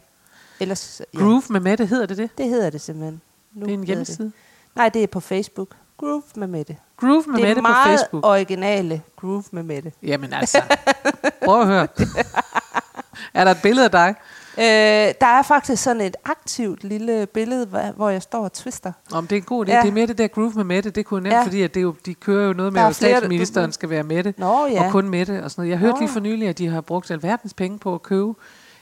Ellers, 0.59 1.01
ja. 1.13 1.19
Groove 1.19 1.43
med 1.49 1.59
Mette, 1.59 1.85
hedder 1.85 2.05
det 2.05 2.17
det? 2.17 2.29
Det 2.37 2.49
hedder 2.49 2.69
det 2.69 2.81
simpelthen. 2.81 3.21
Nu 3.53 3.65
Det 3.65 3.73
er 3.73 3.77
en 3.77 3.83
hjemmeside. 3.83 4.23
Det. 4.27 4.33
Nej, 4.75 4.89
det 4.89 5.03
er 5.03 5.07
på 5.07 5.19
Facebook. 5.19 5.67
Groove 6.03 6.23
med 6.35 6.47
Mette. 6.47 6.77
Groove 6.99 7.23
med 7.27 7.35
det 7.37 7.43
er 7.43 7.47
Mette 7.47 7.61
på 7.61 7.67
meget 7.67 7.99
Facebook. 7.99 8.25
originale 8.25 9.01
Groove 9.21 9.43
med 9.51 9.63
Mette. 9.63 9.91
Jamen 10.03 10.33
altså, 10.33 10.61
prøv 11.45 11.61
at 11.61 11.67
høre. 11.67 11.87
er 13.33 13.43
der 13.43 13.51
et 13.51 13.57
billede 13.63 13.85
af 13.85 13.91
dig? 13.91 14.15
Øh, 14.57 14.63
der 15.21 15.27
er 15.27 15.41
faktisk 15.41 15.83
sådan 15.83 16.01
et 16.01 16.15
aktivt 16.25 16.83
lille 16.83 17.25
billede, 17.25 17.65
hvor 17.95 18.09
jeg 18.09 18.21
står 18.21 18.43
og 18.43 18.53
twister. 18.53 18.91
Om 19.13 19.27
det 19.27 19.35
er 19.35 19.39
en 19.39 19.45
god 19.45 19.65
idé. 19.67 19.71
Ja. 19.71 19.81
Det 19.81 19.87
er 19.87 19.91
mere 19.93 20.05
det 20.07 20.17
der 20.17 20.27
groove 20.27 20.51
med 20.55 20.63
Mette. 20.63 20.89
Det 20.89 21.05
kunne 21.05 21.17
jeg 21.17 21.23
nemt, 21.23 21.33
Ja. 21.39 21.43
fordi 21.45 21.61
at 21.61 21.73
det 21.73 21.79
er 21.79 21.83
jo, 21.83 21.95
de 22.05 22.13
kører 22.13 22.47
jo 22.47 22.53
noget 22.53 22.73
med, 22.73 22.81
er 22.81 22.87
at 22.87 22.95
statsministeren 22.95 23.69
du- 23.69 23.73
skal 23.73 23.89
være 23.89 24.03
Mette. 24.03 24.33
Nå 24.37 24.65
ja. 24.67 24.85
Og 24.85 24.91
kun 24.91 25.09
Mette 25.09 25.43
og 25.43 25.51
sådan 25.51 25.61
noget. 25.61 25.69
Jeg 25.71 25.77
hørte 25.77 25.93
Nå. 25.93 25.99
lige 25.99 26.09
for 26.09 26.19
nylig, 26.19 26.47
at 26.47 26.57
de 26.57 26.67
har 26.67 26.81
brugt 26.81 27.11
alverdens 27.11 27.53
penge 27.53 27.79
på 27.79 27.93
at 27.93 28.03
købe 28.03 28.33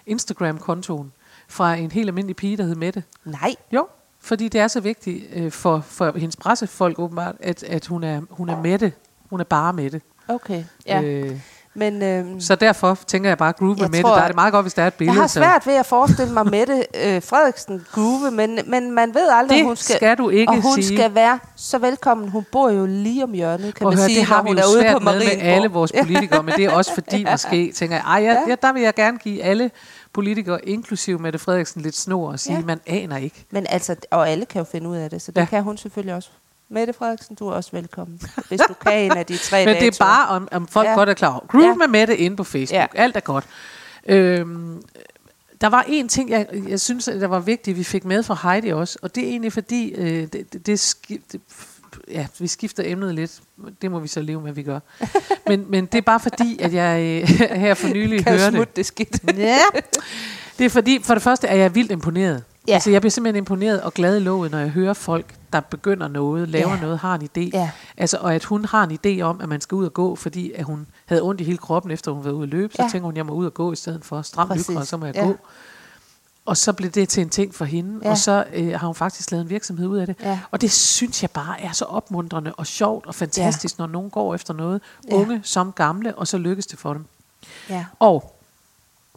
Instagram-kontoen 0.05 1.11
fra 1.47 1.73
en 1.75 1.91
helt 1.91 2.09
almindelig 2.09 2.35
pige, 2.35 2.57
der 2.57 2.63
hed 2.63 2.75
Mette. 2.75 3.03
Nej. 3.25 3.55
Jo, 3.71 3.87
fordi 4.23 4.47
det 4.47 4.61
er 4.61 4.67
så 4.67 4.79
vigtigt 4.79 5.23
øh, 5.35 5.51
for, 5.51 5.83
for 5.87 6.11
hendes 6.17 6.35
pressefolk 6.35 6.99
åbenbart, 6.99 7.35
at, 7.39 7.63
at 7.63 7.85
hun, 7.87 8.03
er, 8.03 8.21
hun 8.29 8.49
er 8.49 8.61
Mette. 8.61 8.91
Hun 9.29 9.39
er 9.39 9.43
bare 9.43 9.73
Mette. 9.73 10.01
Okay. 10.27 10.63
Ja. 10.85 11.01
Øh. 11.01 11.39
Men 11.73 12.01
øhm, 12.03 12.39
Så 12.41 12.55
derfor 12.55 12.97
tænker 13.07 13.29
jeg 13.29 13.37
bare, 13.37 13.53
groove 13.53 13.71
med 13.75 13.79
Jeg 13.81 13.89
Mette. 13.89 14.01
tror, 14.01 14.15
Der 14.15 14.21
er 14.21 14.27
det 14.27 14.35
meget 14.35 14.53
godt, 14.53 14.63
hvis 14.63 14.73
der 14.73 14.83
er 14.83 14.87
et 14.87 14.93
billede. 14.93 15.15
jeg 15.15 15.21
har 15.23 15.27
svært 15.27 15.67
ved 15.67 15.73
at 15.73 15.85
forestille 15.85 16.33
mig 16.33 16.45
Mette 16.45 16.73
øh, 17.05 17.21
Frederiksen 17.23 17.85
groove, 17.91 18.31
men, 18.31 18.59
men 18.67 18.91
man 18.91 19.13
ved 19.13 19.29
aldrig, 19.31 19.57
Det 19.57 19.65
hun 19.65 19.75
skal, 19.75 19.95
skal 19.95 20.17
du 20.17 20.29
ikke 20.29 20.51
og 20.51 20.61
hun 20.61 20.73
sige. 20.81 20.97
skal 20.97 21.15
være 21.15 21.39
så 21.55 21.77
velkommen. 21.77 22.29
Hun 22.29 22.45
bor 22.51 22.69
jo 22.69 22.85
lige 22.85 23.23
om 23.23 23.31
hjørnet, 23.33 23.75
kan 23.75 23.87
at 23.87 23.91
man 23.91 23.97
høre, 23.97 24.07
sige, 24.07 24.19
det 24.19 24.27
har 24.27 24.43
vi 24.43 24.49
hun 24.49 24.57
jo 24.57 24.63
er 24.63 24.67
ude 24.77 24.93
på 24.93 24.99
med 24.99 25.13
med 25.19 25.25
alle 25.41 25.67
vores 25.67 25.91
politikere, 26.03 26.43
men 26.43 26.53
det 26.55 26.65
er 26.65 26.71
også 26.71 26.93
fordi, 26.93 27.25
måske 27.31 27.71
tænker 27.75 27.95
jeg, 27.95 28.03
ej, 28.05 28.23
jeg, 28.23 28.41
Ja. 28.45 28.49
ja. 28.49 28.55
der 28.61 28.73
vil 28.73 28.81
jeg 28.81 28.93
gerne 28.95 29.17
give 29.17 29.43
alle 29.43 29.71
politikere, 30.13 30.65
inklusive 30.69 31.19
Mette 31.19 31.39
Frederiksen, 31.39 31.81
lidt 31.81 31.95
snor 31.95 32.31
og 32.31 32.39
sige, 32.39 32.55
Ja. 32.55 32.61
man 32.65 32.79
aner 32.85 33.17
ikke. 33.17 33.45
Men 33.51 33.65
altså, 33.69 33.95
og 34.11 34.29
alle 34.29 34.45
kan 34.45 34.59
jo 34.59 34.65
finde 34.71 34.89
ud 34.89 34.95
af 34.97 35.09
det, 35.09 35.21
så 35.21 35.31
det 35.31 35.41
Ja. 35.41 35.45
kan 35.45 35.63
hun 35.63 35.77
selvfølgelig 35.77 36.15
også. 36.15 36.29
Mette 36.69 36.93
Frederiksen, 36.93 37.35
du 37.35 37.47
er 37.47 37.51
også 37.53 37.69
velkommen, 37.73 38.21
hvis 38.47 38.59
du 38.67 38.73
kan 38.73 38.99
en 39.11 39.17
af 39.17 39.25
de 39.25 39.37
tre 39.37 39.65
Men 39.65 39.75
det 39.75 39.87
er 39.87 39.95
bare, 39.99 40.27
om, 40.27 40.47
om 40.51 40.67
folk 40.67 40.87
Ja. 40.87 40.93
godt 40.93 41.09
er 41.09 41.13
klar 41.13 41.29
over. 41.33 41.45
Groove 41.47 41.65
Ja. 41.67 41.75
med 41.75 41.87
Mette 41.87 42.17
inde 42.17 42.37
på 42.37 42.43
Facebook. 42.43 42.75
Ja. 42.79 42.87
Alt 42.95 43.15
er 43.15 43.19
godt. 43.19 43.45
Øhm, 44.05 44.83
der 45.61 45.67
var 45.67 45.85
en 45.87 46.09
ting, 46.09 46.29
jeg, 46.29 46.47
jeg 46.67 46.79
synes, 46.79 47.05
der 47.05 47.27
var 47.27 47.39
vigtigt, 47.39 47.77
vi 47.77 47.83
fik 47.83 48.05
med 48.05 48.23
fra 48.23 48.37
Heidi 48.51 48.69
også, 48.69 48.99
og 49.01 49.15
det 49.15 49.23
er 49.23 49.27
egentlig 49.27 49.53
fordi, 49.53 49.91
øh, 49.91 50.07
det, 50.07 50.33
det, 50.33 50.65
det, 50.65 50.87
det, 51.31 51.41
ja, 52.11 52.27
vi 52.39 52.47
skifter 52.47 52.83
emnet 52.85 53.15
lidt. 53.15 53.39
Det 53.81 53.91
må 53.91 53.99
vi 53.99 54.07
så 54.07 54.21
leve 54.21 54.41
med, 54.41 54.49
at 54.49 54.55
vi 54.55 54.63
gør. 54.63 54.79
Men, 55.47 55.65
men 55.69 55.85
det 55.85 55.97
er 55.97 56.01
bare 56.01 56.19
fordi, 56.19 56.59
at 56.61 56.73
jeg 56.73 57.01
øh, 57.21 57.27
her 57.59 57.73
for 57.73 57.87
nylig 57.87 58.23
kan 58.23 58.39
hørte... 58.39 58.51
smutte 58.55 58.73
det 58.75 58.85
skidt. 58.85 59.19
Ja. 59.37 59.57
Det 60.57 60.65
er 60.65 60.69
fordi, 60.69 60.99
for 61.03 61.13
det 61.13 61.23
første 61.23 61.47
er 61.47 61.55
jeg 61.55 61.75
vildt 61.75 61.91
imponeret. 61.91 62.43
Ja. 62.67 62.73
Altså, 62.73 62.91
jeg 62.91 63.01
bliver 63.01 63.11
simpelthen 63.11 63.35
imponeret 63.41 63.81
og 63.81 63.93
glad 63.93 64.17
i 64.17 64.19
låget, 64.19 64.51
når 64.51 64.59
jeg 64.59 64.69
hører 64.69 64.93
folk, 64.93 65.25
der 65.53 65.59
begynder 65.59 66.07
noget, 66.07 66.49
laver 66.49 66.73
Ja. 66.75 66.81
noget, 66.81 66.99
har 66.99 67.15
en 67.15 67.21
idé. 67.37 67.49
Ja. 67.53 67.69
Altså, 67.97 68.17
og 68.21 68.35
at 68.35 68.43
hun 68.43 68.65
har 68.65 68.83
en 68.87 68.99
idé 69.05 69.21
om, 69.21 69.41
at 69.41 69.49
man 69.49 69.61
skal 69.61 69.75
ud 69.75 69.85
og 69.85 69.93
gå, 69.93 70.15
fordi 70.15 70.51
at 70.55 70.63
hun 70.65 70.87
havde 71.05 71.21
ondt 71.21 71.41
i 71.41 71.43
hele 71.43 71.57
kroppen, 71.57 71.91
efter 71.91 72.11
hun 72.11 72.23
var 72.25 72.31
ude 72.31 72.43
at 72.43 72.49
løbe. 72.49 72.73
Så 72.75 72.83
Ja. 72.83 72.89
tænker 72.91 73.05
hun, 73.05 73.17
jeg 73.17 73.25
må 73.25 73.33
ud 73.33 73.45
og 73.45 73.53
gå 73.53 73.71
i 73.71 73.75
stedet 73.75 74.05
for. 74.05 74.21
Stram 74.21 74.51
lykker, 74.57 74.79
og 74.79 74.87
så 74.87 74.97
må 74.97 75.05
jeg 75.05 75.15
Ja. 75.15 75.23
gå. 75.25 75.37
Og 76.51 76.57
så 76.57 76.73
blev 76.73 76.89
det 76.91 77.09
til 77.09 77.21
en 77.21 77.29
ting 77.29 77.55
for 77.55 77.65
hende, 77.65 77.99
Ja. 78.01 78.05
ja. 78.07 78.11
og 78.11 78.17
så 78.17 78.45
øh, 78.53 78.71
har 78.79 78.87
hun 78.87 78.95
faktisk 78.95 79.31
lavet 79.31 79.43
en 79.43 79.49
virksomhed 79.49 79.87
ud 79.87 79.97
af 79.97 80.05
det. 80.07 80.15
Ja. 80.23 80.39
Og 80.51 80.61
det 80.61 80.71
synes 80.71 81.21
jeg 81.21 81.31
bare 81.31 81.61
er 81.61 81.71
så 81.71 81.85
opmuntrende 81.85 82.53
og 82.53 82.67
sjovt 82.67 83.05
og 83.05 83.15
fantastisk, 83.15 83.79
ja. 83.79 83.81
når 83.83 83.87
nogen 83.91 84.09
går 84.09 84.35
efter 84.35 84.53
noget, 84.53 84.81
unge 85.11 85.41
som 85.43 85.71
gamle, 85.71 86.15
og 86.15 86.27
så 86.27 86.37
lykkes 86.37 86.65
det 86.67 86.79
for 86.79 86.93
dem. 86.93 87.05
Ja. 87.69 87.85
Og 87.99 88.35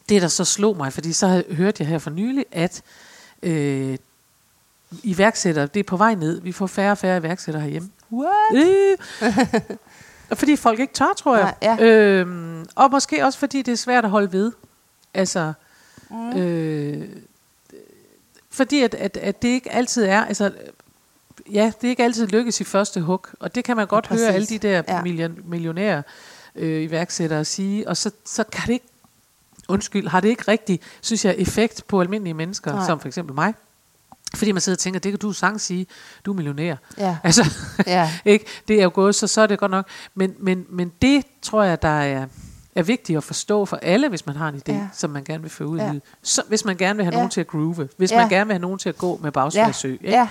det, 0.08 0.22
der 0.22 0.28
så 0.28 0.44
slog 0.44 0.76
mig, 0.76 0.92
fordi 0.92 1.12
så 1.12 1.26
havde- 1.26 1.44
hørte 1.54 1.76
jeg 1.82 1.88
her 1.88 1.98
for 1.98 2.10
nylig, 2.10 2.44
at 2.52 2.82
øh, 3.42 3.98
iværksættere, 5.02 5.66
det 5.66 5.80
er 5.80 5.84
på 5.84 5.96
vej 5.96 6.14
ned. 6.14 6.40
Vi 6.40 6.52
får 6.52 6.66
færre 6.66 6.92
og 6.92 6.98
færre 6.98 7.18
iværksættere 7.18 7.62
herhjemme. 7.62 7.90
What? 8.12 8.66
Øh. 8.66 8.96
Og 10.30 10.38
fordi 10.40 10.56
folk 10.56 10.80
ikke 10.80 10.94
tør, 10.94 11.12
tror 11.16 11.36
jeg. 11.36 11.54
Nej, 11.62 11.76
ja. 11.80 11.84
øhm, 11.84 12.66
og 12.74 12.90
måske 12.90 13.24
også 13.24 13.38
fordi 13.38 13.62
det 13.62 13.72
er 13.72 13.76
svært 13.76 14.04
at 14.04 14.10
holde 14.10 14.32
ved. 14.32 14.52
Altså, 15.14 15.52
Mm. 16.14 16.38
øh, 16.38 17.08
fordi 18.50 18.82
at, 18.82 18.94
at, 18.94 19.16
at 19.16 19.42
det 19.42 19.48
ikke 19.48 19.72
altid 19.72 20.04
er, 20.04 20.24
altså, 20.24 20.52
ja, 21.52 21.72
det 21.80 21.86
er 21.86 21.90
ikke 21.90 22.04
altid 22.04 22.26
lykkes 22.26 22.60
i 22.60 22.64
første 22.64 23.00
hug. 23.00 23.26
Og 23.40 23.54
det 23.54 23.64
kan 23.64 23.76
man 23.76 23.86
godt 23.86 24.06
Ja, 24.10 24.16
høre 24.16 24.28
alle 24.28 24.46
de 24.46 24.58
der 24.58 24.82
Ja. 24.88 25.02
million, 25.02 25.38
millionære 25.44 26.02
øh, 26.56 26.82
iværksættere 26.82 27.44
sige. 27.44 27.88
Og 27.88 27.96
så, 27.96 28.10
så 28.24 28.44
kan 28.44 28.66
det 28.66 28.72
ikke, 28.72 28.86
undskyld, 29.68 30.08
har 30.08 30.20
det 30.20 30.28
ikke 30.28 30.44
rigtig, 30.48 30.80
synes 31.00 31.24
jeg, 31.24 31.34
effekt 31.38 31.84
på 31.88 32.00
almindelige 32.00 32.34
mennesker, 32.34 32.72
Nej. 32.72 32.86
Som 32.86 33.00
for 33.00 33.08
eksempel 33.08 33.34
mig. 33.34 33.54
Fordi 34.34 34.52
man 34.52 34.60
sidder 34.60 34.76
og 34.76 34.80
tænker, 34.80 35.00
det 35.00 35.12
kan 35.12 35.18
du 35.18 35.32
sagtens 35.32 35.62
sige, 35.62 35.86
du 36.26 36.30
er 36.32 36.34
millionær. 36.36 36.76
Ja. 36.98 37.16
Altså, 37.24 37.44
Ja. 37.86 38.12
ikke? 38.24 38.44
Det 38.68 38.78
er 38.78 38.82
jo 38.84 38.90
gået, 38.94 39.14
så 39.14 39.26
så 39.26 39.40
er 39.40 39.46
det 39.46 39.58
godt 39.58 39.70
nok. 39.70 39.86
Men, 40.14 40.34
men, 40.38 40.66
men 40.68 40.92
det 41.02 41.24
tror 41.42 41.62
jeg, 41.62 41.82
der 41.82 41.88
er, 41.88 42.26
er 42.74 42.82
vigtigt 42.82 43.16
at 43.16 43.24
forstå 43.24 43.64
for 43.64 43.76
alle, 43.76 44.08
hvis 44.08 44.26
man 44.26 44.36
har 44.36 44.48
en 44.48 44.54
idé, 44.54 44.72
Ja. 44.72 44.88
som 44.92 45.10
man 45.10 45.24
gerne 45.24 45.42
vil 45.42 45.50
føre 45.50 45.68
ud 45.68 45.78
i 45.78 45.82
Ja. 45.82 45.92
Så, 46.22 46.42
hvis 46.48 46.64
man 46.64 46.76
gerne 46.76 46.96
vil 46.96 47.04
have 47.04 47.12
Ja. 47.14 47.18
nogen 47.18 47.30
til 47.30 47.40
at 47.40 47.46
groove. 47.46 47.88
Hvis 47.96 48.10
Ja. 48.12 48.18
man 48.20 48.28
gerne 48.28 48.46
vil 48.46 48.54
have 48.54 48.62
nogen 48.62 48.78
til 48.78 48.88
at 48.88 48.98
gå 48.98 49.18
med 49.22 49.32
bagsværdsø. 49.32 49.88
Ja. 49.88 49.92
Ikke? 49.94 50.10
ja. 50.10 50.28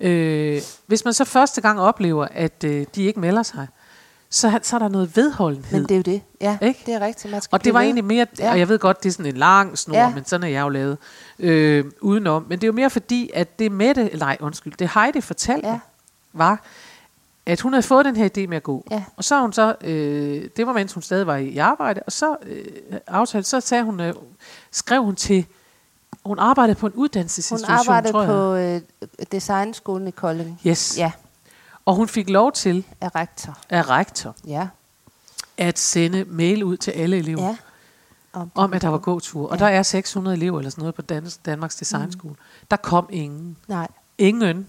Øh, 0.00 0.62
hvis 0.86 1.04
man 1.04 1.14
så 1.14 1.24
første 1.24 1.60
gang 1.60 1.80
oplever, 1.80 2.28
at 2.30 2.64
øh, 2.64 2.86
de 2.94 3.02
ikke 3.02 3.20
melder 3.20 3.42
sig, 3.42 3.66
så, 4.30 4.58
så 4.62 4.76
er 4.76 4.78
der 4.80 4.88
noget 4.88 5.16
vedholdenhed. 5.16 5.78
Men 5.80 5.82
det 5.88 5.90
er 5.90 5.96
jo 5.96 6.02
det. 6.02 6.22
Ja, 6.40 6.58
Ikke? 6.62 6.82
det 6.86 6.94
er 6.94 7.00
rigtigt. 7.00 7.32
Man 7.32 7.40
skal 7.40 7.56
Og 7.56 7.64
det 7.64 7.74
var 7.74 7.78
ved. 7.80 7.86
egentlig 7.86 8.04
mere, 8.04 8.26
Ja. 8.38 8.50
og 8.50 8.58
jeg 8.58 8.68
ved 8.68 8.78
godt, 8.78 9.02
det 9.02 9.08
er 9.08 9.12
sådan 9.12 9.26
en 9.26 9.36
lang 9.36 9.78
snor, 9.78 9.96
Ja. 9.96 10.10
men 10.14 10.24
sådan 10.24 10.44
er 10.44 10.48
jeg 10.48 10.60
jo 10.60 10.68
lavet 10.68 10.98
øh, 11.38 11.84
udenom. 12.00 12.46
Men 12.48 12.58
det 12.58 12.64
er 12.64 12.68
jo 12.68 12.72
mere 12.72 12.90
fordi, 12.90 13.30
at 13.34 13.58
det 13.58 13.72
Mette, 13.72 14.10
nej, 14.18 14.36
undskyld, 14.40 14.72
det 14.78 14.90
Heidi 14.94 15.20
fortalte, 15.20 15.68
ja. 15.68 15.78
var, 16.32 16.60
at 17.46 17.60
hun 17.60 17.72
havde 17.72 17.82
fået 17.82 18.04
den 18.04 18.16
her 18.16 18.28
idé 18.36 18.46
med 18.46 18.56
at 18.56 18.62
gå. 18.62 18.86
Ja. 18.90 19.04
Og 19.16 19.24
så 19.24 19.40
hun 19.40 19.52
så, 19.52 19.76
øh, 19.80 20.48
det 20.56 20.66
var 20.66 20.72
mens 20.72 20.92
hun 20.92 21.02
stadig 21.02 21.26
var 21.26 21.36
i, 21.36 21.56
arbejde, 21.58 22.00
og 22.06 22.12
så 22.12 22.36
øh, 22.42 22.64
aftalte, 23.06 23.48
så 23.48 23.60
sagde 23.60 23.84
hun, 23.84 24.00
øh, 24.00 24.14
skrev 24.70 25.04
hun 25.04 25.16
til, 25.16 25.46
hun 26.24 26.38
arbejdede 26.38 26.74
på 26.74 26.86
en 26.86 26.92
Hun 26.92 27.02
uddannelsesinstitution, 27.02 27.78
arbejdede 27.78 28.12
tror 28.12 28.22
jeg. 28.22 28.82
på 28.82 29.14
øh, 29.22 29.26
designskolen 29.32 30.08
i 30.08 30.10
Kolding. 30.10 30.60
Yes. 30.66 30.98
Ja, 30.98 31.12
Og 31.84 31.94
hun 31.94 32.08
fik 32.08 32.30
lov 32.30 32.52
til 32.52 32.84
af 33.00 33.14
rektor. 33.14 33.58
af 33.70 33.88
rektor 33.88 34.34
Ja. 34.46 34.68
at 35.56 35.78
sende 35.78 36.24
mail 36.28 36.64
ud 36.64 36.76
til 36.76 36.90
alle 36.90 37.16
elever. 37.18 37.42
ja. 37.48 37.56
om, 38.54 38.72
at 38.74 38.82
der 38.82 38.88
var 38.88 38.98
gåtur. 38.98 39.48
Og 39.48 39.58
Ja. 39.58 39.64
der 39.64 39.70
er 39.70 39.82
600 39.82 40.36
elever 40.36 40.58
eller 40.58 40.70
sådan 40.70 40.82
noget 40.82 40.94
på 40.94 41.02
Danmarks 41.46 41.76
Designskole. 41.76 42.32
Mm. 42.34 42.64
Der 42.70 42.76
kom 42.76 43.06
ingen. 43.10 43.56
Nej, 43.68 43.88
Ingen. 44.18 44.68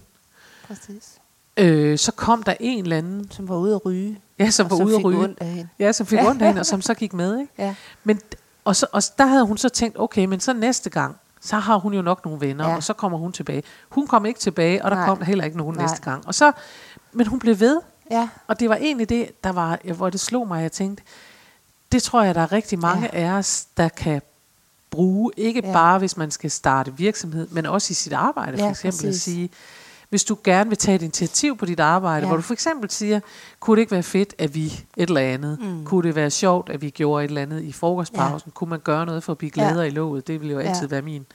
præcis. 0.68 1.18
Øh, 1.56 1.98
så 1.98 2.12
kom 2.12 2.42
der 2.42 2.54
en 2.60 2.82
eller 2.82 2.96
anden, 2.96 3.30
Som 3.30 3.48
var 3.48 3.56
ude 3.56 3.74
at 3.74 3.86
ryge. 3.86 4.20
ja, 4.38 4.50
som 4.50 4.64
og 4.66 4.70
var 4.70 4.76
som 4.76 4.86
ude 4.86 4.94
at 4.94 4.98
fik 4.98 5.04
ryge. 5.06 5.18
ondt 5.18 5.38
af 5.40 5.46
hende. 5.46 5.68
Ja, 5.78 5.92
som 5.92 6.06
fik 6.06 6.18
Ja. 6.18 6.28
ondt 6.30 6.42
af 6.42 6.48
hende, 6.48 6.60
og 6.60 6.66
som 6.66 6.82
så 6.82 6.94
gik 6.94 7.12
med. 7.12 7.38
Ikke? 7.40 7.52
Ja. 7.58 7.74
Men, 8.04 8.20
og, 8.64 8.76
så, 8.76 8.86
og 8.92 9.02
der 9.18 9.26
havde 9.26 9.46
hun 9.46 9.58
så 9.58 9.68
tænkt, 9.68 9.98
okay, 10.00 10.24
men 10.24 10.40
så 10.40 10.52
næste 10.52 10.90
gang, 10.90 11.16
så 11.40 11.56
har 11.56 11.76
hun 11.78 11.94
jo 11.94 12.02
nok 12.02 12.24
nogle 12.24 12.40
venner, 12.40 12.68
Ja. 12.68 12.76
og 12.76 12.82
så 12.82 12.92
kommer 12.92 13.18
hun 13.18 13.32
tilbage. 13.32 13.62
Hun 13.88 14.06
kom 14.06 14.26
ikke 14.26 14.40
tilbage, 14.40 14.84
og 14.84 14.90
der 14.90 14.96
Nej. 14.96 15.06
kom 15.06 15.22
heller 15.22 15.44
ikke 15.44 15.56
nogen 15.58 15.76
Nej. 15.76 15.84
næste 15.86 16.00
gang. 16.02 16.26
Og 16.26 16.34
så, 16.34 16.52
men 17.12 17.26
hun 17.26 17.38
blev 17.38 17.60
ved, 17.60 17.80
Ja. 18.10 18.28
og 18.46 18.60
det 18.60 18.68
var 18.68 18.76
egentlig 18.76 19.08
det, 19.08 19.44
der 19.44 19.52
var, 19.52 19.78
hvor 19.94 20.10
det 20.10 20.20
slog 20.20 20.48
mig, 20.48 20.62
jeg 20.62 20.72
tænkte, 20.72 21.02
det 21.92 22.02
tror 22.02 22.22
jeg, 22.22 22.34
der 22.34 22.40
er 22.40 22.52
rigtig 22.52 22.78
mange 22.78 23.10
Ja. 23.12 23.26
af 23.26 23.30
os, 23.38 23.66
der 23.76 23.88
kan 23.88 24.22
bruge, 24.90 25.30
ikke 25.36 25.62
Ja. 25.64 25.72
bare 25.72 25.98
hvis 25.98 26.16
man 26.16 26.30
skal 26.30 26.50
starte 26.50 26.96
virksomhed, 26.96 27.48
men 27.50 27.66
også 27.66 27.90
i 27.90 27.94
sit 27.94 28.12
arbejde, 28.12 28.56
Ja, 28.56 28.64
for 28.64 28.70
eksempel 28.70 28.98
at 29.06 29.08
præcis. 29.10 29.22
sige, 29.22 29.50
hvis 30.14 30.24
du 30.24 30.36
gerne 30.44 30.70
vil 30.70 30.78
tage 30.78 30.94
et 30.94 31.02
initiativ 31.02 31.56
på 31.56 31.66
dit 31.66 31.80
arbejde, 31.80 32.16
Ja. 32.16 32.20
ja. 32.20 32.26
hvor 32.26 32.36
du 32.36 32.42
for 32.42 32.52
eksempel 32.52 32.90
siger, 32.90 33.20
kunne 33.60 33.76
det 33.76 33.80
ikke 33.80 33.92
være 33.92 34.02
fedt, 34.02 34.34
at 34.38 34.54
vi 34.54 34.64
et 34.66 34.84
eller 35.08 35.20
andet, 35.20 35.58
Mm. 35.60 35.84
kunne 35.84 36.08
det 36.08 36.14
være 36.14 36.30
sjovt, 36.30 36.70
at 36.70 36.82
vi 36.82 36.90
gjorde 36.90 37.24
et 37.24 37.28
eller 37.28 37.42
andet 37.42 37.62
i 37.62 37.72
frokostpausen, 37.72 38.48
ja. 38.48 38.50
kunne 38.54 38.70
man 38.70 38.80
gøre 38.80 39.06
noget 39.06 39.22
for 39.24 39.32
at 39.32 39.38
blive 39.38 39.50
Ja. 39.56 39.62
gladere 39.62 39.86
i 39.86 39.90
låget, 39.90 40.26
det 40.26 40.40
vil 40.40 40.50
jo 40.50 40.58
Ja. 40.60 40.68
altid 40.68 40.86
være 40.88 41.02
min, 41.02 41.26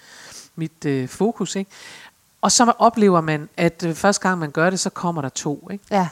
mit 0.55 0.85
øh, 0.85 1.07
fokus, 1.09 1.55
ikke? 1.55 1.71
Og 2.41 2.51
så 2.51 2.73
oplever 2.77 3.21
man, 3.21 3.49
at 3.57 3.83
øh, 3.87 3.93
første 3.95 4.21
gang 4.27 4.39
man 4.39 4.51
gør 4.51 4.69
det, 4.69 4.79
så 4.79 4.89
kommer 4.89 5.21
der 5.21 5.29
to, 5.29 5.67
ikke? 5.71 5.83
Ja. 5.91 6.07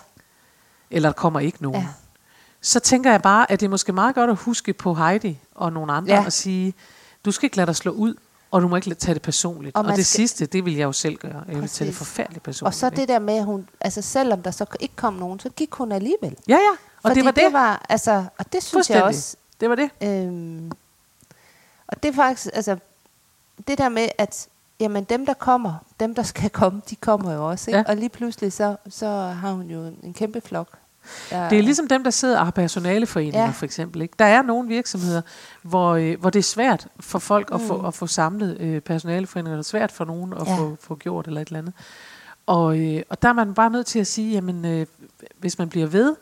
eller 0.92 1.10
der 1.10 1.14
kommer 1.14 1.40
ikke 1.40 1.58
nogen. 1.64 1.82
Ja. 1.82 1.88
Ja. 1.88 1.94
Så 2.62 2.80
tænker 2.80 3.12
jeg 3.12 3.22
bare, 3.22 3.52
at 3.52 3.60
det 3.60 3.66
er 3.66 3.70
måske 3.70 3.92
meget 3.94 4.16
godt 4.16 4.30
at 4.30 4.36
huske 4.38 4.74
på 4.74 4.94
Heidi 4.94 5.40
og 5.56 5.74
nogle 5.74 5.94
andre 5.94 6.14
Ja. 6.14 6.20
ja. 6.20 6.26
og 6.26 6.34
sige, 6.34 6.74
du 7.26 7.32
skal 7.32 7.46
ikke 7.46 7.58
lade 7.58 7.68
dig 7.68 7.76
slå 7.76 7.92
ud, 7.92 8.16
og 8.52 8.62
du 8.62 8.68
må 8.68 8.76
ikke 8.76 8.88
lade- 8.90 9.00
tage 9.00 9.14
det 9.14 9.22
personligt. 9.22 9.76
Og 9.76 9.82
Og, 9.86 9.88
det 9.88 9.94
skal- 10.06 10.06
sidste, 10.06 10.46
det 10.46 10.66
vil 10.66 10.76
jeg 10.76 10.84
jo 10.86 10.92
selv 10.92 11.18
gøre. 11.18 11.44
Jeg 11.48 11.62
vil 11.62 11.70
tage 11.70 11.88
det 11.88 11.96
forfærdeligt 11.96 12.44
personligt. 12.44 12.68
Og 12.68 12.80
så 12.80 12.90
det 12.90 13.08
der 13.08 13.20
med, 13.20 13.34
at 13.38 13.46
hun, 13.46 13.70
altså 13.82 14.02
selvom 14.02 14.42
der 14.44 14.52
så 14.52 14.66
ikke 14.80 14.96
kom 14.96 15.14
nogen, 15.14 15.40
så 15.40 15.50
gik 15.50 15.74
hun 15.74 15.92
alligevel. 15.92 16.36
Ja, 16.48 16.54
ja. 16.54 16.60
Og 16.72 16.78
Fordi 17.02 17.16
det 17.16 17.26
var 17.26 17.32
det. 17.32 17.44
det 17.44 17.54
var, 17.54 17.86
altså, 17.90 18.26
og 18.40 18.54
det 18.54 18.64
synes 18.64 18.90
jeg 18.90 19.04
også, 19.04 19.36
Det 19.62 19.70
var 19.70 19.76
det. 19.76 19.90
Øhm, 20.02 20.72
og 21.88 22.04
det 22.04 22.10
er 22.10 22.14
faktisk, 22.14 22.50
altså, 22.54 22.78
det 23.68 23.78
der 23.78 23.90
med, 23.90 24.10
at 24.18 24.48
jamen, 24.80 25.04
dem, 25.04 25.26
der 25.26 25.34
kommer, 25.34 25.74
dem, 26.00 26.16
der 26.16 26.24
skal 26.24 26.50
komme, 26.50 26.82
de 26.90 26.96
kommer 26.96 27.34
jo 27.34 27.50
også. 27.50 27.70
Ikke? 27.72 27.78
Ja. 27.80 27.84
Og 27.88 27.96
lige 27.96 28.10
pludselig, 28.10 28.54
så, 28.54 28.76
så 28.90 29.08
har 29.10 29.52
hun 29.52 29.66
jo 29.70 29.84
en, 29.86 30.00
en 30.04 30.14
kæmpe 30.14 30.42
flok. 30.42 30.68
Der, 31.30 31.50
Det 31.50 31.58
er 31.58 31.64
ligesom 31.64 31.88
dem, 31.88 32.04
der 32.04 32.12
sidder 32.12 32.40
og 32.40 32.46
har 32.46 32.52
personaleforeninger, 32.52 33.40
Ja. 33.40 33.46
ja. 33.46 33.52
for 33.52 33.66
eksempel. 33.66 34.02
Ikke? 34.02 34.14
Der 34.20 34.26
er 34.26 34.42
nogle 34.42 34.68
virksomheder, 34.68 35.22
hvor, 35.62 35.92
øh, 35.96 36.20
hvor 36.20 36.30
det 36.30 36.40
er 36.40 36.44
svært 36.44 36.88
for 37.00 37.20
folk 37.20 37.50
at, 37.54 37.62
Mm. 37.62 37.68
få, 37.68 37.88
at 37.88 37.94
få 37.94 38.08
samlet 38.08 38.58
øh, 38.60 38.82
personaleforeninger. 38.82 39.56
Det 39.58 39.64
er 39.66 39.68
svært 39.70 39.92
for 39.92 40.06
nogen 40.06 40.34
at 40.34 40.48
Ja. 40.48 40.52
ja. 40.54 40.58
få, 40.60 40.78
få 40.80 40.96
gjort 40.96 41.28
eller 41.28 41.42
et 41.42 41.48
eller 41.48 41.60
andet. 41.60 41.74
Og, 42.46 42.80
øh, 42.80 43.02
og 43.10 43.22
der 43.22 43.30
er 43.30 43.34
man 43.34 43.54
bare 43.54 43.70
nødt 43.70 43.86
til 43.88 44.00
at 44.00 44.08
sige, 44.08 44.32
jamen, 44.32 44.66
øh, 44.66 44.86
hvis 45.40 45.58
man 45.58 45.70
bliver 45.70 45.88
ved, 45.88 46.16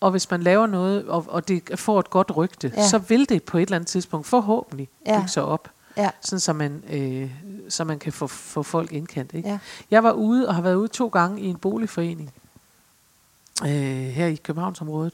og 0.00 0.10
hvis 0.10 0.30
man 0.30 0.42
laver 0.42 0.66
noget, 0.66 1.04
og, 1.08 1.24
og 1.28 1.48
det 1.48 1.62
får 1.74 2.00
et 2.00 2.10
godt 2.10 2.36
rygte, 2.36 2.72
Ja. 2.76 2.80
ja. 2.80 2.88
så 2.88 2.98
vil 2.98 3.28
det 3.28 3.42
på 3.42 3.58
et 3.58 3.62
eller 3.62 3.76
andet 3.76 3.88
tidspunkt 3.88 4.26
forhåbentlig 4.26 4.88
Ja. 5.06 5.16
bygge 5.18 5.28
sig 5.28 5.44
op, 5.44 5.68
Ja, 5.96 6.10
sådan 6.20 6.40
så 6.40 6.52
man, 6.52 6.82
øh, 6.90 7.30
så 7.68 7.84
man 7.84 7.98
kan 7.98 8.12
få, 8.12 8.26
få 8.26 8.62
folk 8.62 8.92
indkendt. 8.92 9.34
Ikke? 9.34 9.48
ja, 9.48 9.58
Jeg 9.90 10.04
var 10.04 10.12
ude 10.12 10.48
og 10.48 10.54
har 10.54 10.62
været 10.62 10.74
ude 10.74 10.88
to 10.88 11.08
gange 11.08 11.40
i 11.40 11.46
en 11.46 11.56
boligforening 11.56 12.30
øh, 13.64 13.68
her 14.08 14.26
i 14.26 14.34
Københavnsområdet, 14.34 15.12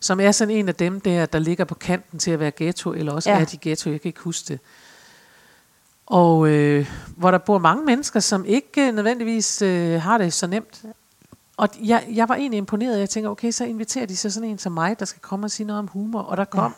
som 0.00 0.20
er 0.20 0.32
sådan 0.32 0.54
en 0.54 0.68
af 0.68 0.74
dem 0.74 1.00
der, 1.00 1.26
der 1.26 1.38
ligger 1.38 1.64
på 1.64 1.74
kanten 1.74 2.18
til 2.18 2.30
at 2.30 2.40
være 2.40 2.52
ghetto, 2.56 2.92
eller 2.92 3.12
også 3.12 3.30
Ja. 3.30 3.40
er 3.40 3.44
de 3.44 3.58
ghetto, 3.62 3.90
jeg 3.90 4.00
kan 4.00 4.08
ikke 4.08 4.20
huske 4.20 4.44
det. 4.48 4.60
Og 6.06 6.48
øh, 6.48 6.90
hvor 7.16 7.30
der 7.30 7.38
bor 7.38 7.58
mange 7.58 7.84
mennesker, 7.84 8.20
som 8.20 8.44
ikke 8.44 8.86
øh, 8.88 8.94
nødvendigvis 8.94 9.62
øh, 9.62 10.02
har 10.02 10.18
det 10.18 10.32
så 10.32 10.46
nemt. 10.46 10.82
og 11.56 11.68
jeg, 11.82 12.04
jeg 12.12 12.28
var 12.28 12.34
egentlig 12.34 12.58
imponeret. 12.58 12.98
Jeg 13.00 13.10
tænker, 13.10 13.30
okay, 13.30 13.50
så 13.50 13.64
inviterer 13.64 14.06
de 14.06 14.16
så 14.16 14.30
sådan 14.30 14.48
en 14.48 14.58
som 14.58 14.72
mig, 14.72 14.98
der 14.98 15.04
skal 15.04 15.20
komme 15.22 15.46
og 15.46 15.50
sige 15.50 15.66
noget 15.66 15.78
om 15.78 15.86
humor. 15.88 16.20
Og 16.20 16.36
der 16.36 16.44
kom, 16.44 16.74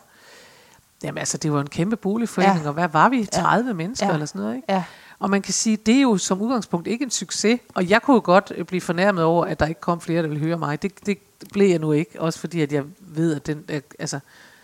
ja. 1.02 1.06
jamen 1.06 1.18
altså, 1.18 1.38
det 1.38 1.52
var 1.52 1.60
en 1.60 1.66
kæmpe 1.70 1.96
boligforening, 1.96 2.62
Ja. 2.62 2.68
og 2.68 2.74
hvad 2.74 2.88
var 2.88 3.08
vi? 3.08 3.24
30 3.32 3.68
ja. 3.68 3.74
mennesker 3.74 4.06
Ja. 4.06 4.12
eller 4.12 4.26
sådan 4.26 4.40
noget, 4.40 4.56
ikke? 4.56 4.72
Ja. 4.72 4.84
Og 5.20 5.30
man 5.30 5.42
kan 5.42 5.52
sige, 5.54 5.76
det 5.76 5.96
er 5.96 6.00
jo 6.00 6.16
som 6.16 6.40
udgangspunkt 6.40 6.86
ikke 6.86 7.04
en 7.04 7.10
succes. 7.10 7.60
Og 7.74 7.90
jeg 7.90 8.02
kunne 8.02 8.14
jo 8.14 8.22
godt 8.24 8.52
øh, 8.56 8.64
blive 8.64 8.80
fornærmet 8.80 9.24
over, 9.24 9.44
at 9.44 9.60
der 9.60 9.66
ikke 9.66 9.80
kom 9.80 10.00
flere, 10.00 10.22
der 10.22 10.28
ville 10.28 10.44
høre 10.44 10.58
mig. 10.58 10.82
Det, 10.82 11.06
det 11.06 11.18
blev 11.52 11.70
jeg 11.70 11.78
nu 11.78 11.92
ikke. 11.92 12.20
Også 12.20 12.38
fordi, 12.38 12.60
at 12.60 12.72
jeg 12.72 12.84
ved, 13.00 13.36
at 13.36 13.46
den, 13.46 13.64
altså, 13.98 14.18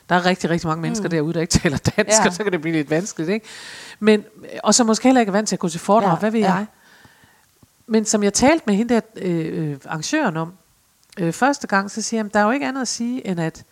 der 0.08 0.14
er 0.14 0.26
rigtig, 0.26 0.50
rigtig 0.50 0.68
mange 0.68 0.82
mennesker 0.82 1.04
mm. 1.04 1.10
derude, 1.10 1.34
der 1.34 1.40
ikke 1.40 1.50
taler 1.50 1.76
dansk, 1.76 2.18
Ja. 2.20 2.26
og 2.26 2.32
så 2.32 2.42
kan 2.42 2.52
det 2.52 2.60
blive 2.60 2.76
lidt 2.76 2.90
vanskeligt. 2.90 3.30
Ikke? 3.30 3.46
Men, 4.00 4.24
og 4.62 4.74
så 4.74 4.84
måske 4.84 5.08
heller 5.08 5.20
ikke 5.20 5.30
er 5.30 5.32
vant 5.32 5.48
til 5.48 5.56
at 5.56 5.60
gå 5.60 5.68
til 5.68 5.80
foredrag. 5.80 6.12
Ja. 6.12 6.18
Hvad 6.18 6.30
ved 6.30 6.40
ja. 6.40 6.54
jeg? 6.54 6.66
Men 7.86 8.04
som 8.04 8.22
jeg 8.22 8.32
talte 8.34 8.62
med 8.66 8.74
hende 8.74 8.94
der 8.94 9.00
øh, 9.16 9.70
øh, 9.70 9.76
arrangøren 9.84 10.36
om, 10.36 10.52
øh, 11.18 11.32
første 11.32 11.66
gang, 11.66 11.90
så 11.90 12.02
siger 12.02 12.22
jeg, 12.22 12.34
der 12.34 12.40
er 12.40 12.44
jo 12.44 12.50
ikke 12.50 12.66
andet 12.66 12.82
at 12.82 12.88
sige, 12.88 13.26
end 13.26 13.40
at, 13.40 13.64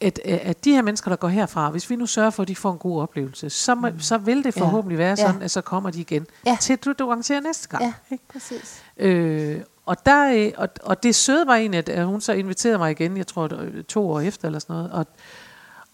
at, 0.00 0.20
øh, 0.24 0.38
at 0.42 0.64
de 0.64 0.72
her 0.72 0.82
mennesker, 0.82 1.08
der 1.10 1.16
går 1.16 1.28
herfra, 1.28 1.70
hvis 1.70 1.90
vi 1.90 1.96
nu 1.96 2.06
sørger 2.06 2.30
for, 2.30 2.42
at 2.42 2.48
de 2.48 2.56
får 2.56 2.72
en 2.72 2.78
god 2.78 3.00
oplevelse, 3.02 3.50
så, 3.50 3.74
må, 3.74 3.88
så 3.98 4.18
vil 4.18 4.44
det 4.44 4.56
Ja. 4.56 4.60
forhåbentlig 4.60 4.98
være 4.98 5.08
Ja. 5.08 5.16
sådan, 5.16 5.42
at 5.42 5.50
så 5.50 5.60
kommer 5.60 5.90
de 5.90 6.00
igen, 6.00 6.26
Ja. 6.46 6.56
til 6.60 6.76
du, 6.76 6.92
du 6.92 7.06
arrangerer 7.06 7.40
næste 7.40 7.68
gang. 7.68 7.82
Ja, 7.84 7.92
Ikke? 8.10 8.24
præcis. 8.32 8.82
Øh, 8.96 9.60
og, 9.86 10.06
der, 10.06 10.32
øh, 10.34 10.52
og, 10.56 10.68
og 10.82 11.02
det 11.02 11.14
søde 11.14 11.46
var 11.46 11.54
egentlig, 11.56 11.88
at 11.88 12.06
hun 12.06 12.20
så 12.20 12.32
inviterede 12.32 12.78
mig 12.78 12.90
igen, 12.90 13.16
jeg 13.16 13.26
tror 13.26 13.48
øh, 13.60 13.84
to 13.84 14.10
år 14.10 14.20
efter 14.20 14.46
eller 14.48 14.58
sådan 14.58 14.74
noget. 14.76 14.92
Og, 14.92 15.06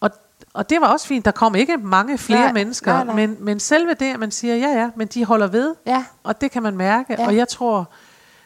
og, 0.01 0.11
og 0.55 0.71
det 0.71 0.81
var 0.81 0.87
også 0.87 1.07
fint. 1.07 1.25
Der 1.25 1.31
kom 1.31 1.55
ikke 1.55 1.77
mange 1.77 2.19
flere 2.19 2.41
Nej, 2.41 2.53
mennesker, 2.53 2.93
nej, 2.93 3.05
nej. 3.05 3.15
Men, 3.15 3.37
men 3.41 3.61
selve 3.61 3.95
det, 3.95 4.13
at 4.13 4.21
man 4.21 4.31
siger, 4.31 4.55
ja 4.57 4.69
ja, 4.69 4.91
men 4.97 5.09
de 5.09 5.25
holder 5.25 5.47
ved, 5.47 5.75
Ja, 5.87 6.05
og 6.23 6.41
det 6.41 6.51
kan 6.51 6.63
man 6.63 6.77
mærke. 6.77 7.13
Ja. 7.13 7.23
Ja. 7.23 7.27
Og 7.29 7.37
jeg 7.37 7.49
tror, 7.49 7.91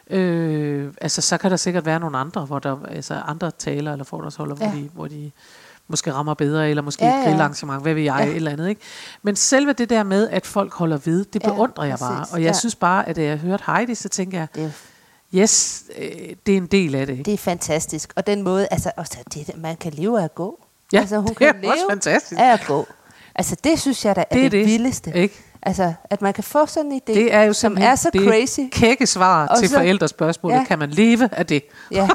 øh, 0.09 0.93
altså 1.01 1.21
så 1.21 1.37
kan 1.37 1.51
der 1.51 1.57
sikkert 1.57 1.85
være 1.85 1.99
nogle 1.99 2.17
andre, 2.17 2.45
hvor 2.45 2.59
der 2.59 2.77
altså 2.89 3.13
andre 3.13 3.51
taler 3.51 3.91
eller 3.91 4.05
foredragsholder, 4.05 4.55
Ja. 4.59 4.67
hvor, 4.69 4.75
de, 4.79 4.89
hvor 4.93 5.07
de 5.07 5.31
måske 5.87 6.13
rammer 6.13 6.33
bedre, 6.33 6.69
eller 6.69 6.81
måske 6.83 7.05
Ja, 7.05 7.09
ja, 7.11 7.15
ja. 7.15 7.21
et 7.21 7.27
grillarrangement, 7.27 7.81
hvad 7.81 7.93
ved 7.93 8.03
jeg, 8.03 8.15
Ja. 8.19 8.23
ja. 8.25 8.29
et 8.29 8.35
eller 8.35 8.51
andet. 8.51 8.69
Ikke? 8.69 8.81
Men 9.23 9.35
selve 9.35 9.73
det 9.73 9.89
der 9.89 10.03
med, 10.03 10.29
at 10.29 10.45
folk 10.45 10.73
holder 10.73 10.97
ved, 10.97 11.25
det 11.25 11.43
Ja, 11.43 11.47
beundrer 11.49 11.83
jeg 11.83 11.97
bare. 11.99 12.17
præcis. 12.19 12.33
Og 12.33 12.41
jeg 12.41 12.47
Ja. 12.47 12.53
synes 12.53 12.75
bare, 12.75 13.09
at 13.09 13.15
da 13.15 13.23
jeg 13.23 13.37
hørte 13.37 13.63
Heidi, 13.67 13.95
så 13.95 14.09
tænker 14.09 14.37
jeg, 14.37 14.47
det 14.55 14.73
yes, 15.33 15.83
øh, 15.97 16.05
det 16.45 16.53
er 16.53 16.57
en 16.57 16.65
del 16.67 16.95
af 16.95 17.05
det. 17.07 17.13
Ikke? 17.13 17.23
det 17.23 17.33
er 17.33 17.37
fantastisk. 17.37 18.13
Og 18.15 18.27
den 18.27 18.41
måde, 18.43 18.67
altså, 18.71 18.91
også 18.97 19.17
det, 19.33 19.51
man 19.57 19.75
kan 19.77 19.91
leve 19.93 20.19
af 20.19 20.23
at 20.23 20.35
gå. 20.35 20.59
Ja, 20.93 20.99
altså, 20.99 21.17
hun 21.17 21.27
det 21.29 21.37
kan 21.37 21.47
er 21.55 21.61
leve 21.61 21.71
også 21.71 21.85
fantastisk. 21.89 22.41
af 22.41 22.53
at 22.53 22.63
gå. 22.67 22.85
Altså, 23.35 23.55
det 23.63 23.79
synes 23.79 24.05
jeg 24.05 24.15
da 24.15 24.21
er 24.21 24.25
Det 24.35 24.39
er 24.39 24.43
det, 24.43 24.51
det 24.51 24.59
det, 24.59 24.67
vildeste. 24.73 25.11
Ikke? 25.15 25.35
Altså, 25.65 25.93
at 26.03 26.21
man 26.21 26.33
kan 26.33 26.43
få 26.43 26.65
sådan 26.65 26.91
en 26.91 27.01
idé, 27.09 27.13
Det 27.13 27.33
er 27.33 27.41
jo 27.41 27.53
som 27.53 27.77
er 27.79 27.95
så 27.95 28.09
det 28.13 28.21
crazy. 28.21 28.59
kække 28.71 29.07
svar 29.07 29.47
Og 29.47 29.57
til 29.59 29.69
så- 29.69 29.75
forældrespørgsmålet. 29.75 30.55
Ja. 30.57 30.63
Kan 30.63 30.79
man 30.79 30.89
leve 30.89 31.29
af 31.31 31.45
det? 31.45 31.63
Ja, 31.91 32.07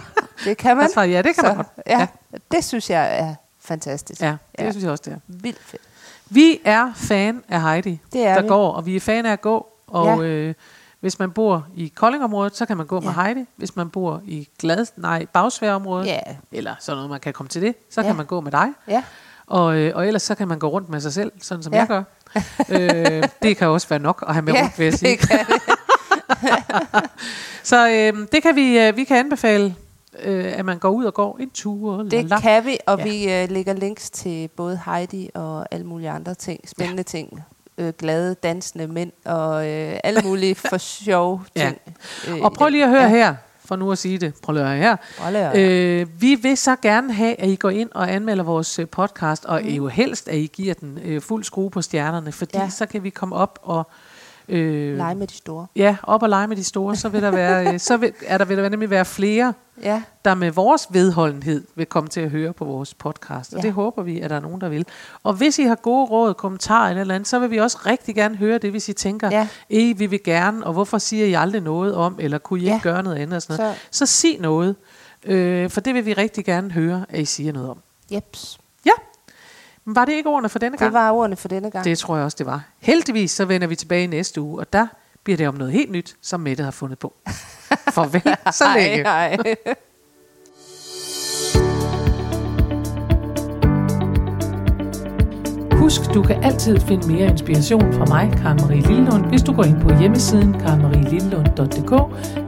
det 0.44 0.56
kan 0.56 0.76
man. 0.76 0.82
Altså, 0.84 1.00
ja, 1.00 1.16
det 1.22 1.24
kan 1.34 1.34
så, 1.34 1.42
man 1.46 1.56
godt. 1.56 1.66
Ja, 1.86 1.98
Ja. 2.00 2.36
det 2.52 2.64
synes 2.64 2.90
jeg 2.90 3.18
er 3.18 3.34
fantastisk. 3.60 4.20
Ja, 4.22 4.36
det 4.58 4.64
Ja. 4.64 4.70
synes 4.70 4.82
jeg 4.84 4.90
også, 4.92 5.02
det 5.06 5.12
er. 5.12 5.18
Vildt 5.26 5.58
fedt. 5.64 5.82
Vi 6.28 6.60
er 6.64 6.92
fan 6.96 7.42
af 7.48 7.62
Heidi, 7.62 8.00
Det 8.12 8.26
er 8.26 8.34
der 8.34 8.42
vi. 8.42 8.48
går, 8.48 8.72
og 8.72 8.86
vi 8.86 8.96
er 8.96 9.00
fan 9.00 9.26
af 9.26 9.32
at 9.32 9.40
gå. 9.40 9.66
Og 9.86 10.06
Ja. 10.18 10.24
øh, 10.24 10.54
hvis 11.00 11.18
man 11.18 11.30
bor 11.30 11.66
i 11.76 11.92
Koldingområdet, 11.96 12.56
så 12.56 12.66
kan 12.66 12.76
man 12.76 12.86
gå 12.86 12.96
ja. 12.96 13.00
med. 13.00 13.12
Heidi. 13.24 13.44
Hvis 13.56 13.76
man 13.76 13.90
bor 13.90 14.20
i 14.24 14.48
Glad, 14.58 14.86
nej, 14.96 15.26
Bagsværområdet, 15.32 16.06
Ja, 16.06 16.18
eller 16.52 16.74
sådan 16.80 16.96
noget, 16.96 17.10
man 17.10 17.20
kan 17.20 17.32
komme 17.32 17.48
til 17.48 17.62
det, 17.62 17.74
så 17.90 18.00
Ja. 18.00 18.06
kan 18.06 18.16
man 18.16 18.26
gå 18.26 18.40
med 18.40 18.52
dig. 18.52 18.68
ja. 18.88 19.02
Og, 19.46 19.76
øh, 19.76 19.92
og 19.96 20.06
ellers 20.06 20.22
så 20.22 20.34
kan 20.34 20.48
man 20.48 20.58
gå 20.58 20.68
rundt 20.68 20.88
med 20.88 21.00
sig 21.00 21.12
selv, 21.12 21.32
sådan 21.42 21.62
som 21.62 21.72
Ja. 21.72 21.78
jeg 21.78 21.88
gør. 21.88 22.02
Øh, 22.70 23.22
det 23.42 23.56
kan 23.56 23.68
også 23.68 23.88
være 23.88 23.98
nok 23.98 24.24
at 24.28 24.34
have 24.34 24.42
med 24.44 24.52
ja 24.54 24.62
rundt, 24.62 24.78
vil 24.78 24.84
jeg 24.84 24.94
sige. 24.94 25.10
det 25.10 25.28
kan 25.28 25.38
det. 25.46 25.62
Så 27.62 27.88
øh, 27.90 28.26
det 28.32 28.42
kan 28.42 28.56
vi, 28.56 28.78
øh, 28.78 28.96
vi 28.96 29.04
kan 29.04 29.16
anbefale, 29.16 29.74
øh, 30.22 30.52
at 30.58 30.64
man 30.64 30.78
går 30.78 30.90
ud 30.90 31.04
og 31.04 31.14
går 31.14 31.36
en 31.40 31.50
tur. 31.50 31.96
Det 32.02 32.12
lala. 32.12 32.40
kan 32.40 32.64
vi, 32.64 32.78
og 32.86 32.98
Ja. 32.98 33.04
vi 33.04 33.44
uh, 33.44 33.50
lægger 33.50 33.72
links 33.72 34.10
til 34.10 34.48
både 34.56 34.80
Heidi 34.86 35.30
og 35.34 35.66
alle 35.70 35.86
mulige 35.86 36.10
andre 36.10 36.34
ting, 36.34 36.68
spændende 36.68 37.00
ja. 37.00 37.02
ting. 37.02 37.40
Øh, 37.78 37.92
glade, 37.98 38.34
dansende 38.34 38.86
mænd 38.86 39.12
og 39.24 39.68
øh, 39.68 39.98
alle 40.04 40.20
mulige 40.24 40.54
for 40.54 40.78
sjov 41.04 41.42
Ja. 41.56 41.60
ting. 41.64 41.78
Øh, 42.28 42.40
Og 42.44 42.52
prøv 42.52 42.68
lige 42.68 42.84
at 42.84 42.90
høre 42.90 43.08
her, 43.08 43.34
for 43.70 43.76
nu 43.76 43.92
at 43.92 43.98
sige 43.98 44.18
det. 44.18 44.35
Prøv 44.42 44.56
at 44.56 44.66
høre 44.66 44.76
her. 44.76 44.96
Prøv 45.18 45.33
lige 45.33 45.44
at 45.44 45.59
høre. 45.59 46.00
Øh, 46.00 46.06
vi 46.22 46.35
vil 46.35 46.56
så 46.56 46.76
gerne 46.76 47.12
have, 47.12 47.40
at 47.40 47.48
I 47.48 47.56
går 47.56 47.70
ind 47.70 47.88
og 47.94 48.12
anmelder 48.12 48.44
vores 48.44 48.78
øh, 48.78 48.87
podcast, 48.87 49.44
og 49.44 49.61
mm. 49.62 49.68
jo 49.68 49.88
helst, 49.88 50.28
at 50.28 50.37
I 50.37 50.46
giver 50.52 50.74
den 50.74 50.98
øh, 51.04 51.20
fuld 51.20 51.44
skrue 51.44 51.70
på 51.70 51.83
stjernerne, 51.83 52.33
fordi 52.33 52.59
ja. 52.59 52.68
så 52.68 52.87
kan 52.87 53.02
vi 53.02 53.11
komme 53.11 53.37
op 53.37 53.59
og... 53.62 53.90
Øh, 54.50 54.96
Lege 54.96 55.14
med 55.14 55.26
de 55.26 55.34
store. 55.34 55.66
Ja, 55.76 55.96
op 56.02 56.22
og 56.22 56.28
lege 56.28 56.46
med 56.46 56.56
de 56.56 56.64
store, 56.64 56.96
så 56.96 57.08
vil 57.08 57.22
der 57.22 57.30
være, 57.30 57.66
øh, 57.74 57.80
så 57.80 57.96
vil, 57.96 58.12
er 58.26 58.38
der 58.38 58.44
vil 58.44 58.58
der 58.58 58.68
nemlig 58.68 58.90
være 58.90 59.04
flere, 59.04 59.54
Ja, 59.82 60.02
der 60.24 60.34
med 60.34 60.50
vores 60.50 60.86
vedholdenhed 60.90 61.64
vil 61.74 61.86
komme 61.86 62.08
til 62.08 62.20
at 62.20 62.30
høre 62.30 62.52
på 62.52 62.64
vores 62.64 62.94
podcast. 62.94 63.52
Og 63.54 63.58
Ja. 63.60 63.66
det 63.66 63.72
håber 63.72 64.02
vi, 64.02 64.20
at 64.20 64.30
der 64.30 64.36
er 64.36 64.40
nogen, 64.40 64.60
der 64.60 64.68
vil. 64.68 64.86
Og 65.22 65.32
hvis 65.34 65.58
I 65.58 65.62
har 65.62 65.74
gode 65.74 66.06
råd, 66.10 66.34
kommentarer 66.34 66.88
eller 66.88 66.96
et 66.96 67.00
eller 67.00 67.14
andet, 67.14 67.28
så 67.28 67.38
vil 67.38 67.50
vi 67.50 67.56
også 67.58 67.78
rigtig 67.86 68.14
gerne 68.14 68.36
høre 68.36 68.58
det, 68.58 68.70
hvis 68.70 68.88
I 68.88 68.92
tænker, 68.92 69.28
Ja. 69.32 69.48
ja. 69.70 69.92
vi 69.92 70.06
vil 70.06 70.22
gerne, 70.22 70.66
og 70.66 70.72
hvorfor 70.72 70.98
siger 70.98 71.26
I 71.26 71.32
aldrig 71.32 71.60
noget 71.62 71.94
om, 71.94 72.16
eller 72.20 72.38
kunne 72.38 72.60
I 72.60 72.64
Ja. 72.64 72.74
ikke 72.74 72.82
gøre 72.82 73.02
noget 73.02 73.16
andet? 73.16 73.36
Og 73.36 73.42
sådan 73.42 73.58
noget. 73.62 73.74
Så- 73.76 73.80
Så, 73.90 74.06
så 74.06 74.12
sig 74.20 74.36
noget, 74.40 74.76
øh, 75.24 75.70
for 75.70 75.80
det 75.80 75.94
vil 75.94 76.06
vi 76.06 76.12
rigtig 76.12 76.44
gerne 76.44 76.70
høre, 76.70 77.04
at 77.08 77.20
I 77.20 77.24
siger 77.24 77.52
noget 77.52 77.68
om. 77.70 77.78
jeps. 78.12 78.60
Var 79.94 80.05
det 80.05 80.12
ikke 80.12 80.29
ordene 80.29 80.48
for 80.48 80.59
denne 80.59 80.76
gang? 80.76 80.92
Det 80.92 81.00
var 81.00 81.11
ordene 81.11 81.37
for 81.37 81.48
denne 81.48 81.70
gang. 81.70 81.85
Det 81.85 81.98
tror 81.98 82.16
jeg 82.16 82.24
også, 82.24 82.37
det 82.38 82.46
var. 82.46 82.64
Heldigvis 82.79 83.31
så 83.31 83.44
vender 83.44 83.66
vi 83.66 83.76
tilbage 83.76 84.05
i 84.05 84.07
næste 84.07 84.40
uge, 84.40 84.61
og 84.61 84.72
der 84.72 84.87
bliver 85.24 85.37
det 85.37 85.48
om 85.48 85.55
noget 85.55 85.72
helt 85.72 85.90
nyt, 85.90 86.16
som 86.22 86.40
Mette 86.40 86.64
har 86.64 86.70
fundet 86.70 86.98
på. 86.98 87.14
Farvel 87.94 88.22
så 88.53 88.64
længe. 88.76 89.03
Hej, 89.03 89.37
hej. 89.37 89.74
Husk, 95.72 96.14
du 96.14 96.22
kan 96.22 96.44
altid 96.44 96.81
finde 96.81 97.12
mere 97.12 97.31
inspiration 97.31 97.92
fra 97.92 98.05
mig, 98.05 98.38
Karen 98.42 98.59
Marie 98.61 98.81
Lillelund, 98.81 99.24
hvis 99.24 99.42
du 99.42 99.53
går 99.53 99.64
ind 99.64 99.81
på 99.81 99.98
hjemmesiden 100.00 100.53
karenmarielillelund.dk. 100.61 101.90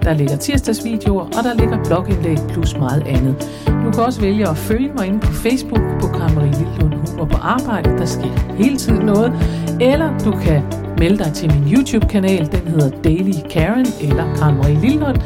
Der 0.05 0.15
ligger 0.15 0.37
tirsdagsvideoer, 0.37 1.25
og 1.25 1.45
der 1.45 1.55
ligger 1.55 1.85
blogindlæg 1.85 2.39
plus 2.49 2.77
meget 2.77 3.07
andet. 3.07 3.35
Du 3.67 3.91
kan 3.91 4.03
også 4.03 4.21
vælge 4.21 4.49
at 4.49 4.57
følge 4.57 4.93
mig 4.93 5.07
inde 5.07 5.21
på 5.21 5.33
Facebook 5.33 5.81
på 6.01 6.07
Karen 6.07 6.35
Marie 6.35 6.53
Lillelund 6.53 7.02
går 7.23 7.37
på 7.37 7.43
arbejde. 7.43 7.99
Der 7.99 8.05
sker 8.05 8.55
hele 8.57 8.77
tiden 8.77 9.07
noget. 9.07 9.33
Eller 9.81 10.19
du 10.25 10.31
kan 10.31 10.63
melde 10.99 11.25
dig 11.25 11.33
til 11.33 11.53
min 11.55 11.73
YouTube-kanal. 11.75 12.53
Den 12.53 12.69
hedder 12.69 12.91
Daily 13.05 13.33
Karen 13.51 13.87
eller 14.01 14.35
Karen 14.37 14.57
Marie 14.57 14.81
Lillelund. 14.81 15.17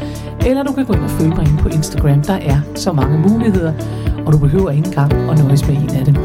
Eller 0.46 0.62
du 0.62 0.72
kan 0.72 0.84
gå 0.84 0.92
ind 0.92 1.02
og 1.02 1.10
følge 1.10 1.34
mig 1.34 1.48
inde 1.48 1.62
på 1.62 1.68
Instagram. 1.68 2.22
Der 2.22 2.34
er 2.34 2.60
så 2.74 2.92
mange 2.92 3.18
muligheder, 3.18 3.72
og 4.26 4.32
du 4.32 4.38
behøver 4.38 4.70
ikke 4.70 4.86
engang 4.86 5.12
at 5.30 5.38
nøjes 5.38 5.68
med 5.68 5.76
en 5.76 5.90
af 5.90 6.04
dem. 6.04 6.16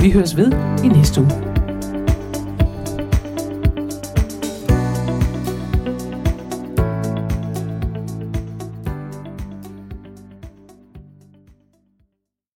Vi 0.00 0.10
høres 0.10 0.36
ved 0.36 0.52
i 0.84 0.88
næste 0.88 1.20
uge. 1.20 1.47